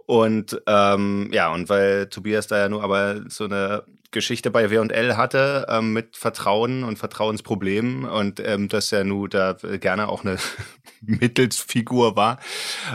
Und 0.06 0.60
ähm, 0.66 1.30
ja, 1.32 1.52
und 1.52 1.68
weil 1.68 2.08
Tobias 2.08 2.48
da 2.48 2.58
ja 2.58 2.68
nur 2.68 2.82
aber 2.82 3.20
so 3.28 3.44
eine 3.44 3.84
Geschichte 4.10 4.50
bei 4.50 4.70
W&L 4.70 5.16
hatte 5.16 5.66
ähm, 5.68 5.92
mit 5.92 6.16
Vertrauen 6.16 6.84
und 6.84 6.98
Vertrauensproblemen 6.98 8.04
und 8.04 8.40
ähm, 8.40 8.68
dass 8.68 8.92
er 8.92 9.04
nun 9.04 9.30
da 9.30 9.52
gerne 9.52 10.08
auch 10.08 10.24
eine 10.24 10.38
Mittelsfigur 11.00 12.16
war, 12.16 12.38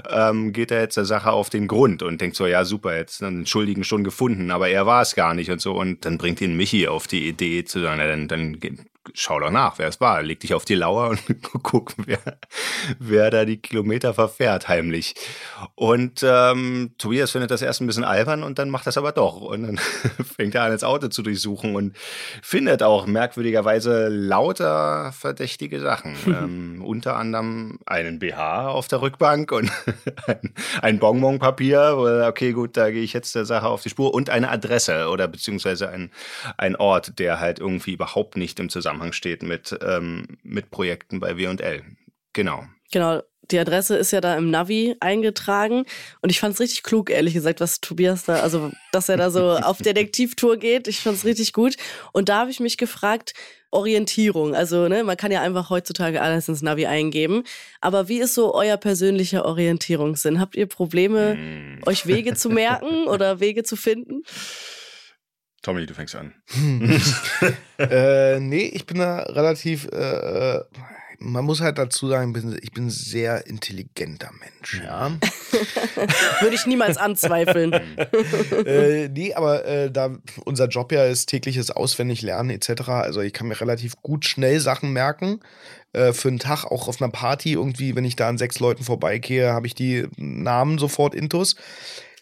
ähm, 0.09 0.53
geht 0.53 0.71
er 0.71 0.81
jetzt 0.81 0.97
der 0.97 1.05
Sache 1.05 1.31
auf 1.31 1.49
den 1.49 1.67
Grund 1.67 2.03
und 2.03 2.21
denkt 2.21 2.35
so, 2.35 2.45
ja 2.45 2.65
super, 2.65 2.95
jetzt 2.95 3.23
einen 3.23 3.45
Schuldigen 3.45 3.83
schon 3.83 4.03
gefunden, 4.03 4.51
aber 4.51 4.69
er 4.69 4.85
war 4.85 5.01
es 5.01 5.15
gar 5.15 5.33
nicht 5.33 5.49
und 5.49 5.61
so. 5.61 5.73
Und 5.73 6.05
dann 6.05 6.17
bringt 6.17 6.41
ihn 6.41 6.55
Michi 6.55 6.87
auf 6.87 7.07
die 7.07 7.27
Idee 7.27 7.63
zu 7.63 7.81
sagen, 7.81 7.99
dann, 7.99 8.27
dann 8.27 8.59
schau 9.13 9.39
doch 9.39 9.51
nach, 9.51 9.77
wer 9.77 9.87
es 9.87 10.01
war. 10.01 10.21
Leg 10.23 10.39
dich 10.39 10.53
auf 10.53 10.65
die 10.65 10.75
Lauer 10.75 11.09
und 11.09 11.21
guck, 11.63 11.93
wer, 12.05 12.19
wer 12.99 13.29
da 13.29 13.45
die 13.45 13.57
Kilometer 13.57 14.13
verfährt, 14.13 14.67
heimlich. 14.67 15.15
Und 15.75 16.23
ähm, 16.27 16.93
Tobias 16.97 17.31
findet 17.31 17.51
das 17.51 17.61
erst 17.61 17.81
ein 17.81 17.87
bisschen 17.87 18.03
albern 18.03 18.43
und 18.43 18.59
dann 18.59 18.69
macht 18.69 18.87
das 18.87 18.97
aber 18.97 19.11
doch. 19.11 19.41
Und 19.41 19.63
dann 19.63 19.77
fängt 20.35 20.55
er 20.55 20.63
an, 20.63 20.71
das 20.71 20.83
Auto 20.83 21.07
zu 21.07 21.21
durchsuchen 21.21 21.75
und 21.75 21.95
findet 22.41 22.83
auch 22.83 23.05
merkwürdigerweise 23.05 24.07
lauter 24.09 25.11
verdächtige 25.11 25.79
Sachen. 25.79 26.15
ähm, 26.27 26.83
unter 26.83 27.15
anderem 27.15 27.79
einen 27.85 28.19
BH 28.19 28.69
auf 28.69 28.87
der 28.87 29.01
Rückbank 29.01 29.51
und 29.51 29.71
ein, 30.27 30.53
ein 30.81 30.99
Bonbonpapier. 30.99 32.25
Okay, 32.27 32.53
gut, 32.53 32.77
da 32.77 32.89
gehe 32.89 33.03
ich 33.03 33.13
jetzt 33.13 33.35
der 33.35 33.45
Sache 33.45 33.67
auf 33.67 33.81
die 33.81 33.89
Spur. 33.89 34.13
Und 34.13 34.29
eine 34.29 34.49
Adresse 34.49 35.09
oder 35.09 35.27
beziehungsweise 35.27 35.89
ein, 35.89 36.11
ein 36.57 36.75
Ort, 36.75 37.19
der 37.19 37.39
halt 37.39 37.59
irgendwie 37.59 37.93
überhaupt 37.93 38.37
nicht 38.37 38.59
im 38.59 38.69
Zusammenhang 38.69 38.94
Zusammenhang 38.95 39.13
steht 39.13 39.43
mit, 39.43 39.77
ähm, 39.85 40.25
mit 40.43 40.71
Projekten 40.71 41.19
bei 41.19 41.37
W&L. 41.37 41.83
Genau. 42.33 42.65
Genau. 42.91 43.21
die 43.51 43.59
Adresse 43.59 43.95
ist 43.95 44.11
ja 44.11 44.21
da 44.21 44.35
im 44.37 44.49
Navi 44.49 44.95
eingetragen 44.99 45.85
und 46.21 46.31
ich 46.31 46.39
fand 46.39 46.55
es 46.55 46.59
richtig 46.59 46.81
klug, 46.81 47.11
ehrlich 47.11 47.35
gesagt, 47.35 47.59
was 47.59 47.79
Tobias 47.79 48.25
da, 48.25 48.39
also 48.39 48.71
dass 48.91 49.07
er 49.07 49.17
da 49.17 49.29
so 49.29 49.51
auf 49.63 49.77
Detektivtour 49.77 50.57
geht. 50.57 50.87
Ich 50.87 51.01
fand 51.01 51.17
es 51.17 51.25
richtig 51.25 51.53
gut. 51.53 51.75
Und 52.11 52.29
da 52.29 52.39
habe 52.39 52.51
ich 52.51 52.59
mich 52.59 52.77
gefragt, 52.77 53.33
Orientierung. 53.69 54.55
Also, 54.55 54.87
ne, 54.87 55.03
man 55.03 55.17
kann 55.17 55.31
ja 55.31 55.41
einfach 55.41 55.69
heutzutage 55.69 56.21
alles 56.21 56.47
ins 56.47 56.61
Navi 56.61 56.85
eingeben. 56.85 57.43
Aber 57.81 58.07
wie 58.07 58.19
ist 58.19 58.33
so 58.33 58.55
euer 58.55 58.77
persönlicher 58.77 59.45
Orientierungssinn? 59.45 60.39
Habt 60.39 60.55
ihr 60.55 60.65
Probleme, 60.65 61.35
mm. 61.35 61.81
euch 61.85 62.07
Wege 62.07 62.35
zu 62.35 62.49
merken 62.49 63.03
oder 63.07 63.39
Wege 63.41 63.63
zu 63.63 63.75
finden? 63.75 64.23
Tommy, 65.65 65.87
du 65.87 65.95
fängst 65.95 66.15
an. 66.15 66.31
äh, 67.79 68.39
nee, 68.39 68.65
ich 68.71 68.85
bin 68.85 68.99
da 68.99 69.23
relativ 69.23 69.87
äh, 69.91 70.57
äh 70.57 70.63
man 71.17 71.43
muss 71.43 71.61
halt 71.61 71.79
dazu 71.79 72.07
sagen, 72.07 72.35
ich 72.61 72.71
bin 72.71 72.85
ein 72.85 72.89
sehr 72.91 73.47
intelligenter 73.47 74.29
Mensch, 74.39 74.81
ja. 74.83 75.09
Würde 76.41 76.55
ich 76.55 76.67
niemals 76.67 76.97
anzweifeln. 76.97 77.73
äh, 77.73 79.07
nee, 79.07 79.33
aber 79.33 79.65
äh, 79.65 79.89
da 79.89 80.17
unser 80.43 80.67
Job 80.67 80.91
ja 80.91 81.05
ist 81.05 81.27
tägliches 81.27 81.71
Auswendiglernen 81.71 82.51
etc. 82.51 82.89
Also 82.89 83.21
ich 83.21 83.33
kann 83.33 83.47
mir 83.47 83.59
relativ 83.59 83.95
gut 84.03 84.25
schnell 84.25 84.59
Sachen 84.59 84.91
merken. 84.93 85.39
Äh, 85.93 86.13
für 86.13 86.27
einen 86.27 86.37
Tag, 86.37 86.65
auch 86.65 86.87
auf 86.87 87.01
einer 87.01 87.11
Party, 87.11 87.53
irgendwie, 87.53 87.95
wenn 87.95 88.05
ich 88.05 88.17
da 88.17 88.29
an 88.29 88.37
sechs 88.37 88.59
Leuten 88.59 88.83
vorbeigehe, 88.83 89.51
habe 89.51 89.65
ich 89.65 89.73
die 89.73 90.05
Namen 90.17 90.77
sofort 90.77 91.15
intus. 91.15 91.55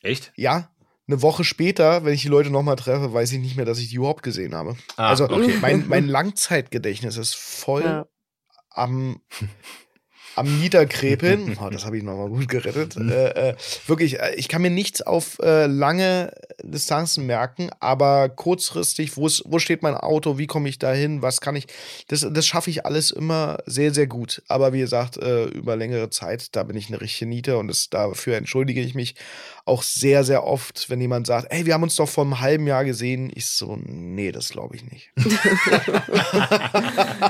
Echt? 0.04 0.34
Ja, 0.36 0.70
eine 1.08 1.22
Woche 1.22 1.44
später, 1.44 2.06
wenn 2.06 2.14
ich 2.14 2.22
die 2.22 2.30
Leute 2.30 2.50
nochmal 2.50 2.76
treffe, 2.78 3.14
weiß 3.14 3.32
ich 3.34 3.40
nicht 3.40 3.58
mehr, 3.58 3.66
dass 3.66 3.80
ich 3.80 3.90
die 3.90 3.96
überhaupt 3.96 4.24
gesehen 4.24 4.56
habe. 4.56 4.78
Ah, 4.96 5.10
also 5.10 5.26
okay. 5.26 5.58
mein, 5.62 5.88
mein 5.88 6.08
Langzeitgedächtnis 6.08 7.18
ist 7.18 7.36
voll 7.36 7.84
ja 7.84 8.06
am, 8.74 9.22
am 10.36 10.60
Niederkrepeln. 10.60 11.58
Oh, 11.64 11.70
das 11.70 11.86
habe 11.86 11.98
ich 11.98 12.04
nochmal 12.04 12.30
gut 12.30 12.50
gerettet. 12.50 12.98
Mhm. 12.98 13.10
Äh, 13.10 13.30
äh, 13.30 13.56
wirklich, 13.88 14.20
äh, 14.20 14.34
ich 14.36 14.50
kann 14.50 14.62
mir 14.62 14.72
nichts 14.72 15.02
auf 15.02 15.40
äh, 15.40 15.68
lange 15.68 16.34
Distanzen 16.62 17.26
merken, 17.26 17.70
aber 17.80 18.30
kurzfristig, 18.30 19.16
wo 19.16 19.60
steht 19.60 19.82
mein 19.82 19.96
Auto, 19.96 20.38
wie 20.38 20.48
komme 20.48 20.68
ich 20.68 20.80
da 20.80 20.92
hin, 20.92 21.22
was 21.22 21.42
kann 21.42 21.56
ich, 21.56 21.68
das, 22.08 22.28
das 22.30 22.46
schaffe 22.46 22.70
ich 22.70 22.86
alles 22.86 23.12
immer 23.12 23.60
sehr, 23.66 23.94
sehr 23.94 24.08
gut. 24.08 24.42
Aber 24.48 24.74
wie 24.74 24.80
gesagt, 24.80 25.18
äh, 25.18 25.46
über 25.46 25.76
längere 25.76 26.10
Zeit, 26.10 26.56
da 26.56 26.64
bin 26.64 26.76
ich 26.76 26.88
eine 26.88 27.00
richtige 27.00 27.30
Niete 27.30 27.58
und 27.58 27.68
das, 27.68 27.90
dafür 27.90 28.36
entschuldige 28.36 28.82
ich 28.82 28.96
mich 28.96 29.16
auch 29.66 29.84
sehr, 29.84 30.24
sehr 30.24 30.44
oft, 30.44 30.90
wenn 30.90 31.00
jemand 31.00 31.28
sagt, 31.28 31.48
ey, 31.50 31.66
wir 31.66 31.74
haben 31.74 31.84
uns 31.84 31.96
doch 31.96 32.10
vor 32.10 32.26
einem 32.26 32.42
halben 32.42 32.68
Jahr 32.68 32.84
gesehen. 32.84 33.32
Ich 33.34 33.46
so, 33.46 33.78
nee, 33.86 34.32
das 34.32 34.50
glaube 34.50 34.76
ich 34.76 34.84
nicht. 34.84 35.12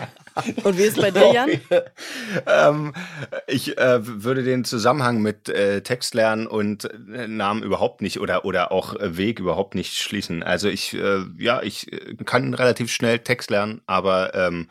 Und 0.63 0.77
wie 0.77 0.83
ist 0.83 0.99
bei 0.99 1.11
dir, 1.11 1.31
Jan? 1.31 1.49
ähm, 2.47 2.93
ich 3.47 3.77
äh, 3.77 3.99
würde 4.01 4.43
den 4.43 4.65
Zusammenhang 4.65 5.21
mit 5.21 5.49
äh, 5.49 5.81
Textlernen 5.81 6.47
und 6.47 6.85
äh, 6.85 7.27
Namen 7.27 7.63
überhaupt 7.63 8.01
nicht 8.01 8.19
oder, 8.19 8.45
oder 8.45 8.71
auch 8.71 8.95
äh, 8.95 9.17
Weg 9.17 9.39
überhaupt 9.39 9.75
nicht 9.75 9.97
schließen. 9.97 10.43
Also 10.43 10.69
ich, 10.69 10.93
äh, 10.93 11.23
ja, 11.37 11.61
ich 11.61 11.87
kann 12.25 12.53
relativ 12.53 12.91
schnell 12.91 13.19
Text 13.19 13.51
lernen, 13.51 13.81
aber 13.85 14.33
ähm, 14.33 14.67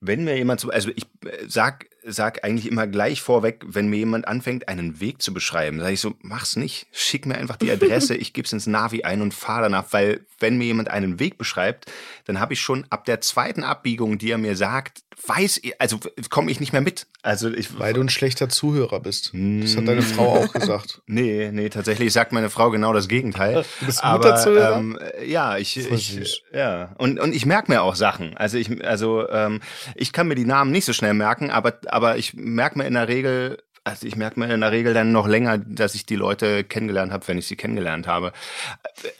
wenn 0.00 0.24
mir 0.24 0.36
jemand 0.36 0.60
so, 0.60 0.70
also 0.70 0.90
ich 0.94 1.06
sag 1.46 1.86
sag 2.04 2.44
eigentlich 2.44 2.70
immer 2.70 2.86
gleich 2.86 3.20
vorweg, 3.20 3.64
wenn 3.66 3.88
mir 3.88 3.98
jemand 3.98 4.26
anfängt, 4.26 4.68
einen 4.68 5.00
Weg 5.00 5.20
zu 5.20 5.34
beschreiben, 5.34 5.80
sage 5.80 5.92
ich 5.92 6.00
so, 6.00 6.14
mach's 6.20 6.56
nicht. 6.56 6.86
Schick 6.92 7.26
mir 7.26 7.36
einfach 7.36 7.56
die 7.56 7.70
Adresse, 7.70 8.14
ich 8.16 8.32
gebe 8.32 8.46
es 8.46 8.52
ins 8.52 8.66
Navi 8.66 9.02
ein 9.02 9.20
und 9.20 9.34
fahre 9.34 9.62
danach, 9.62 9.86
weil 9.90 10.24
wenn 10.38 10.56
mir 10.56 10.66
jemand 10.66 10.88
einen 10.88 11.20
Weg 11.20 11.38
beschreibt, 11.38 11.86
dann 12.24 12.40
habe 12.40 12.54
ich 12.54 12.60
schon 12.60 12.86
ab 12.90 13.04
der 13.04 13.20
zweiten 13.20 13.64
Abbiegung, 13.64 14.18
die 14.18 14.30
er 14.30 14.38
mir 14.38 14.56
sagt, 14.56 15.02
weiß, 15.26 15.60
also 15.78 15.98
komme 16.30 16.50
ich 16.50 16.60
nicht 16.60 16.72
mehr 16.72 16.80
mit. 16.80 17.06
Also 17.22 17.50
ich, 17.52 17.78
weil 17.78 17.92
du 17.92 18.00
ein 18.00 18.08
schlechter 18.08 18.48
Zuhörer 18.48 19.00
bist. 19.00 19.32
Das 19.34 19.76
hat 19.76 19.88
deine 19.88 20.02
Frau 20.02 20.44
auch 20.44 20.52
gesagt. 20.52 21.02
Nee, 21.10 21.50
nee, 21.52 21.68
tatsächlich 21.68 22.12
sagt 22.12 22.32
meine 22.32 22.50
Frau 22.50 22.70
genau 22.70 22.92
das 22.92 23.08
Gegenteil. 23.08 23.64
Du 23.80 23.86
bist 23.86 24.04
ein 24.04 24.16
guter 24.16 24.36
Zuhörer? 24.36 24.76
Ähm, 24.76 24.98
ja, 25.26 25.56
ich, 25.56 25.76
ich 25.76 26.42
ja 26.52 26.94
und 26.98 27.18
und 27.18 27.34
ich 27.34 27.46
merke 27.46 27.70
mir 27.70 27.82
auch 27.82 27.94
Sachen. 27.94 28.36
Also 28.36 28.58
ich 28.58 28.84
also 28.84 29.28
ähm, 29.28 29.60
ich 29.94 30.12
kann 30.12 30.28
mir 30.28 30.34
die 30.34 30.44
Namen 30.44 30.70
nicht 30.70 30.84
so 30.84 30.92
schnell 30.92 31.14
merken, 31.14 31.50
aber 31.50 31.78
aber 31.86 32.18
ich 32.18 32.34
merke 32.34 32.78
mir 32.78 32.86
in 32.86 32.94
der 32.94 33.08
Regel 33.08 33.58
also 33.84 34.06
ich 34.06 34.16
merke 34.16 34.38
mir 34.38 34.52
in 34.52 34.60
der 34.60 34.72
Regel 34.72 34.94
dann 34.94 35.12
noch 35.12 35.26
länger, 35.26 35.58
dass 35.58 35.94
ich 35.94 36.06
die 36.06 36.16
Leute 36.16 36.64
kennengelernt 36.64 37.12
habe, 37.12 37.26
wenn 37.28 37.38
ich 37.38 37.46
sie 37.46 37.56
kennengelernt 37.56 38.06
habe. 38.06 38.32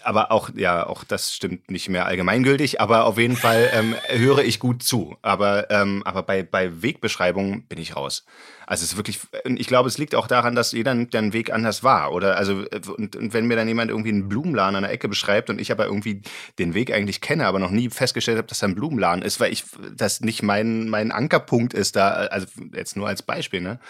Aber 0.02 0.32
auch, 0.32 0.50
ja, 0.54 0.86
auch 0.86 1.04
das 1.04 1.32
stimmt 1.32 1.70
nicht 1.70 1.88
mehr 1.88 2.06
allgemeingültig, 2.06 2.80
aber 2.80 3.04
auf 3.04 3.18
jeden 3.18 3.36
Fall 3.36 3.70
ähm, 3.72 3.94
höre 4.08 4.40
ich 4.40 4.60
gut 4.60 4.82
zu. 4.82 5.16
Aber, 5.22 5.70
ähm, 5.70 6.02
aber 6.04 6.22
bei, 6.22 6.42
bei 6.42 6.82
Wegbeschreibungen 6.82 7.62
bin 7.66 7.78
ich 7.78 7.96
raus. 7.96 8.24
Also 8.68 8.84
es 8.84 8.92
ist 8.92 8.96
wirklich, 8.98 9.18
ich 9.46 9.66
glaube, 9.66 9.88
es 9.88 9.96
liegt 9.96 10.14
auch 10.14 10.26
daran, 10.26 10.54
dass 10.54 10.72
jeder 10.72 10.94
den 10.94 11.32
Weg 11.32 11.50
anders 11.50 11.82
war. 11.82 12.12
Oder 12.12 12.36
also, 12.36 12.66
und, 12.98 13.16
und 13.16 13.32
wenn 13.32 13.46
mir 13.46 13.56
dann 13.56 13.66
jemand 13.66 13.90
irgendwie 13.90 14.10
einen 14.10 14.28
Blumenladen 14.28 14.76
an 14.76 14.82
der 14.82 14.92
Ecke 14.92 15.08
beschreibt 15.08 15.48
und 15.48 15.58
ich 15.58 15.72
aber 15.72 15.86
irgendwie 15.86 16.20
den 16.58 16.74
Weg 16.74 16.92
eigentlich 16.92 17.22
kenne, 17.22 17.46
aber 17.46 17.60
noch 17.60 17.70
nie 17.70 17.88
festgestellt 17.88 18.36
habe, 18.36 18.46
dass 18.46 18.58
da 18.58 18.66
ein 18.66 18.74
Blumenladen 18.74 19.22
ist, 19.22 19.40
weil 19.40 19.54
ich 19.54 19.64
das 19.96 20.20
nicht 20.20 20.42
mein, 20.42 20.90
mein 20.90 21.12
Ankerpunkt 21.12 21.72
ist 21.72 21.96
da, 21.96 22.10
also 22.10 22.46
jetzt 22.74 22.94
nur 22.94 23.08
als 23.08 23.22
Beispiel, 23.22 23.62
ne? 23.62 23.80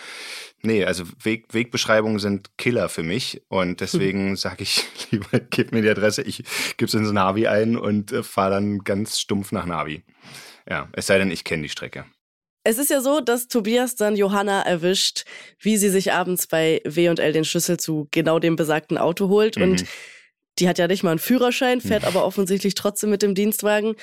Nee, 0.63 0.85
also 0.85 1.03
Weg, 1.25 1.53
Wegbeschreibungen 1.53 2.21
sind 2.21 2.57
Killer 2.57 2.89
für 2.89 3.03
mich 3.03 3.43
und 3.49 3.81
deswegen 3.81 4.37
sage 4.37 4.63
ich 4.63 4.85
lieber, 5.11 5.41
gib 5.51 5.73
mir 5.73 5.83
die 5.83 5.91
Adresse, 5.91 6.23
ich 6.23 6.45
gebe 6.77 6.87
es 6.87 6.95
ins 6.95 7.11
Navi 7.11 7.49
ein 7.49 7.77
und 7.77 8.13
äh, 8.13 8.23
fahre 8.23 8.53
dann 8.53 8.79
ganz 8.85 9.19
stumpf 9.19 9.51
nach 9.51 9.67
Navi. 9.67 10.05
Ja, 10.71 10.89
es 10.93 11.09
sei 11.09 11.19
denn, 11.19 11.33
ich 11.33 11.43
kenne 11.43 11.65
die 11.65 11.69
Strecke. 11.69 12.05
Es 12.69 12.77
ist 12.77 12.91
ja 12.91 13.01
so, 13.01 13.21
dass 13.21 13.49
Tobias 13.49 13.97
dann 13.97 14.15
Johanna 14.15 14.61
erwischt, 14.61 15.25
wie 15.59 15.79
sie 15.79 15.89
sich 15.89 16.13
abends 16.13 16.47
bei 16.47 16.83
W&L 16.85 17.33
den 17.33 17.47
Schlüssel 17.47 17.81
zu 17.81 18.09
genau 18.11 18.41
dem 18.41 18.57
besagten 18.57 18.99
Auto 18.99 19.31
holt. 19.31 19.57
Mhm. 19.57 19.63
Und 19.63 19.85
die 20.59 20.69
hat 20.69 20.77
ja 20.77 20.87
nicht 20.87 21.03
mal 21.03 21.13
einen 21.13 21.19
Führerschein, 21.19 21.81
fährt 21.81 22.03
mhm. 22.03 22.09
aber 22.09 22.27
offensichtlich 22.27 22.75
trotzdem 22.75 23.09
mit 23.09 23.23
dem 23.23 23.35
Dienstwagen. 23.35 23.95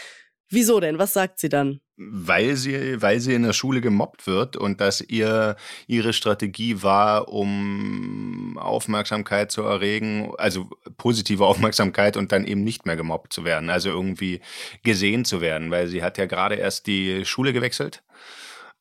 Wieso 0.50 0.80
denn? 0.80 0.98
Was 0.98 1.14
sagt 1.14 1.38
sie 1.38 1.50
dann? 1.50 1.80
Weil 1.96 2.56
sie, 2.56 3.00
weil 3.04 3.20
sie 3.20 3.36
in 3.36 3.44
der 3.44 3.54
Schule 3.54 3.82
gemobbt 3.82 4.26
wird 4.26 4.58
und 4.58 4.82
dass 4.82 5.00
ihr 5.00 5.58
ihre 5.86 6.14
Strategie 6.14 6.82
war, 6.82 7.28
um 7.28 8.58
Aufmerksamkeit 8.58 9.52
zu 9.52 9.62
erregen, 9.62 10.34
also 10.40 10.72
positive 10.98 11.46
Aufmerksamkeit 11.46 12.18
und 12.18 12.32
dann 12.32 12.46
eben 12.46 12.64
nicht 12.64 12.88
mehr 12.88 12.96
gemobbt 12.96 13.32
zu 13.32 13.46
werden, 13.46 13.70
also 13.70 13.90
irgendwie 13.90 14.42
gesehen 14.84 15.24
zu 15.24 15.40
werden, 15.40 15.70
weil 15.70 15.88
sie 15.88 16.02
hat 16.02 16.18
ja 16.18 16.26
gerade 16.26 16.56
erst 16.56 16.88
die 16.88 17.26
Schule 17.26 17.54
gewechselt 17.54 18.02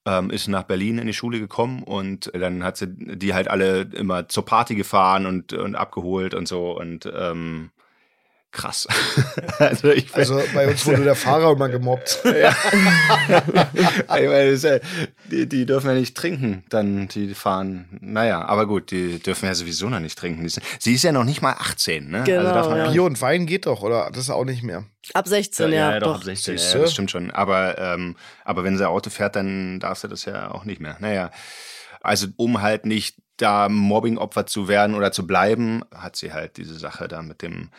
ähm, 0.07 0.31
ist 0.31 0.49
nach 0.49 0.65
Berlin 0.65 0.99
in 0.99 1.07
die 1.07 1.15
Schule 1.15 1.41
gekommen 1.41 1.83
und 1.83 2.31
dann 2.35 2.63
hat 2.63 2.77
sie 2.77 2.89
die 2.89 3.35
halt 3.35 3.49
alle 3.49 3.83
immer 3.83 4.29
zur 4.29 4.45
Party 4.45 4.75
gefahren 4.75 5.27
und, 5.27 5.53
und 5.53 5.75
abgeholt 5.75 6.35
und 6.35 6.47
so 6.47 6.79
und 6.79 7.11
ähm, 7.15 7.71
krass. 8.55 8.89
also, 9.59 9.91
ich 9.91 10.15
also, 10.15 10.41
bei 10.55 10.67
uns 10.69 10.87
wurde 10.87 11.05
der 11.05 11.15
Fahrer 11.15 11.53
immer 11.53 11.69
gemobbt. 11.69 12.21
ja. 12.25 12.57
ich 13.29 14.09
meine, 14.09 14.81
die, 15.31 15.47
die, 15.47 15.67
dürfen 15.67 15.89
ja 15.89 15.95
nicht 15.95 16.17
trinken, 16.17 16.65
dann 16.71 17.09
die 17.09 17.35
fahren. 17.35 17.99
Naja, 18.01 18.43
aber 18.47 18.67
gut, 18.67 18.91
die 18.91 19.19
dürfen 19.19 19.47
ja 19.47 19.55
sowieso 19.55 19.91
noch 19.91 20.01
nicht 20.01 20.17
trinken. 20.17 20.49
Sie 20.79 20.95
ist 20.95 21.03
ja 21.03 21.13
noch 21.13 21.25
nicht 21.25 21.43
mal 21.43 21.53
18, 21.53 22.09
ne? 22.09 22.21
Also 22.21 22.33
genau, 22.33 22.51
also 22.51 22.77
ja. 22.77 22.91
Bier 22.91 23.03
und 23.03 23.21
Wein 23.21 23.47
geht 23.47 23.67
doch, 23.67 23.83
oder? 23.83 24.11
Das 24.11 24.23
ist 24.23 24.31
auch 24.31 24.45
nicht 24.45 24.63
mehr. 24.63 24.85
Ab 25.13 25.29
16, 25.29 25.71
ja. 25.71 25.75
Ja, 25.75 25.91
ja 25.93 26.01
doch, 26.01 26.07
doch, 26.07 26.17
ab 26.17 26.25
16, 26.25 26.57
ja, 26.57 26.79
das 26.79 26.93
stimmt 26.93 27.11
schon. 27.11 27.31
Aber, 27.31 27.77
ähm, 27.79 28.17
aber 28.45 28.65
wenn 28.65 28.79
sie 28.79 28.89
Auto 28.89 29.11
fährt, 29.11 29.37
dann 29.37 29.81
darf 29.81 29.99
sie 29.99 30.09
das 30.09 30.25
ja 30.25 30.51
auch 30.51 30.65
nicht 30.65 30.81
mehr. 30.81 30.97
Naja. 31.01 31.31
Also 32.01 32.29
um 32.37 32.61
halt 32.61 32.87
nicht 32.87 33.17
da 33.37 33.69
Mobbing-Opfer 33.69 34.47
zu 34.47 34.69
werden 34.69 34.95
oder 34.95 35.13
zu 35.13 35.27
bleiben, 35.27 35.83
hat 35.95 36.17
sie 36.17 36.33
halt 36.33 36.57
diese 36.57 36.79
Sache 36.79 37.09
da 37.09 37.23
mit 37.23 37.43
dem, 37.43 37.71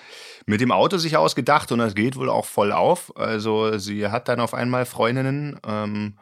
mit 0.45 0.61
dem 0.61 0.71
Auto 0.71 0.97
sich 0.97 1.17
ausgedacht 1.17 1.71
und 1.71 1.79
das 1.79 1.95
geht 1.95 2.17
wohl 2.17 2.29
auch 2.29 2.45
voll 2.45 2.71
auf. 2.71 3.15
Also 3.15 3.77
sie 3.77 4.07
hat 4.07 4.27
dann 4.27 4.39
auf 4.39 4.53
einmal 4.53 4.85
Freundinnen, 4.85 5.59
ähm, 5.65 6.15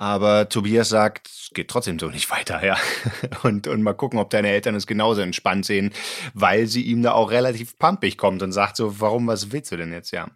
aber 0.00 0.48
Tobias 0.48 0.88
sagt, 0.88 1.28
es 1.28 1.50
geht 1.52 1.68
trotzdem 1.68 1.98
so 1.98 2.08
nicht 2.08 2.30
weiter, 2.30 2.64
ja. 2.64 2.78
Und, 3.42 3.66
und 3.66 3.82
mal 3.82 3.92
gucken, 3.92 4.18
ob 4.18 4.30
deine 4.30 4.48
Eltern 4.48 4.74
es 4.74 4.86
genauso 4.86 5.20
entspannt 5.20 5.66
sehen, 5.66 5.92
weil 6.32 6.66
sie 6.66 6.82
ihm 6.82 7.02
da 7.02 7.12
auch 7.12 7.30
relativ 7.30 7.78
pumpig 7.78 8.16
kommt 8.16 8.42
und 8.42 8.52
sagt 8.52 8.76
so, 8.76 8.98
warum, 9.00 9.26
was 9.26 9.52
willst 9.52 9.72
du 9.72 9.76
denn 9.76 9.92
jetzt, 9.92 10.10
ja. 10.12 10.28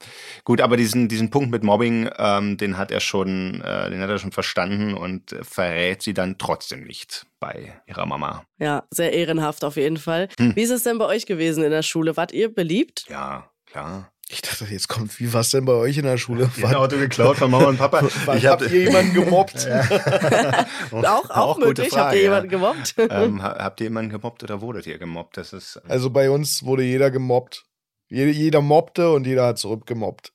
Gut, 0.45 0.61
aber 0.61 0.77
diesen, 0.77 1.09
diesen 1.09 1.31
Punkt 1.31 1.51
mit 1.51 1.63
Mobbing, 1.63 2.11
ähm, 2.19 2.59
den 2.59 2.77
hat 2.77 2.91
er 2.91 3.01
schon, 3.01 3.63
äh, 3.63 3.89
den 3.89 4.01
hat 4.03 4.11
er 4.11 4.19
schon 4.19 4.33
verstanden 4.33 4.93
und 4.93 5.35
verrät 5.41 6.03
sie 6.03 6.13
dann 6.13 6.37
trotzdem 6.37 6.85
nicht 6.85 7.27
bei 7.41 7.81
ihrer 7.87 8.05
Mama. 8.05 8.45
Ja, 8.59 8.85
sehr 8.91 9.15
ehrenhaft 9.15 9.65
auf 9.65 9.77
jeden 9.77 9.97
Fall. 9.97 10.29
Hm. 10.39 10.55
Wie 10.57 10.63
ist 10.63 10.71
es 10.71 10.83
denn 10.83 10.99
bei 10.99 11.07
euch 11.07 11.25
gewesen 11.25 11.65
in 11.65 11.71
der 11.71 11.83
Schule? 11.83 12.19
Wart 12.19 12.33
ihr 12.33 12.55
beliebt? 12.55 13.07
Ja, 13.09 13.51
klar. 13.65 14.14
Ich 14.29 14.41
dachte, 14.41 14.65
jetzt 14.65 14.89
kommt, 14.89 15.21
wie 15.21 15.33
war 15.33 15.43
es 15.43 15.51
denn 15.51 15.65
bei 15.67 15.75
euch 15.75 15.99
in 15.99 16.05
der 16.05 16.17
Schule? 16.17 16.51
War, 16.57 16.71
ein 16.71 16.77
Auto 16.77 16.97
geklaut 16.97 17.37
von 17.37 17.51
Mama 17.51 17.67
und 17.67 17.77
Papa. 17.77 18.03
War, 18.25 18.37
ich 18.37 18.47
hab, 18.47 18.63
habt 18.63 18.71
ihr 18.73 18.85
jemanden 18.85 19.13
gemobbt? 19.13 19.69
auch, 20.91 21.05
auch, 21.05 21.31
auch 21.31 21.59
möglich. 21.59 21.89
Frage, 21.91 22.05
habt 22.05 22.15
ihr 22.15 22.23
jemanden 22.23 22.49
gemobbt? 22.49 22.95
ähm, 22.99 23.43
habt 23.43 23.81
ihr 23.81 23.85
jemanden 23.85 24.11
gemobbt 24.11 24.43
oder 24.43 24.61
wurdet 24.63 24.87
ihr 24.87 24.99
gemobbt? 24.99 25.37
Das 25.37 25.53
ist, 25.53 25.77
also 25.89 26.09
bei 26.11 26.31
uns 26.31 26.65
wurde 26.65 26.85
jeder 26.85 27.11
gemobbt. 27.11 27.67
Jeder, 28.09 28.31
jeder 28.31 28.61
mobbte 28.61 29.11
und 29.13 29.27
jeder 29.27 29.47
hat 29.47 29.59
zurückgemobbt. 29.59 30.33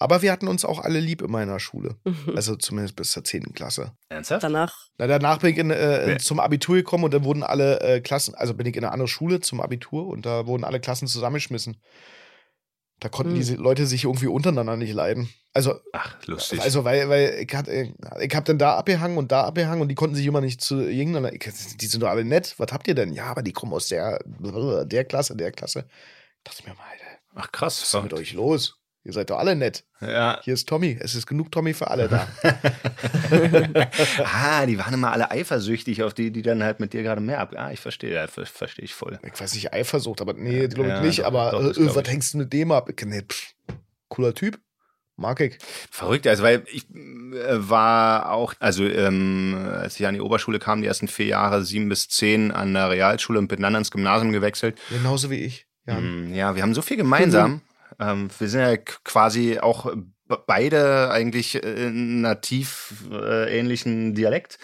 Aber 0.00 0.22
wir 0.22 0.30
hatten 0.30 0.46
uns 0.46 0.64
auch 0.64 0.78
alle 0.78 1.00
lieb 1.00 1.22
in 1.22 1.30
meiner 1.30 1.58
Schule. 1.58 1.96
Also 2.34 2.54
zumindest 2.54 2.94
bis 2.94 3.10
zur 3.10 3.24
10. 3.24 3.52
Klasse. 3.52 3.92
Ernsthaft? 4.08 4.44
Danach. 4.44 4.86
Na, 4.96 5.08
danach 5.08 5.38
bin 5.38 5.50
ich 5.50 5.58
in, 5.58 5.70
äh, 5.72 6.06
Nee. 6.06 6.18
zum 6.18 6.38
Abitur 6.38 6.76
gekommen 6.76 7.04
und 7.04 7.12
dann 7.14 7.24
wurden 7.24 7.42
alle 7.42 7.80
äh, 7.80 8.00
Klassen, 8.00 8.36
also 8.36 8.54
bin 8.54 8.66
ich 8.66 8.76
in 8.76 8.84
eine 8.84 8.92
andere 8.92 9.08
Schule 9.08 9.40
zum 9.40 9.60
Abitur 9.60 10.06
und 10.06 10.24
da 10.24 10.46
wurden 10.46 10.62
alle 10.62 10.78
Klassen 10.78 11.08
zusammengeschmissen. 11.08 11.78
Da 13.00 13.08
konnten 13.08 13.32
Hm. 13.32 13.38
diese 13.38 13.54
Leute 13.54 13.86
sich 13.86 14.04
irgendwie 14.04 14.26
untereinander 14.26 14.76
nicht 14.76 14.92
leiden. 14.92 15.28
Also, 15.54 15.74
Ach, 15.92 16.16
lustig. 16.26 16.60
also 16.60 16.84
weil, 16.84 17.08
weil 17.08 17.44
ich, 17.48 17.54
hat, 17.54 17.68
ich 17.68 18.34
hab 18.34 18.44
dann 18.44 18.58
da 18.58 18.76
abgehangen 18.76 19.18
und 19.18 19.32
da 19.32 19.44
abgehangen 19.44 19.80
und 19.82 19.88
die 19.88 19.94
konnten 19.94 20.14
sich 20.16 20.26
immer 20.26 20.40
nicht 20.40 20.60
zu 20.60 20.80
irgendeiner. 20.80 21.32
Ich, 21.32 21.40
die 21.76 21.86
sind 21.86 22.02
doch 22.02 22.08
alle 22.08 22.24
nett. 22.24 22.54
Was 22.58 22.72
habt 22.72 22.86
ihr 22.88 22.94
denn? 22.94 23.12
Ja, 23.12 23.26
aber 23.26 23.42
die 23.42 23.52
kommen 23.52 23.72
aus 23.72 23.88
der, 23.88 24.20
der 24.84 25.04
Klasse, 25.04 25.36
der 25.36 25.52
Klasse. 25.52 25.86
dachte 26.44 26.58
ich 26.60 26.66
mir 26.66 26.74
mal, 26.74 26.82
Alter, 26.90 27.04
Ach, 27.34 27.52
krass. 27.52 27.80
was 27.80 27.94
ist 27.94 28.02
mit 28.02 28.12
euch 28.14 28.32
los? 28.34 28.77
Ihr 29.08 29.14
seid 29.14 29.30
doch 29.30 29.38
alle 29.38 29.56
nett. 29.56 29.84
Ja. 30.02 30.38
Hier 30.44 30.52
ist 30.52 30.68
Tommy. 30.68 30.98
Es 31.00 31.14
ist 31.14 31.26
genug 31.26 31.50
Tommy 31.50 31.72
für 31.72 31.88
alle 31.90 32.08
da. 32.08 32.28
ah, 34.24 34.66
die 34.66 34.78
waren 34.78 34.92
immer 34.92 35.12
alle 35.12 35.30
eifersüchtig 35.30 36.02
auf 36.02 36.12
die, 36.12 36.30
die 36.30 36.42
dann 36.42 36.62
halt 36.62 36.78
mit 36.78 36.92
dir 36.92 37.02
gerade 37.02 37.20
mehr 37.22 37.40
ab. 37.40 37.54
Ah, 37.56 37.72
ich 37.72 37.80
verstehe, 37.80 38.12
ja, 38.14 38.26
ver 38.26 38.44
verstehe 38.46 38.84
ich 38.84 38.94
voll. 38.94 39.18
ich 39.22 39.40
weiß 39.40 39.54
nicht, 39.54 39.72
Eifersucht, 39.72 40.20
aber 40.20 40.34
nee, 40.34 40.66
glaube 40.68 40.90
ich 40.90 40.94
Ja, 40.94 41.00
nicht. 41.00 41.18
doch, 41.20 41.24
aber 41.26 41.50
doch, 41.52 41.60
äh, 41.76 41.94
was 41.94 41.96
ich. 42.06 42.08
hängst 42.12 42.34
du 42.34 42.38
mit 42.38 42.52
dem 42.52 42.70
ab? 42.70 42.90
Nee, 43.06 43.22
pff, 43.22 43.54
cooler 44.08 44.34
Typ. 44.34 44.58
Mag 45.16 45.40
ich. 45.40 45.58
Verrückt, 45.90 46.26
also 46.28 46.44
weil 46.44 46.62
ich 46.70 46.88
äh, 46.90 47.68
war 47.68 48.30
auch, 48.30 48.54
also 48.60 48.84
ähm, 48.84 49.56
als 49.80 49.98
ich 49.98 50.06
an 50.06 50.14
die 50.14 50.20
Oberschule 50.20 50.58
kam, 50.60 50.80
die 50.80 50.86
ersten 50.86 51.08
vier 51.08 51.26
Jahre, 51.26 51.64
sieben 51.64 51.88
bis 51.88 52.08
zehn 52.08 52.52
an 52.52 52.72
der 52.74 52.90
Realschule 52.90 53.38
und 53.38 53.48
bin 53.48 53.60
dann 53.62 53.74
ans 53.74 53.90
Gymnasium 53.90 54.32
gewechselt. 54.32 54.78
Genauso 54.90 55.30
wie 55.30 55.40
ich. 55.44 55.66
Ja. 55.86 55.98
Mm, 55.98 56.34
Ja, 56.34 56.54
wir 56.54 56.62
haben 56.62 56.74
so 56.74 56.82
viel 56.82 56.96
gemeinsam. 56.98 57.62
Ähm, 58.00 58.28
wir 58.38 58.48
sind 58.48 58.60
ja 58.60 58.76
quasi 58.76 59.58
auch 59.58 59.92
be- 60.26 60.42
beide 60.46 61.10
eigentlich 61.10 61.62
äh, 61.62 61.90
nativ 61.90 62.94
äh, 63.10 63.58
ähnlichen 63.58 64.14
Dialekt. 64.14 64.58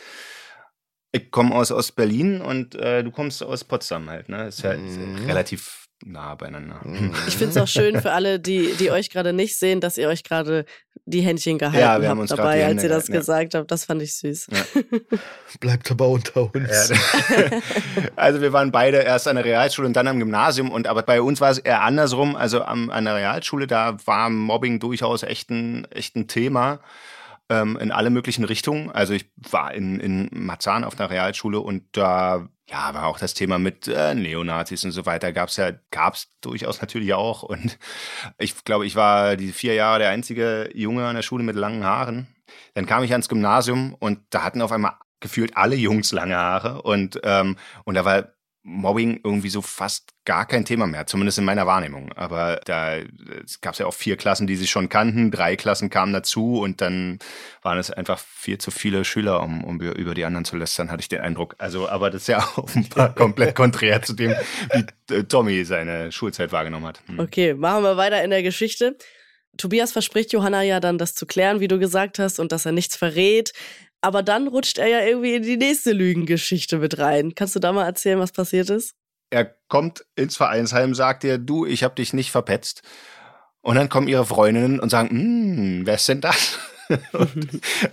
Ich 1.13 1.31
komme 1.31 1.55
aus 1.55 1.71
Ostberlin 1.71 2.41
und 2.41 2.75
äh, 2.75 3.05
du 3.05 3.11
kommst 3.13 3.43
aus 3.43 3.65
Potsdam 3.65 4.11
halt. 4.11 4.29
Ne? 4.29 4.49
Ist 4.49 4.63
ja, 4.63 4.73
ist 4.73 4.97
ja 4.97 5.03
Mhm. 5.07 5.27
relativ 5.27 5.84
nah 6.07 6.35
beieinander. 6.35 6.81
Ich 7.27 7.37
finde 7.37 7.51
es 7.51 7.57
auch 7.57 7.69
schön 7.69 8.01
für 8.01 8.13
alle, 8.13 8.39
die, 8.39 8.75
die 8.79 8.91
euch 8.91 9.11
gerade 9.11 9.33
nicht 9.33 9.57
sehen, 9.57 9.81
dass 9.81 9.99
ihr 9.99 10.09
euch 10.09 10.23
gerade 10.23 10.65
die 11.07 11.21
Händchen 11.21 11.59
gehalten 11.59 11.79
Ja, 11.79 12.01
wir 12.01 12.09
haben 12.09 12.19
habt 12.19 12.31
uns 12.31 12.31
grad 12.31 12.39
dabei, 12.41 12.59
die 12.59 12.65
als 12.65 12.83
ihr 12.83 12.89
das 12.89 13.07
gehalten, 13.07 13.13
ja. 13.13 13.19
gesagt 13.19 13.55
habt. 13.55 13.71
Das 13.71 13.85
fand 13.85 14.03
ich 14.03 14.15
süß. 14.17 14.49
Bleibt 15.61 15.91
aber 15.91 16.09
unter 16.09 16.55
uns. 16.55 16.89
Ja, 16.89 16.97
also 18.17 18.41
wir 18.41 18.53
waren 18.53 18.73
beide 18.73 18.99
erst 18.99 19.29
an 19.29 19.37
der 19.37 19.45
Realschule 19.45 19.87
und 19.87 19.95
dann 19.95 20.09
am 20.09 20.19
Gymnasium 20.19 20.71
und 20.71 20.87
aber 20.87 21.03
bei 21.03 21.21
uns 21.21 21.41
war 21.41 21.51
es 21.51 21.59
eher 21.59 21.83
andersrum. 21.83 22.37
Also 22.37 22.63
am, 22.63 22.91
an 22.91 23.05
der 23.05 23.17
Realschule, 23.17 23.67
da 23.67 23.97
war 24.07 24.31
Mobbing 24.31 24.81
durchaus 24.81 25.23
echt 25.23 25.51
ein, 25.51 25.87
echt 25.91 26.17
ein 26.17 26.29
Thema 26.29 26.81
ähm, 27.51 27.77
in 27.77 27.93
alle 27.93 28.11
möglichen 28.11 28.45
Richtungen. 28.45 28.91
Also 28.91 29.13
ich 29.13 29.31
war 29.37 29.75
in, 29.75 30.01
in 30.01 30.29
Marzahn 30.33 30.85
auf 30.85 30.99
einer 30.99 31.11
Realschule 31.11 31.61
und 31.61 31.85
da 31.93 32.49
ja, 32.69 32.95
war 32.95 33.07
auch 33.07 33.19
das 33.19 33.35
Thema 33.35 33.59
mit 33.59 33.89
äh, 33.89 34.15
Neonazis 34.15 34.85
und 34.85 34.93
so 34.93 35.05
weiter. 35.07 35.33
Gab's 35.33 35.57
ja, 35.57 35.73
gab's 35.91 36.29
durchaus 36.41 36.81
natürlich 36.81 37.13
auch. 37.13 37.43
Und 37.43 37.79
ich 38.39 38.65
glaube, 38.65 38.87
ich 38.87 38.97
war 38.97 39.37
die 39.37 39.53
vier 39.53 39.75
Jahre 39.75 39.99
der 39.99 40.11
einzige 40.11 40.71
Junge 40.75 41.07
an 41.07 41.17
der 41.17 41.23
Schule 41.23 41.45
mit 41.45 41.57
langen 41.57 41.85
Haaren. 41.85 42.29
Dann 42.75 42.87
kam 42.87 43.03
ich 43.05 43.13
ans 43.13 43.29
Gymnasium 43.29 43.95
und 43.99 44.21
da 44.31 44.43
hatten 44.43 44.63
auf 44.63 44.73
einmal 44.73 44.95
gefühlt 45.21 45.57
alle 45.57 45.77
Jungs 45.77 46.13
lange 46.13 46.37
Haare 46.37 46.83
und, 46.83 47.21
ähm, 47.25 47.57
und 47.85 47.95
da 47.95 48.05
war 48.05 48.35
Mobbing 48.67 49.21
irgendwie 49.23 49.51
so 49.51 49.61
fast 49.61 50.15
gar 50.25 50.47
kein 50.47 50.65
Thema 50.65 50.87
mehr, 50.87 51.07
zumindest 51.07 51.37
in 51.37 51.45
meiner 51.45 51.67
Wahrnehmung. 51.67 52.13
Aber 52.15 52.61
da 52.65 53.01
gab 53.61 53.75
es 53.75 53.79
ja 53.79 53.85
auch 53.85 53.93
vier 53.93 54.17
Klassen, 54.17 54.47
die 54.47 54.57
sich 54.57 54.71
schon 54.71 54.89
kannten, 54.89 55.31
drei 55.31 55.55
Klassen 55.55 55.91
kamen 55.91 56.15
dazu 56.15 56.61
und 56.61 56.81
dann 56.81 57.19
waren 57.61 57.77
es 57.77 57.91
einfach 57.91 58.19
viel 58.19 58.57
zu 58.57 58.71
viele 58.71 59.05
Schüler, 59.05 59.43
um, 59.43 59.63
um 59.65 59.81
über 59.81 60.15
die 60.15 60.25
anderen 60.25 60.47
zu 60.47 60.57
lästern, 60.57 60.91
hatte 60.91 61.03
ich 61.03 61.09
den 61.09 61.21
Eindruck. 61.21 61.55
Also, 61.59 61.91
aber 61.91 62.09
das 62.09 62.23
ist 62.23 62.29
ja 62.29 62.49
offenbar 62.57 63.15
komplett 63.15 63.55
konträr 63.55 64.01
zu 64.01 64.15
dem, 64.15 64.35
wie 64.73 65.15
äh, 65.15 65.25
Tommy 65.25 65.65
seine 65.67 66.11
Schulzeit 66.11 66.51
wahrgenommen 66.51 66.87
hat. 66.87 67.03
Hm. 67.07 67.21
Okay, 67.21 67.53
machen 67.53 67.83
wir 67.83 67.99
weiter 67.99 68.25
in 68.25 68.31
der 68.31 68.43
Geschichte. 68.43 68.97
Tobias 69.57 69.93
verspricht 69.93 70.33
Johanna 70.33 70.63
ja 70.63 70.81
dann, 70.81 70.99
das 70.99 71.15
zu 71.15 71.27
klären, 71.27 71.61
wie 71.61 71.69
du 71.69 71.79
gesagt 71.79 72.19
hast, 72.19 72.41
und 72.41 72.51
dass 72.51 72.67
er 72.67 72.73
nichts 72.73 72.97
verrät. 72.97 73.53
Aber 74.05 74.23
dann 74.23 74.49
rutscht 74.49 74.77
er 74.77 74.87
ja 74.87 75.01
irgendwie 75.01 75.35
in 75.35 75.43
die 75.43 75.57
nächste 75.57 75.93
Lügengeschichte 75.93 76.77
mit 76.77 76.99
rein. 76.99 77.35
Kannst 77.35 77.57
du 77.57 77.59
da 77.59 77.73
mal 77.73 77.87
erzählen, 77.87 78.19
was 78.19 78.33
passiert 78.33 78.69
ist? 78.69 78.95
Er 79.31 79.47
kommt 79.69 80.05
ins 80.15 80.37
Vereinsheim, 80.37 80.95
sagt 80.95 81.25
ihr, 81.25 81.39
du, 81.39 81.65
ich 81.65 81.83
hab 81.83 81.97
dich 81.97 82.13
nicht 82.13 82.31
verpetzt. 82.31 82.83
Und 83.63 83.77
dann 83.77 83.89
kommen 83.89 84.07
ihre 84.07 84.27
Freundinnen 84.27 84.79
und 84.79 84.91
sagen, 84.91 85.09
hm, 85.09 85.87
wer 85.87 85.95
ist 85.95 86.07
denn 86.07 86.21
das? 86.21 86.59
und, 87.13 87.35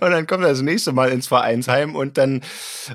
dann 0.00 0.26
kommt 0.26 0.44
er 0.44 0.50
das 0.50 0.60
nächste 0.60 0.92
Mal 0.92 1.08
ins 1.08 1.28
Vereinsheim 1.28 1.96
und 1.96 2.18
dann 2.18 2.42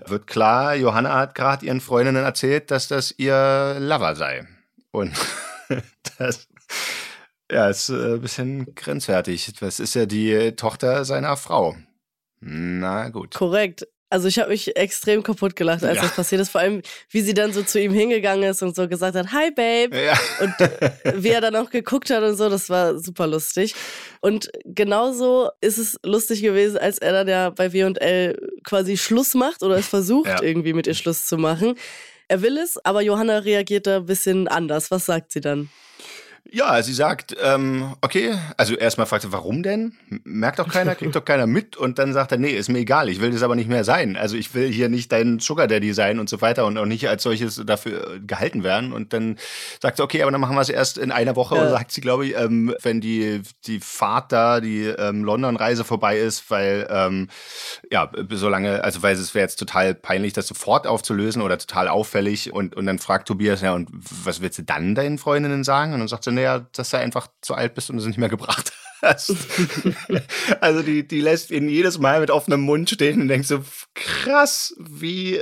wird 0.05 0.27
klar, 0.27 0.75
Johanna 0.75 1.15
hat 1.15 1.33
gerade 1.33 1.65
ihren 1.65 1.81
Freundinnen 1.81 2.23
erzählt, 2.23 2.69
dass 2.69 2.87
das 2.87 3.15
ihr 3.17 3.77
Lover 3.79 4.15
sei. 4.15 4.47
Und 4.91 5.11
das 6.19 6.47
ja, 7.51 7.67
ist 7.67 7.89
äh, 7.89 8.13
ein 8.13 8.21
bisschen 8.21 8.75
grenzwertig. 8.75 9.53
Das 9.59 9.79
ist 9.79 9.95
ja 9.95 10.05
die 10.05 10.55
Tochter 10.55 11.03
seiner 11.03 11.35
Frau. 11.35 11.75
Na 12.39 13.09
gut. 13.09 13.33
Korrekt. 13.33 13.87
Also 14.09 14.29
ich 14.29 14.39
habe 14.39 14.51
mich 14.51 14.77
extrem 14.77 15.21
kaputt 15.21 15.57
gelacht, 15.57 15.83
als 15.83 15.97
Ja. 15.97 16.03
das 16.03 16.15
passiert 16.15 16.39
ist. 16.39 16.49
Vor 16.51 16.61
allem, 16.61 16.81
wie 17.09 17.19
sie 17.19 17.33
dann 17.33 17.51
so 17.51 17.61
zu 17.61 17.77
ihm 17.81 17.91
hingegangen 17.91 18.49
ist 18.49 18.63
und 18.63 18.73
so 18.73 18.87
gesagt 18.87 19.17
hat, 19.17 19.33
hi 19.33 19.51
Babe. 19.51 19.89
Ja. 20.01 20.17
Und 20.39 20.53
äh, 20.61 20.91
wie 21.23 21.27
er 21.29 21.41
dann 21.41 21.57
auch 21.57 21.69
geguckt 21.69 22.09
hat 22.09 22.23
und 22.23 22.37
so, 22.37 22.47
das 22.49 22.69
war 22.69 22.97
super 22.99 23.27
lustig. 23.27 23.75
Und 24.21 24.49
genauso 24.63 25.49
ist 25.59 25.77
es 25.77 25.97
lustig 26.03 26.41
gewesen, 26.41 26.77
als 26.77 26.99
er 26.99 27.11
dann 27.11 27.27
ja 27.27 27.49
bei 27.49 27.73
W&L 27.73 28.39
quasi 28.63 28.95
Schluss 28.95 29.33
macht 29.33 29.61
oder 29.61 29.75
es 29.75 29.87
versucht, 29.87 30.29
Ja. 30.29 30.41
irgendwie 30.41 30.71
mit 30.71 30.87
ihr 30.87 30.93
Schluss 30.95 31.25
zu 31.25 31.37
machen. 31.37 31.75
Er 32.29 32.41
will 32.41 32.57
es, 32.57 32.77
aber 32.85 33.01
Johanna 33.01 33.39
reagiert 33.39 33.87
da 33.87 33.97
ein 33.97 34.05
bisschen 34.05 34.47
anders. 34.47 34.89
Was 34.89 35.05
sagt 35.05 35.33
sie 35.33 35.41
dann? 35.41 35.69
Ja, 36.51 36.81
sie 36.81 36.93
sagt, 36.93 37.35
ähm, 37.43 37.93
okay, 38.01 38.33
also 38.55 38.75
erstmal 38.75 39.05
fragt 39.07 39.23
sie, 39.23 39.31
warum 39.31 39.63
denn? 39.63 39.93
Merkt 40.23 40.59
doch 40.59 40.67
keiner, 40.67 40.95
kriegt 40.95 41.15
doch 41.15 41.25
keiner 41.25 41.47
mit. 41.47 41.75
Und 41.75 41.99
dann 41.99 42.13
sagt 42.13 42.31
er, 42.31 42.37
nee, 42.37 42.51
ist 42.51 42.69
mir 42.69 42.79
egal, 42.79 43.09
ich 43.09 43.19
will 43.19 43.31
das 43.31 43.43
aber 43.43 43.55
nicht 43.55 43.69
mehr 43.69 43.83
sein. 43.83 44.15
Also 44.15 44.37
ich 44.37 44.53
will 44.53 44.71
hier 44.71 44.87
nicht 44.87 45.11
dein 45.11 45.39
Sugar 45.39 45.67
Daddy 45.67 45.93
sein 45.93 46.19
und 46.19 46.29
so 46.29 46.39
weiter 46.41 46.65
und 46.65 46.77
auch 46.77 46.85
nicht 46.85 47.09
als 47.09 47.23
solches 47.23 47.61
dafür 47.65 48.15
äh, 48.15 48.19
gehalten 48.19 48.63
werden. 48.63 48.93
Und 48.93 49.13
dann 49.13 49.37
sagt 49.81 49.97
sie, 49.97 50.03
okay, 50.03 50.21
aber 50.21 50.31
dann 50.31 50.39
machen 50.39 50.55
wir 50.55 50.61
es 50.61 50.69
erst 50.69 50.97
in 50.97 51.11
einer 51.11 51.35
Woche. 51.35 51.55
Ja. 51.55 51.63
Und 51.63 51.69
sagt 51.69 51.91
sie, 51.91 52.01
glaube 52.01 52.25
ich, 52.27 52.37
ähm, 52.37 52.73
wenn 52.81 53.01
die, 53.01 53.41
die 53.65 53.79
Fahrt 53.79 54.31
da, 54.31 54.61
die 54.61 54.85
ähm, 54.85 55.23
London-Reise 55.23 55.83
vorbei 55.83 56.17
ist, 56.17 56.49
weil, 56.49 56.87
ähm, 56.89 57.27
ja, 57.91 58.09
solange, 58.31 58.83
also 58.83 59.03
weil 59.03 59.15
es 59.15 59.33
wäre 59.33 59.43
jetzt 59.43 59.57
total 59.57 59.95
peinlich, 59.95 60.33
das 60.33 60.47
sofort 60.47 60.87
aufzulösen 60.87 61.41
oder 61.41 61.57
total 61.57 61.89
auffällig. 61.89 62.53
Und, 62.53 62.75
und 62.75 62.85
dann 62.85 62.99
fragt 62.99 63.27
Tobias, 63.27 63.61
ja, 63.61 63.73
und 63.73 63.89
was 64.23 64.41
willst 64.41 64.59
du 64.59 64.63
dann 64.63 64.95
deinen 64.95 65.17
Freundinnen 65.17 65.65
sagen? 65.65 65.93
Und 65.93 65.99
dann 65.99 66.07
sagt 66.07 66.23
sie, 66.23 66.36
naja, 66.37 66.67
dass 66.71 66.91
du 66.91 66.97
einfach 66.97 67.27
zu 67.41 67.53
alt 67.53 67.75
bist 67.75 67.89
und 67.89 67.99
sie 67.99 68.07
nicht 68.07 68.17
mehr 68.17 68.29
gebracht 68.29 68.71
hast. 69.01 69.33
also 70.61 70.81
die, 70.81 71.07
die 71.07 71.21
lässt 71.21 71.51
ihn 71.51 71.69
jedes 71.69 71.99
Mal 71.99 72.19
mit 72.19 72.31
offenem 72.31 72.61
Mund 72.61 72.89
stehen 72.89 73.21
und 73.21 73.27
denkt 73.27 73.47
so, 73.47 73.63
krass, 73.93 74.75
wie 74.79 75.41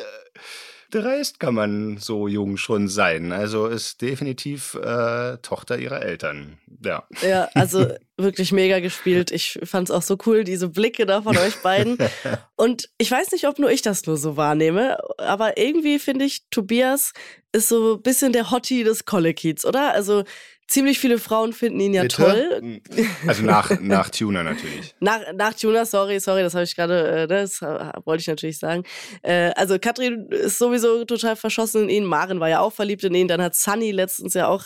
dreist 0.91 1.39
kann 1.39 1.55
man 1.55 1.97
so 1.97 2.27
jung 2.27 2.57
schon 2.57 2.87
sein. 2.87 3.31
Also 3.31 3.67
ist 3.67 4.01
definitiv 4.01 4.75
äh, 4.75 5.37
Tochter 5.41 5.77
ihrer 5.77 6.01
Eltern. 6.01 6.57
Ja. 6.83 7.03
Ja, 7.21 7.49
also 7.53 7.87
wirklich 8.17 8.51
mega 8.51 8.79
gespielt. 8.79 9.31
Ich 9.31 9.59
fand 9.63 9.89
es 9.89 9.95
auch 9.95 10.01
so 10.01 10.17
cool, 10.25 10.43
diese 10.43 10.69
Blicke 10.69 11.05
da 11.05 11.21
von 11.21 11.37
euch 11.37 11.57
beiden. 11.61 11.97
Und 12.55 12.89
ich 12.97 13.11
weiß 13.11 13.31
nicht, 13.31 13.47
ob 13.47 13.59
nur 13.59 13.71
ich 13.71 13.81
das 13.81 14.05
nur 14.05 14.17
so 14.17 14.37
wahrnehme, 14.37 14.97
aber 15.17 15.57
irgendwie 15.57 15.99
finde 15.99 16.25
ich, 16.25 16.43
Tobias 16.49 17.13
ist 17.51 17.69
so 17.69 17.95
ein 17.95 18.01
bisschen 18.01 18.31
der 18.31 18.51
Hottie 18.51 18.83
des 18.83 19.05
Kollekids, 19.05 19.65
oder? 19.65 19.93
Also 19.93 20.23
ziemlich 20.67 20.99
viele 20.99 21.19
Frauen 21.19 21.53
finden 21.53 21.79
ihn 21.79 21.93
ja 21.93 22.03
Bitte? 22.03 22.15
toll. 22.15 22.81
Also 23.27 23.43
nach, 23.43 23.79
nach 23.79 24.09
Tuner 24.09 24.43
natürlich. 24.43 24.95
Nach, 24.99 25.19
nach 25.33 25.53
Tuna, 25.53 25.85
sorry, 25.85 26.19
sorry, 26.19 26.41
das 26.41 26.53
habe 26.53 26.63
ich 26.63 26.75
gerade, 26.75 27.23
äh, 27.23 27.27
das 27.27 27.61
äh, 27.61 27.91
wollte 28.05 28.21
ich 28.21 28.27
natürlich 28.27 28.57
sagen. 28.57 28.83
Äh, 29.21 29.51
also 29.55 29.77
Katrin 29.77 30.27
ist 30.29 30.57
sowieso 30.57 31.05
total 31.05 31.35
verschossen 31.35 31.83
in 31.83 31.89
ihn. 31.89 32.05
Maren 32.05 32.39
war 32.39 32.49
ja 32.49 32.59
auch 32.59 32.73
verliebt 32.73 33.03
in 33.03 33.13
ihn. 33.13 33.27
Dann 33.27 33.41
hat 33.41 33.55
Sunny 33.55 33.91
letztens 33.91 34.33
ja 34.33 34.47
auch 34.47 34.65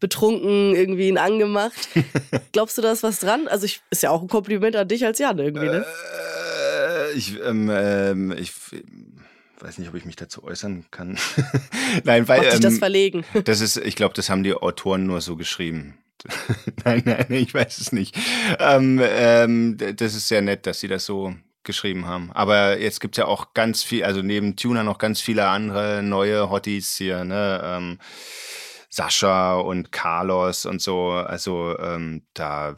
betrunken 0.00 0.74
irgendwie 0.74 1.08
ihn 1.08 1.18
angemacht. 1.18 1.88
Glaubst 2.52 2.76
du, 2.78 2.82
da 2.82 2.92
ist 2.92 3.02
was 3.02 3.20
dran? 3.20 3.48
Also 3.48 3.66
ich, 3.66 3.80
ist 3.90 4.02
ja 4.02 4.10
auch 4.10 4.22
ein 4.22 4.28
Kompliment 4.28 4.76
an 4.76 4.88
dich 4.88 5.04
als 5.04 5.18
Jan 5.18 5.38
irgendwie, 5.38 5.66
ne? 5.66 5.84
Äh, 6.82 7.12
ich, 7.12 7.38
ähm, 7.44 7.70
ähm, 7.72 8.32
ich 8.32 8.52
weiß 9.62 9.78
nicht, 9.78 9.88
ob 9.88 9.94
ich 9.94 10.04
mich 10.04 10.16
dazu 10.16 10.44
äußern 10.44 10.86
kann. 10.90 11.18
Nein, 12.04 12.28
weil 12.28 12.40
Macht 12.40 12.52
dich 12.52 12.60
das 12.60 12.74
ähm, 12.74 12.78
verlegen? 12.78 13.24
das 13.44 13.60
ist, 13.60 13.76
ich 13.76 13.96
glaube, 13.96 14.14
das 14.14 14.28
haben 14.28 14.42
die 14.42 14.54
Autoren 14.54 15.06
nur 15.06 15.20
so 15.20 15.36
geschrieben. 15.36 15.98
nein, 16.84 17.02
nein, 17.04 17.26
ich 17.30 17.52
weiß 17.52 17.78
es 17.78 17.90
nicht. 17.90 18.16
Ähm, 18.60 19.00
ähm, 19.02 19.76
das 19.76 20.14
ist 20.14 20.28
sehr 20.28 20.40
nett, 20.40 20.66
dass 20.66 20.78
sie 20.78 20.86
das 20.86 21.04
so 21.04 21.34
geschrieben 21.64 22.06
haben. 22.06 22.30
Aber 22.30 22.78
jetzt 22.78 23.00
gibt's 23.00 23.18
ja 23.18 23.24
auch 23.24 23.54
ganz 23.54 23.82
viel, 23.82 24.04
also 24.04 24.22
neben 24.22 24.54
Tuner 24.54 24.84
noch 24.84 24.98
ganz 24.98 25.20
viele 25.20 25.48
andere 25.48 26.00
neue 26.04 26.48
Hotties 26.48 26.94
hier, 26.94 27.24
ne? 27.24 27.60
Ähm, 27.64 27.98
Sascha 28.88 29.56
und 29.56 29.90
Carlos 29.90 30.64
und 30.64 30.80
so. 30.80 31.10
Also 31.10 31.76
ähm, 31.80 32.22
da 32.34 32.76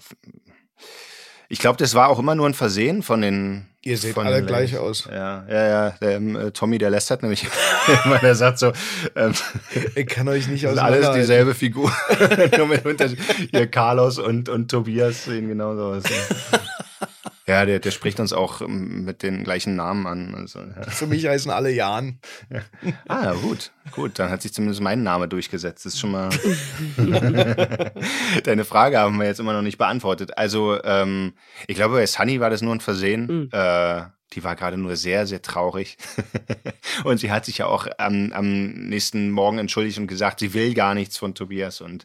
ich 1.48 1.58
glaube, 1.58 1.76
das 1.76 1.94
war 1.94 2.08
auch 2.08 2.18
immer 2.18 2.34
nur 2.34 2.48
ein 2.48 2.54
Versehen 2.54 3.02
von 3.02 3.20
den. 3.20 3.68
Ihr 3.86 3.98
seht 3.98 4.16
alle 4.16 4.36
den 4.36 4.46
gleich 4.46 4.78
aus. 4.78 5.06
Ja, 5.10 5.44
ja, 5.46 5.68
ja. 5.68 5.90
Der, 6.00 6.16
ähm, 6.16 6.36
äh, 6.36 6.50
Tommy, 6.52 6.78
der 6.78 6.88
lästert 6.88 7.20
nämlich 7.22 7.46
immer, 8.04 8.18
der 8.18 8.34
sagt 8.34 8.58
so, 8.58 8.72
ähm, 9.14 9.34
Ich 9.94 10.06
kann 10.06 10.26
euch 10.28 10.48
nicht 10.48 10.62
sind 10.62 10.78
alles 10.78 11.10
dieselbe 11.12 11.54
Figur. 11.54 11.92
nur 12.56 12.66
mit 12.66 12.86
Unterschied. 12.86 13.18
Hier 13.50 13.66
Carlos 13.66 14.18
und, 14.18 14.48
und 14.48 14.70
Tobias 14.70 15.24
sehen 15.24 15.48
genauso 15.48 15.82
aus. 15.82 16.04
Ja, 17.46 17.66
der, 17.66 17.78
der 17.78 17.90
spricht 17.90 18.20
uns 18.20 18.32
auch 18.32 18.62
ähm, 18.62 19.04
mit 19.04 19.22
den 19.22 19.44
gleichen 19.44 19.76
Namen 19.76 20.06
an. 20.06 20.34
Also, 20.34 20.60
ja. 20.60 20.82
Für 20.88 21.06
mich 21.06 21.26
heißen 21.26 21.50
alle 21.50 21.70
Jan. 21.70 22.18
Ah, 23.06 23.32
gut, 23.34 23.72
gut. 23.90 24.18
Dann 24.18 24.30
hat 24.30 24.40
sich 24.42 24.54
zumindest 24.54 24.80
mein 24.80 25.02
Name 25.02 25.28
durchgesetzt. 25.28 25.84
Das 25.84 25.94
ist 25.94 26.00
schon 26.00 26.12
mal. 26.12 26.30
Deine 28.44 28.64
Frage 28.64 28.98
haben 28.98 29.18
wir 29.18 29.26
jetzt 29.26 29.40
immer 29.40 29.52
noch 29.52 29.62
nicht 29.62 29.76
beantwortet. 29.76 30.38
Also, 30.38 30.82
ähm, 30.84 31.34
ich 31.66 31.76
glaube, 31.76 31.96
bei 31.96 32.06
Sunny 32.06 32.40
war 32.40 32.48
das 32.48 32.62
nur 32.62 32.74
ein 32.74 32.80
Versehen. 32.80 33.26
Mhm. 33.26 33.48
Äh, 33.52 34.02
die 34.34 34.44
war 34.44 34.56
gerade 34.56 34.76
nur 34.76 34.96
sehr, 34.96 35.26
sehr 35.26 35.42
traurig. 35.42 35.96
und 37.04 37.18
sie 37.18 37.30
hat 37.30 37.44
sich 37.44 37.58
ja 37.58 37.66
auch 37.66 37.86
am, 37.98 38.32
am 38.32 38.72
nächsten 38.88 39.30
Morgen 39.30 39.58
entschuldigt 39.58 39.98
und 39.98 40.06
gesagt, 40.06 40.40
sie 40.40 40.54
will 40.54 40.74
gar 40.74 40.94
nichts 40.94 41.18
von 41.18 41.34
Tobias. 41.34 41.80
Und, 41.80 42.04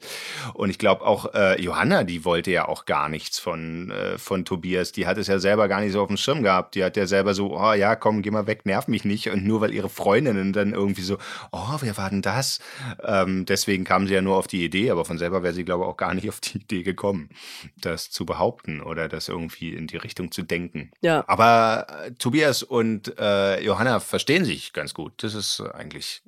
und 0.54 0.70
ich 0.70 0.78
glaube 0.78 1.06
auch 1.06 1.34
äh, 1.34 1.62
Johanna, 1.62 2.04
die 2.04 2.26
wollte 2.26 2.52
ja 2.52 2.68
auch 2.68 2.86
gar 2.86 3.10
nichts 3.10 3.40
von, 3.40 3.92
äh, 3.92 4.18
von 4.18 4.46
Tobias. 4.46 4.92
Die 4.92 5.08
hat 5.08 5.18
es 5.18 5.28
ja 5.28 5.40
selber 5.40 5.68
gar 5.68 5.82
nicht 5.82 5.94
so 5.94 6.02
auf 6.02 6.08
dem 6.08 6.18
Schirm 6.18 6.44
gehabt. 6.44 6.76
Die 6.76 6.84
hat 6.84 6.98
ja 6.98 7.08
selber 7.08 7.34
so, 7.34 7.58
oh 7.58 7.74
ja, 7.74 7.96
komm, 7.96 8.22
geh 8.22 8.32
mal 8.32 8.48
weg, 8.48 8.66
nerv 8.66 8.88
mich 8.88 9.06
nicht. 9.06 9.30
Und 9.30 9.46
nur 9.46 9.62
weil 9.62 9.74
ihre 9.74 9.90
Freundinnen 9.90 10.54
dann 10.54 10.74
irgendwie 10.74 11.02
so, 11.02 11.18
oh, 11.52 11.78
wer 11.80 11.98
war 11.98 12.10
denn 12.10 12.22
das? 12.22 12.60
Ähm, 13.04 13.46
deswegen 13.46 13.84
kam 13.84 14.08
sie 14.08 14.14
ja 14.14 14.22
nur 14.22 14.38
auf 14.38 14.48
die 14.48 14.64
Idee, 14.64 14.92
aber 14.92 15.06
von 15.06 15.18
selber 15.18 15.44
wäre 15.44 15.54
sie, 15.54 15.66
glaube 15.66 15.84
ich, 15.84 15.90
auch 15.90 15.98
gar 15.98 16.14
nicht 16.14 16.30
auf 16.30 16.40
die 16.40 16.60
Idee 16.60 16.84
gekommen, 16.84 17.30
das 17.78 18.12
zu 18.12 18.26
behaupten 18.26 18.82
oder 18.82 19.08
das 19.08 19.28
irgendwie 19.28 19.74
in 19.74 19.88
die 19.88 19.98
Richtung 19.98 20.32
zu 20.32 20.44
denken. 20.44 20.92
Ja. 21.02 21.24
Aber 21.28 21.88
Tobias 22.20 22.64
und 22.64 23.18
äh, 23.18 23.62
Johanna 23.62 24.00
verstehen 24.00 24.46
sich 24.46 24.74
ganz 24.74 24.94
gut. 24.94 25.24
Das 25.24 25.34
ist 25.34 25.62
eigentlich 25.62 26.22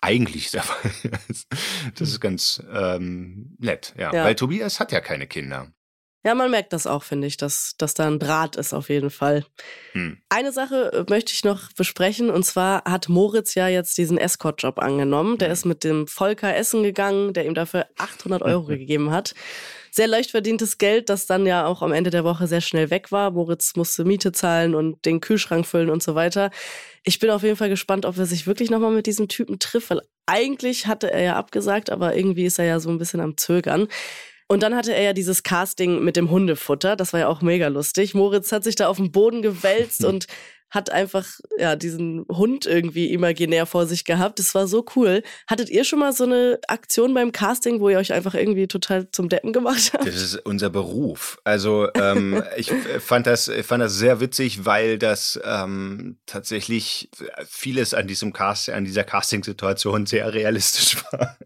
eigentlich 0.00 0.50
der 0.50 0.62
Fall. 0.62 0.90
Das 1.94 2.08
ist 2.08 2.20
ganz 2.20 2.62
ähm, 2.72 3.56
nett, 3.58 3.94
ja. 3.96 4.12
Ja. 4.12 4.24
Weil 4.24 4.34
Tobias 4.34 4.80
hat 4.80 4.92
ja 4.92 5.00
keine 5.00 5.26
Kinder. 5.26 5.72
Ja, 6.26 6.34
man 6.34 6.50
merkt 6.50 6.72
das 6.72 6.88
auch, 6.88 7.04
finde 7.04 7.28
ich, 7.28 7.36
dass, 7.36 7.76
dass 7.78 7.94
da 7.94 8.08
ein 8.08 8.18
Draht 8.18 8.56
ist 8.56 8.74
auf 8.74 8.88
jeden 8.88 9.10
Fall. 9.10 9.44
Hm. 9.92 10.18
Eine 10.28 10.50
Sache 10.50 10.92
äh, 10.92 11.04
möchte 11.08 11.32
ich 11.32 11.44
noch 11.44 11.72
besprechen 11.74 12.30
und 12.30 12.42
zwar 12.42 12.82
hat 12.82 13.08
Moritz 13.08 13.54
ja 13.54 13.68
jetzt 13.68 13.96
diesen 13.96 14.18
Escort-Job 14.18 14.80
angenommen. 14.80 15.38
Der 15.38 15.52
ist 15.52 15.64
mit 15.64 15.84
dem 15.84 16.08
Volker 16.08 16.56
essen 16.56 16.82
gegangen, 16.82 17.32
der 17.32 17.46
ihm 17.46 17.54
dafür 17.54 17.86
800 17.96 18.42
Euro 18.42 18.64
gegeben 18.66 19.12
hat. 19.12 19.36
Sehr 19.92 20.08
leicht 20.08 20.32
verdientes 20.32 20.78
Geld, 20.78 21.10
das 21.10 21.26
dann 21.26 21.46
ja 21.46 21.64
auch 21.64 21.80
am 21.80 21.92
Ende 21.92 22.10
der 22.10 22.24
Woche 22.24 22.48
sehr 22.48 22.60
schnell 22.60 22.90
weg 22.90 23.12
war. 23.12 23.30
Moritz 23.30 23.76
musste 23.76 24.04
Miete 24.04 24.32
zahlen 24.32 24.74
und 24.74 25.04
den 25.04 25.20
Kühlschrank 25.20 25.64
füllen 25.64 25.90
und 25.90 26.02
so 26.02 26.16
weiter. 26.16 26.50
Ich 27.04 27.20
bin 27.20 27.30
auf 27.30 27.44
jeden 27.44 27.56
Fall 27.56 27.68
gespannt, 27.68 28.04
ob 28.04 28.18
er 28.18 28.26
sich 28.26 28.48
wirklich 28.48 28.68
nochmal 28.68 28.90
mit 28.90 29.06
diesem 29.06 29.28
Typen 29.28 29.60
trifft, 29.60 29.90
weil 29.90 30.00
eigentlich 30.26 30.88
hatte 30.88 31.12
er 31.12 31.22
ja 31.22 31.36
abgesagt, 31.36 31.88
aber 31.88 32.16
irgendwie 32.16 32.46
ist 32.46 32.58
er 32.58 32.64
ja 32.64 32.80
so 32.80 32.90
ein 32.90 32.98
bisschen 32.98 33.20
am 33.20 33.36
Zögern. 33.36 33.86
Und 34.48 34.62
dann 34.62 34.76
hatte 34.76 34.94
er 34.94 35.02
ja 35.02 35.12
dieses 35.12 35.42
Casting 35.42 36.04
mit 36.04 36.16
dem 36.16 36.30
Hundefutter. 36.30 36.94
Das 36.94 37.12
war 37.12 37.20
ja 37.20 37.28
auch 37.28 37.42
mega 37.42 37.66
lustig. 37.68 38.14
Moritz 38.14 38.52
hat 38.52 38.62
sich 38.62 38.76
da 38.76 38.88
auf 38.88 38.96
den 38.96 39.10
Boden 39.10 39.42
gewälzt 39.42 40.04
und 40.04 40.26
hat 40.70 40.90
einfach 40.90 41.26
ja 41.58 41.76
diesen 41.76 42.26
Hund 42.28 42.66
irgendwie 42.66 43.12
imaginär 43.12 43.66
vor 43.66 43.86
sich 43.86 44.04
gehabt. 44.04 44.38
Das 44.38 44.54
war 44.54 44.66
so 44.66 44.84
cool. 44.96 45.22
Hattet 45.46 45.70
ihr 45.70 45.84
schon 45.84 46.00
mal 46.00 46.12
so 46.12 46.24
eine 46.24 46.58
Aktion 46.68 47.14
beim 47.14 47.32
Casting, 47.32 47.80
wo 47.80 47.88
ihr 47.88 47.98
euch 47.98 48.12
einfach 48.12 48.34
irgendwie 48.34 48.66
total 48.66 49.10
zum 49.10 49.28
Deppen 49.28 49.52
gemacht 49.52 49.92
habt? 49.92 50.06
Das 50.06 50.16
ist 50.16 50.36
unser 50.44 50.70
Beruf. 50.70 51.38
Also 51.44 51.88
ähm, 51.94 52.42
ich 52.56 52.72
fand 52.98 53.26
das, 53.26 53.48
ich 53.48 53.64
fand 53.64 53.82
das 53.82 53.94
sehr 53.94 54.20
witzig, 54.20 54.64
weil 54.64 54.98
das 54.98 55.40
ähm, 55.44 56.18
tatsächlich 56.26 57.10
vieles 57.48 57.94
an 57.94 58.06
diesem 58.06 58.32
Cast, 58.32 58.68
an 58.70 58.84
dieser 58.84 59.04
Casting-Situation 59.04 60.06
sehr 60.06 60.34
realistisch 60.34 60.96
war. 61.12 61.36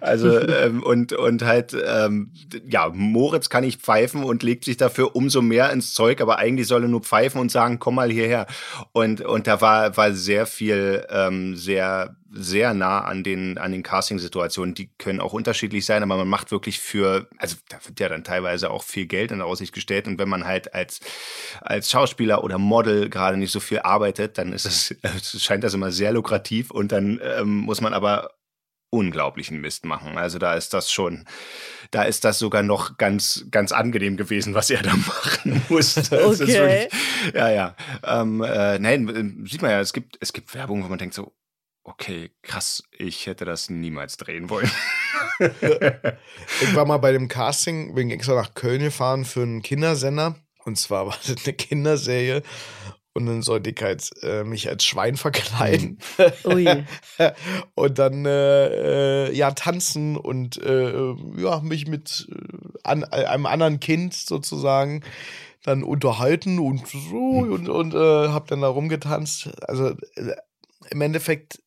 Also 0.00 0.40
ähm, 0.40 0.82
und 0.82 1.12
und 1.12 1.44
halt 1.44 1.76
ähm, 1.86 2.32
ja 2.66 2.90
Moritz 2.92 3.48
kann 3.48 3.64
nicht 3.64 3.82
pfeifen 3.82 4.24
und 4.24 4.42
legt 4.42 4.64
sich 4.64 4.76
dafür 4.76 5.14
umso 5.14 5.42
mehr 5.42 5.70
ins 5.70 5.94
Zeug, 5.94 6.20
aber 6.20 6.38
eigentlich 6.38 6.66
soll 6.66 6.82
er 6.82 6.88
nur 6.88 7.02
pfeifen 7.02 7.40
und 7.40 7.50
sagen, 7.50 7.78
komm 7.78 7.94
mal 7.94 8.10
hierher. 8.10 8.46
Und 8.92 9.20
und 9.20 9.46
da 9.46 9.60
war 9.60 9.96
war 9.96 10.12
sehr 10.12 10.46
viel 10.46 11.06
ähm, 11.10 11.56
sehr 11.56 12.16
sehr 12.34 12.74
nah 12.74 13.00
an 13.00 13.22
den, 13.22 13.58
an 13.58 13.72
den 13.72 13.82
Casting-Situationen. 13.82 14.74
Die 14.74 14.90
können 14.98 15.20
auch 15.20 15.32
unterschiedlich 15.32 15.86
sein, 15.86 16.02
aber 16.02 16.16
man 16.16 16.28
macht 16.28 16.50
wirklich 16.50 16.80
für, 16.80 17.28
also 17.38 17.56
da 17.68 17.78
wird 17.84 18.00
ja 18.00 18.08
dann 18.08 18.24
teilweise 18.24 18.70
auch 18.70 18.82
viel 18.82 19.06
Geld 19.06 19.30
in 19.30 19.40
Aussicht 19.40 19.72
gestellt. 19.72 20.08
Und 20.08 20.18
wenn 20.18 20.28
man 20.28 20.44
halt 20.44 20.74
als, 20.74 21.00
als 21.60 21.90
Schauspieler 21.90 22.42
oder 22.42 22.58
Model 22.58 23.08
gerade 23.08 23.36
nicht 23.36 23.52
so 23.52 23.60
viel 23.60 23.78
arbeitet, 23.80 24.36
dann 24.38 24.52
ist 24.52 24.66
es, 24.66 24.94
scheint 25.42 25.64
das 25.64 25.74
immer 25.74 25.92
sehr 25.92 26.12
lukrativ 26.12 26.70
und 26.70 26.90
dann 26.92 27.20
ähm, 27.22 27.58
muss 27.58 27.80
man 27.80 27.94
aber 27.94 28.30
unglaublichen 28.94 29.60
Mist 29.60 29.84
machen. 29.84 30.16
Also 30.16 30.38
da 30.38 30.54
ist 30.54 30.72
das 30.72 30.90
schon, 30.90 31.26
da 31.90 32.04
ist 32.04 32.24
das 32.24 32.38
sogar 32.38 32.62
noch 32.62 32.96
ganz, 32.96 33.46
ganz 33.50 33.72
angenehm 33.72 34.16
gewesen, 34.16 34.54
was 34.54 34.70
er 34.70 34.82
da 34.82 34.94
machen 34.96 35.62
musste. 35.68 36.24
Okay. 36.24 36.38
wirklich, 36.38 37.34
ja, 37.34 37.50
ja. 37.50 37.76
Ähm, 38.04 38.42
äh, 38.42 38.78
nein, 38.78 39.44
sieht 39.48 39.62
man 39.62 39.70
ja, 39.70 39.80
es 39.80 39.92
gibt, 39.92 40.16
es 40.20 40.32
gibt 40.32 40.54
Werbung, 40.54 40.84
wo 40.84 40.88
man 40.88 40.98
denkt 40.98 41.14
so, 41.14 41.32
okay, 41.82 42.30
krass, 42.42 42.82
ich 42.96 43.26
hätte 43.26 43.44
das 43.44 43.68
niemals 43.68 44.16
drehen 44.16 44.48
wollen. 44.50 44.70
Ich 46.60 46.74
war 46.74 46.84
mal 46.84 46.98
bei 46.98 47.12
dem 47.12 47.28
Casting, 47.28 47.94
bin 47.94 48.10
extra 48.10 48.34
nach 48.34 48.54
Köln 48.54 48.82
gefahren 48.82 49.24
für 49.24 49.42
einen 49.42 49.62
Kindersender. 49.62 50.36
Und 50.64 50.78
zwar 50.78 51.06
war 51.06 51.18
das 51.26 51.44
eine 51.44 51.54
Kinderserie. 51.54 52.42
Und 53.16 53.26
dann 53.26 53.42
sollte 53.42 53.70
ich 53.70 53.80
halt 53.80 54.10
äh, 54.22 54.42
mich 54.42 54.68
als 54.68 54.84
Schwein 54.84 55.16
verkleiden. 55.16 55.98
Ui. 56.44 56.66
und 57.74 57.98
dann 57.98 58.26
äh, 58.26 59.28
äh, 59.28 59.32
ja 59.32 59.52
tanzen 59.52 60.16
und 60.16 60.60
äh, 60.60 61.14
ja 61.36 61.60
mich 61.60 61.86
mit 61.86 62.28
äh, 62.30 62.78
an, 62.82 63.04
einem 63.04 63.46
anderen 63.46 63.78
Kind 63.78 64.14
sozusagen 64.14 65.04
dann 65.62 65.84
unterhalten 65.84 66.58
und 66.58 66.86
so 66.88 67.16
und, 67.16 67.68
und 67.68 67.94
äh, 67.94 68.28
habe 68.28 68.46
dann 68.48 68.60
da 68.60 68.68
rumgetanzt. 68.68 69.48
Also 69.62 69.90
äh, 70.16 70.34
im 70.90 71.00
Endeffekt 71.00 71.60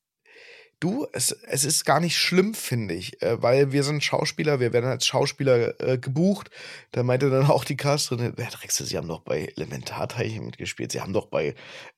Du, 0.80 1.08
es, 1.12 1.32
es 1.32 1.66
ist 1.66 1.86
gar 1.86 2.00
nicht 2.00 2.18
schlimm, 2.18 2.54
finde 2.54 2.94
ich, 2.94 3.20
äh, 3.24 3.42
weil 3.42 3.72
wir 3.72 3.84
sind 3.84 4.04
Schauspieler, 4.04 4.60
wir 4.60 4.74
werden 4.74 4.90
als 4.90 5.08
Schauspieler 5.08 5.80
äh, 5.82 5.98
gebucht. 5.98 6.52
Da 6.92 7.02
meinte 7.02 7.32
dann 7.32 7.48
auch 7.48 7.64
die 7.64 7.78
Casterin, 7.78 8.34
Herr 8.38 8.52
Drechsel, 8.52 8.86
Sie 8.86 8.96
haben 8.96 9.08
doch 9.08 9.22
bei 9.22 9.46
Elementarteilchen 9.56 10.46
mitgespielt, 10.46 10.92
Sie 10.92 11.02
haben 11.02 11.14
doch 11.14 11.28
bei 11.28 11.56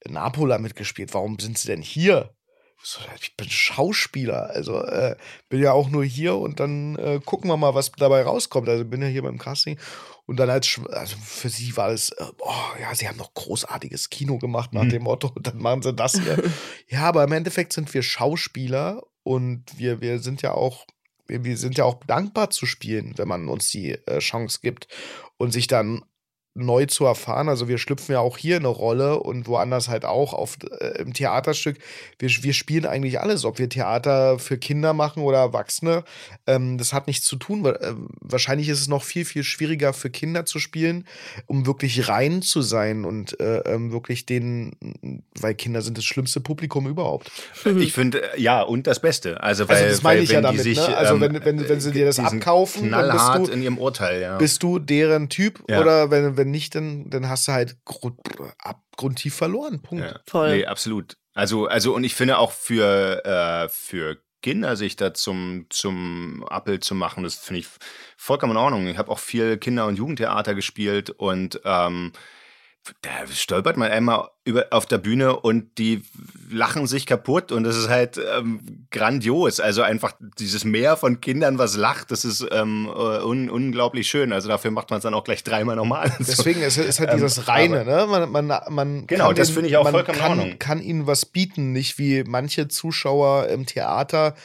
Napola 0.07 0.59
mitgespielt, 0.59 1.13
warum 1.13 1.38
sind 1.39 1.57
Sie 1.57 1.67
denn 1.67 1.82
hier? 1.82 2.34
Ich 3.21 3.36
bin 3.36 3.49
Schauspieler, 3.49 4.51
also 4.51 4.82
äh, 4.82 5.17
bin 5.49 5.61
ja 5.61 5.73
auch 5.73 5.89
nur 5.89 6.05
hier 6.05 6.38
und 6.38 6.61
dann 6.61 6.95
äh, 6.95 7.19
gucken 7.23 7.49
wir 7.49 7.57
mal, 7.57 7.75
was 7.75 7.91
dabei 7.91 8.23
rauskommt. 8.23 8.69
Also 8.69 8.86
bin 8.86 9.01
ja 9.01 9.09
hier 9.09 9.23
beim 9.23 9.38
Casting 9.38 9.77
und 10.30 10.36
dann 10.36 10.51
als, 10.51 10.80
also 10.91 11.17
für 11.17 11.49
sie 11.49 11.75
war 11.75 11.89
es, 11.89 12.15
oh 12.19 12.53
ja, 12.80 12.93
sie 12.93 13.07
haben 13.07 13.17
noch 13.17 13.34
großartiges 13.34 14.11
Kino 14.11 14.38
gemacht 14.38 14.73
nach 14.73 14.88
dem 14.88 15.01
Motto, 15.01 15.32
dann 15.41 15.57
machen 15.57 15.82
sie 15.82 15.91
das 15.91 16.21
hier. 16.21 16.43
ja, 16.88 17.01
aber 17.01 17.23
im 17.23 17.32
Endeffekt 17.32 17.73
sind 17.73 17.91
wir 17.95 18.03
Schauspieler 18.03 19.01
und 19.23 19.63
wir, 19.80 20.01
wir 20.01 20.19
sind 20.19 20.43
ja 20.43 20.53
auch, 20.53 20.86
wir, 21.25 21.43
wir 21.45 21.57
sind 21.57 21.80
ja 21.80 21.86
auch 21.86 22.03
dankbar 22.05 22.51
zu 22.51 22.67
spielen, 22.67 23.17
wenn 23.17 23.27
man 23.27 23.47
uns 23.47 23.71
die 23.71 23.93
äh, 23.93 24.19
Chance 24.19 24.59
gibt 24.61 24.88
und 25.38 25.51
sich 25.51 25.65
dann 25.65 26.05
neu 26.56 26.86
zu 26.88 27.06
erfahren. 27.06 27.47
Also 27.47 27.68
wir 27.68 27.78
schlüpfen 27.78 28.14
ja 28.14 28.20
auch 28.20 28.38
hier 28.38 28.58
eine 28.58 28.68
Rolle 28.68 29.20
und 29.20 29.47
woanders 29.47 29.88
halt 29.88 30.04
auch 30.04 30.34
auf, 30.34 30.58
äh, 30.80 31.00
im 31.02 31.14
Theaterstück. 31.14 31.78
Wir, 32.18 32.30
wir 32.41 32.54
spielen 32.54 32.86
eigentlich 32.86 33.20
alles, 33.22 33.45
ob 33.45 33.60
wir 33.60 33.70
Theater 33.70 34.39
für 34.39 34.58
Kinder 34.58 34.93
machen 34.93 35.24
oder 35.24 35.38
Erwachsene. 35.38 36.04
Ähm, 36.47 36.78
das 36.78 36.91
hat 36.91 37.08
nichts 37.08 37.26
zu 37.26 37.36
tun. 37.38 37.64
weil, 37.64 37.76
äh, 37.76 37.93
Wahrscheinlich 38.22 38.68
ist 38.70 38.82
es 38.82 38.88
noch 38.88 39.04
viel, 39.04 39.26
viel 39.26 39.43
schwieriger 39.43 39.93
für 39.93 40.10
Kinder 40.10 40.45
zu 40.45 40.60
spielen, 40.60 41.06
um 41.45 41.66
wirklich 41.66 42.10
rein 42.10 42.41
zu 42.41 42.62
sein 42.62 43.06
und 43.06 43.39
äh, 43.39 43.60
ähm, 43.60 43.91
wirklich 43.91 44.26
den, 44.26 44.72
weil 45.39 45.54
Kinder 45.56 45.82
sind 45.82 45.97
das 45.97 46.06
schlimmste 46.06 46.41
Publikum 46.41 46.88
überhaupt. 46.88 47.32
Ich 47.80 47.93
finde, 47.93 48.34
äh, 48.34 48.41
ja, 48.41 48.62
und 48.64 48.88
das 48.88 49.00
Beste. 49.00 49.41
Also, 49.41 49.68
weil, 49.70 49.78
Also 49.78 49.89
das 49.89 50.04
meine 50.04 50.18
weil, 50.18 50.24
ich 50.24 50.30
wenn 50.30 50.36
ja 50.36 50.41
damit, 50.41 50.62
sich, 50.62 50.78
ne? 50.78 50.97
Also 50.97 51.14
ähm, 51.16 51.22
wenn- 51.22 51.45
wenn- 51.45 51.70
wenn 51.70 51.80
sie 51.80 51.91
dir 51.91 52.06
das 52.06 52.20
abkaufen, 52.20 52.91
dann 52.91 53.12
bist 53.12 53.50
du- 53.50 53.54
in 53.54 53.62
ihrem 53.62 53.78
Urteil, 53.78 54.22
ja. 54.22 54.38
Bist 54.38 54.62
du 54.64 54.80
deren 54.80 55.30
Typ 55.30 55.64
Ja. 55.70 55.80
oder 55.82 56.12
wenn, 56.12 56.36
wenn 56.40 56.50
nicht, 56.50 56.74
dann, 56.74 57.10
dann 57.10 57.30
hast 57.30 57.48
du 57.48 57.52
halt 57.52 57.78
grund, 57.86 58.20
abgrundtief 58.58 59.36
verloren. 59.36 59.82
Punkt. 59.82 60.04
Ja. 60.04 60.20
Voll. 60.26 60.58
Nee, 60.58 60.66
absolut. 60.66 61.18
Also, 61.36 61.68
also, 61.68 61.94
und 61.94 62.04
ich 62.04 62.16
finde 62.16 62.40
auch 62.40 62.52
für, 62.52 63.24
äh, 63.24 63.70
für 63.70 64.18
Kinder 64.42 64.76
sich 64.76 64.96
da 64.96 65.14
zum, 65.14 65.68
zum 65.70 66.44
Appel 66.50 66.80
zu 66.80 66.96
machen, 66.96 67.24
das 67.24 67.36
finde 67.36 67.60
ich 67.60 67.68
vollkommen 68.18 68.54
in 68.54 68.58
Ordnung. 68.58 68.88
Ich 68.88 68.98
habe 68.98 69.12
auch 69.12 69.20
viel 69.20 69.58
Kinder- 69.58 69.86
und 69.86 69.98
Jugendtheater 69.98 70.56
gespielt 70.56 71.10
und 71.10 71.62
ähm, 71.66 72.14
da 73.01 73.27
stolpert 73.32 73.77
man 73.77 73.91
einmal 73.91 74.30
über, 74.45 74.67
auf 74.71 74.86
der 74.86 74.97
Bühne 74.97 75.39
und 75.39 75.77
die 75.77 76.03
lachen 76.49 76.88
sich 76.88 77.05
kaputt 77.05 77.51
und 77.51 77.63
das 77.63 77.77
ist 77.77 77.89
halt 77.89 78.19
ähm, 78.38 78.88
grandios. 78.89 79.59
Also 79.59 79.82
einfach 79.82 80.13
dieses 80.39 80.63
Meer 80.63 80.97
von 80.97 81.21
Kindern, 81.21 81.57
was 81.57 81.75
lacht, 81.75 82.11
das 82.11 82.25
ist 82.25 82.45
ähm, 82.51 82.88
äh, 82.88 83.23
un 83.23 83.49
unglaublich 83.49 84.09
schön. 84.09 84.34
Also 84.34 84.49
dafür 84.49 84.71
macht 84.71 84.89
man 84.89 84.97
es 84.97 85.03
dann 85.03 85.13
auch 85.13 85.23
gleich 85.23 85.43
dreimal 85.43 85.75
nochmal. 85.75 86.11
Deswegen 86.19 86.61
ist, 86.61 86.77
ist 86.77 86.99
halt 86.99 87.13
dieses 87.13 87.38
ähm, 87.38 87.43
Reine, 87.45 87.86
ne? 87.86 88.07
Man, 88.07 88.32
man, 88.32 88.61
man 88.69 89.07
genau, 89.07 89.34
das 89.34 89.51
finde 89.51 89.69
ich 89.69 89.77
auch 89.77 89.89
vollkommen 89.89 90.17
kann, 90.17 90.34
in 90.34 90.39
Ordnung. 90.39 90.59
kann 90.59 90.82
ihnen 90.82 91.07
was 91.07 91.25
bieten, 91.25 91.71
nicht 91.71 91.99
wie 91.99 92.23
manche 92.23 92.67
Zuschauer 92.67 93.47
im 93.47 93.65
Theater 93.65 94.36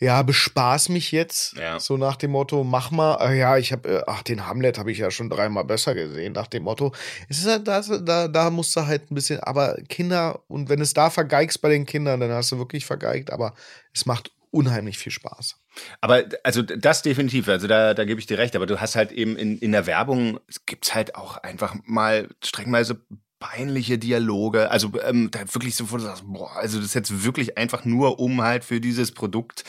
ja, 0.00 0.22
bespaß 0.22 0.88
mich 0.88 1.12
jetzt. 1.12 1.56
Ja. 1.58 1.78
So 1.78 1.98
nach 1.98 2.16
dem 2.16 2.30
Motto, 2.30 2.64
mach 2.64 2.90
mal. 2.90 3.18
Ach 3.20 3.32
ja, 3.32 3.58
ich 3.58 3.70
habe, 3.70 3.88
äh, 3.88 4.02
ach, 4.06 4.22
den 4.22 4.46
Hamlet 4.46 4.78
habe 4.78 4.90
ich 4.90 4.98
ja 4.98 5.10
schon 5.10 5.28
dreimal 5.28 5.64
besser 5.64 5.94
gesehen, 5.94 6.32
nach 6.32 6.46
dem 6.46 6.62
Motto. 6.62 6.92
Es 7.28 7.38
ist 7.38 7.46
halt, 7.46 7.68
da, 7.68 7.80
da, 7.80 8.26
da 8.26 8.50
musst 8.50 8.74
du 8.74 8.86
halt 8.86 9.10
ein 9.10 9.14
bisschen, 9.14 9.40
aber 9.40 9.76
Kinder, 9.88 10.40
und 10.48 10.70
wenn 10.70 10.80
es 10.80 10.94
da 10.94 11.10
vergeigst 11.10 11.60
bei 11.60 11.68
den 11.68 11.84
Kindern, 11.84 12.20
dann 12.20 12.30
hast 12.30 12.50
du 12.50 12.58
wirklich 12.58 12.86
vergeigt, 12.86 13.30
aber 13.30 13.54
es 13.92 14.06
macht 14.06 14.32
unheimlich 14.50 14.96
viel 14.96 15.12
Spaß. 15.12 15.56
Aber 16.00 16.24
also 16.42 16.62
das 16.62 17.02
definitiv, 17.02 17.48
also 17.48 17.66
da, 17.66 17.92
da 17.94 18.04
gebe 18.04 18.20
ich 18.20 18.26
dir 18.26 18.38
recht, 18.38 18.56
aber 18.56 18.66
du 18.66 18.80
hast 18.80 18.96
halt 18.96 19.12
eben 19.12 19.36
in, 19.36 19.58
in 19.58 19.72
der 19.72 19.86
Werbung, 19.86 20.40
es 20.48 20.64
gibt 20.66 20.94
halt 20.94 21.14
auch 21.14 21.36
einfach 21.36 21.76
mal 21.84 22.28
streckenweise 22.42 23.00
peinliche 23.40 23.96
Dialoge, 23.96 24.70
also 24.70 24.92
ähm, 25.02 25.30
da 25.30 25.40
wirklich 25.54 25.74
so, 25.74 25.90
wo 25.90 25.96
du 25.96 26.02
sagst, 26.02 26.24
boah, 26.26 26.54
also 26.56 26.76
das 26.76 26.88
ist 26.88 26.94
jetzt 26.94 27.24
wirklich 27.24 27.56
einfach 27.56 27.86
nur, 27.86 28.20
um 28.20 28.42
halt 28.42 28.64
für 28.64 28.82
dieses 28.82 29.12
Produkt 29.12 29.64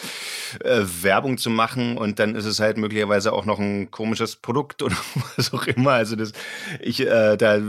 äh, 0.59 0.81
Werbung 1.01 1.37
zu 1.37 1.49
machen. 1.49 1.97
Und 1.97 2.19
dann 2.19 2.35
ist 2.35 2.43
es 2.43 2.59
halt 2.59 2.77
möglicherweise 2.77 3.31
auch 3.31 3.45
noch 3.45 3.59
ein 3.59 3.89
komisches 3.89 4.35
Produkt 4.35 4.81
oder 4.83 4.97
was 5.37 5.53
auch 5.53 5.65
immer. 5.67 5.91
Also 5.91 6.17
das, 6.17 6.33
ich, 6.81 6.99
äh, 6.99 7.37
da 7.37 7.61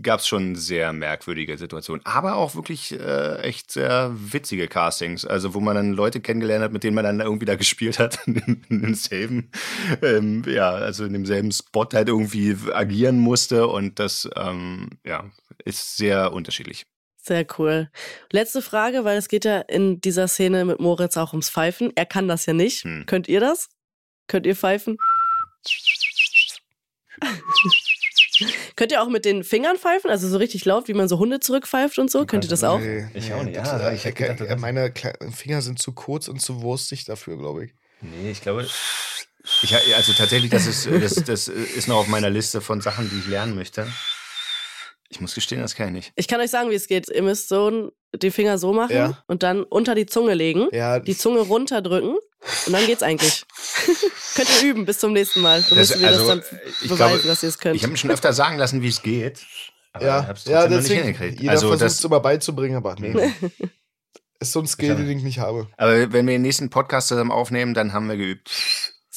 gab 0.00 0.20
es 0.20 0.28
schon 0.28 0.54
sehr 0.54 0.92
merkwürdige 0.92 1.58
Situationen, 1.58 2.06
aber 2.06 2.36
auch 2.36 2.54
wirklich 2.54 2.92
äh, 2.92 3.40
echt 3.40 3.72
sehr 3.72 4.12
witzige 4.14 4.68
Castings, 4.68 5.24
also 5.24 5.54
wo 5.54 5.60
man 5.60 5.74
dann 5.74 5.92
Leute 5.92 6.20
kennengelernt 6.20 6.62
hat, 6.62 6.72
mit 6.72 6.84
denen 6.84 6.94
man 6.94 7.04
dann 7.04 7.18
irgendwie 7.18 7.46
da 7.46 7.56
gespielt 7.56 7.98
hat, 7.98 8.20
in, 8.26 8.62
in 8.68 8.82
demselben, 8.82 9.50
ähm, 10.02 10.44
ja, 10.46 10.70
also 10.70 11.04
in 11.04 11.14
demselben 11.14 11.50
Spot 11.50 11.88
halt 11.92 12.08
irgendwie 12.08 12.56
agieren 12.72 13.18
musste. 13.18 13.66
Und 13.66 13.98
das, 13.98 14.30
ähm, 14.36 14.90
ja, 15.04 15.24
ist 15.64 15.96
sehr 15.96 16.32
unterschiedlich. 16.32 16.84
Sehr 17.16 17.46
cool. 17.58 17.90
Letzte 18.32 18.62
Frage, 18.62 19.04
weil 19.04 19.18
es 19.18 19.28
geht 19.28 19.44
ja 19.44 19.60
in 19.60 20.00
dieser 20.00 20.28
Szene 20.28 20.64
mit 20.64 20.80
Moritz 20.80 21.16
auch 21.16 21.32
ums 21.32 21.50
Pfeifen. 21.50 21.92
Er 21.94 22.06
kann 22.06 22.26
das 22.26 22.46
ja 22.46 22.54
nicht. 22.54 22.84
Hm. 22.84 23.04
Könnt 23.06 23.28
ihr 23.28 23.40
das? 23.40 23.68
Könnt 24.28 24.46
ihr 24.46 24.56
pfeifen? 24.56 24.96
Könnt 28.76 28.92
ihr 28.92 29.02
auch 29.02 29.08
mit 29.08 29.24
den 29.24 29.42
Fingern 29.42 29.76
pfeifen? 29.76 30.10
Also 30.10 30.28
so 30.28 30.38
richtig 30.38 30.64
laut, 30.64 30.88
wie 30.88 30.94
man 30.94 31.08
so 31.08 31.18
Hunde 31.18 31.40
zurückpfeift 31.40 31.98
und 31.98 32.10
so? 32.10 32.24
Könnt 32.24 32.44
ihr 32.44 32.50
das 32.50 32.62
auch? 32.62 32.78
Nee, 32.78 33.08
ich 33.12 33.32
auch 33.32 33.42
nicht. 33.42 33.56
Ja, 33.56 33.92
ich, 33.92 34.04
gedacht, 34.04 34.40
äh, 34.40 34.56
meine 34.56 34.94
Finger 35.34 35.60
sind 35.62 35.80
zu 35.80 35.92
kurz 35.92 36.28
und 36.28 36.40
zu 36.40 36.62
wurstig 36.62 37.04
dafür, 37.04 37.36
glaube 37.36 37.64
ich. 37.66 37.74
Nee, 38.00 38.30
ich 38.30 38.40
glaube. 38.40 38.68
Ich, 39.62 39.74
also 39.96 40.12
tatsächlich, 40.12 40.50
das 40.50 40.66
ist, 40.66 40.86
das, 40.86 41.14
das 41.24 41.48
ist 41.48 41.88
noch 41.88 41.96
auf 41.96 42.06
meiner 42.06 42.30
Liste 42.30 42.60
von 42.60 42.80
Sachen, 42.80 43.10
die 43.10 43.18
ich 43.18 43.26
lernen 43.26 43.54
möchte. 43.56 43.88
Ich 45.10 45.20
muss 45.20 45.34
gestehen, 45.34 45.60
das 45.60 45.74
kann 45.74 45.88
ich 45.88 45.94
nicht. 45.94 46.12
Ich 46.16 46.28
kann 46.28 46.40
euch 46.40 46.50
sagen, 46.50 46.70
wie 46.70 46.74
es 46.74 46.86
geht. 46.86 47.08
Ihr 47.08 47.22
müsst 47.22 47.48
so 47.48 47.92
die 48.14 48.30
Finger 48.30 48.58
so 48.58 48.72
machen 48.72 48.94
ja. 48.94 49.22
und 49.26 49.42
dann 49.42 49.62
unter 49.62 49.94
die 49.94 50.06
Zunge 50.06 50.34
legen, 50.34 50.68
ja. 50.72 50.98
die 50.98 51.16
Zunge 51.16 51.40
runterdrücken 51.40 52.16
und 52.66 52.72
dann 52.72 52.86
geht's 52.86 53.02
eigentlich. 53.02 53.44
könnt 54.34 54.48
ihr 54.62 54.70
üben 54.70 54.84
bis 54.84 54.98
zum 54.98 55.12
nächsten 55.12 55.40
Mal. 55.40 55.62
Du 55.68 55.74
musst 55.74 55.98
mir 55.98 56.08
also, 56.08 56.26
das 56.26 56.28
dann 56.28 56.60
beweisen, 56.82 56.96
glaube, 56.96 57.18
dass 57.26 57.42
ihr 57.42 57.48
es 57.48 57.58
könnt. 57.58 57.76
Ich 57.76 57.82
habe 57.82 57.92
mir 57.92 57.98
schon 57.98 58.10
öfter 58.10 58.32
sagen 58.32 58.58
lassen, 58.58 58.82
wie 58.82 58.88
es 58.88 59.02
geht. 59.02 59.44
Aber 59.92 60.04
ja, 60.04 60.34
ja 60.46 60.68
deswegen, 60.68 61.36
jeder 61.38 61.50
also 61.50 61.68
versucht 61.68 61.90
es 61.90 62.04
immer 62.04 62.20
beizubringen, 62.20 62.76
aber 62.76 62.94
nee. 62.98 63.32
ist 64.40 64.52
so 64.52 64.60
ein 64.60 64.66
Skill, 64.66 64.96
den 64.96 65.08
ich 65.08 65.24
nicht 65.24 65.38
habe. 65.38 65.68
Aber 65.76 66.12
wenn 66.12 66.26
wir 66.26 66.34
den 66.34 66.42
nächsten 66.42 66.70
Podcast 66.70 67.08
zusammen 67.08 67.32
aufnehmen, 67.32 67.74
dann 67.74 67.92
haben 67.92 68.08
wir 68.08 68.16
geübt. 68.16 68.50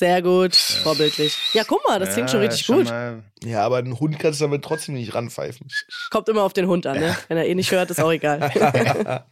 Sehr 0.02 0.24
gut, 0.24 0.56
ja. 0.56 0.82
vorbildlich. 0.82 1.38
Ja, 1.54 1.64
guck 1.64 1.88
mal, 1.88 2.00
das 2.00 2.10
ja, 2.10 2.14
klingt 2.16 2.32
schon 2.32 2.40
richtig 2.40 2.66
schon 2.66 2.86
gut. 2.86 2.94
Ja, 3.44 3.64
aber 3.64 3.78
einen 3.78 4.00
Hund 4.00 4.18
kannst 4.18 4.42
du 4.42 4.46
damit 4.46 4.64
trotzdem 4.64 4.96
nicht 4.96 5.14
ranpfeifen. 5.14 5.68
Kommt 6.10 6.28
immer 6.28 6.42
auf 6.42 6.54
den 6.54 6.66
Hund 6.66 6.88
an, 6.88 7.00
ne? 7.00 7.16
Wenn 7.28 7.38
er 7.38 7.46
eh 7.46 7.54
nicht 7.54 7.72
hört, 7.72 7.92
ist 7.92 8.02
auch 8.02 8.12
egal. 8.12 8.50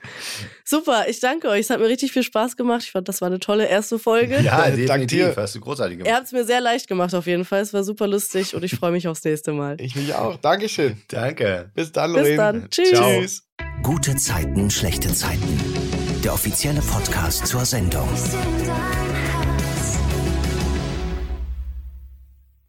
Super, 0.64 1.06
ich 1.08 1.20
danke 1.22 1.50
euch. 1.50 1.62
Es 1.62 1.70
hat 1.72 1.80
mir 1.80 1.88
richtig 1.88 2.12
viel 2.12 2.22
Spaß 2.22 2.56
gemacht. 2.56 2.84
Ich 2.84 2.92
fand, 2.92 3.10
das 3.10 3.20
war 3.20 3.30
eine 3.30 3.40
tolle 3.40 3.68
erste 3.68 3.98
Folge. 3.98 4.42
Ja, 4.42 4.70
definitiv. 4.70 5.36
Hast 5.36 5.56
du 5.56 5.60
großartig 5.60 5.98
gemacht. 5.98 6.08
Ihr 6.08 6.16
habt 6.16 6.28
es 6.28 6.34
mir 6.34 6.46
sehr 6.46 6.62
leicht 6.62 6.88
gemacht 6.88 7.16
auf 7.16 7.26
jeden 7.26 7.46
Fall. 7.46 7.62
Es 7.62 7.74
war 7.74 7.84
super 7.84 8.06
lustig 8.06 8.54
und 8.54 8.64
ich 8.64 8.76
freue 8.76 8.92
mich 8.92 9.08
aufs 9.08 9.24
nächste 9.24 9.54
Mal. 9.54 9.76
Ich 9.82 9.96
mich 9.96 10.14
auch. 10.14 10.38
Dankeschön. 10.38 11.02
Danke. 11.08 11.72
Bis 11.74 11.92
dann, 11.92 12.12
Lorraine. 12.12 12.30
Bis 12.30 12.38
dann. 12.38 12.70
Tschüss. 12.70 12.92
Tschüss. 12.92 13.44
Gute 13.82 14.16
Zeiten, 14.18 14.70
schlechte 14.70 15.12
Zeiten. 15.12 15.60
Der 16.24 16.32
offizielle 16.32 16.82
Podcast 16.82 17.48
zur 17.48 17.66
Sendung. 17.66 18.08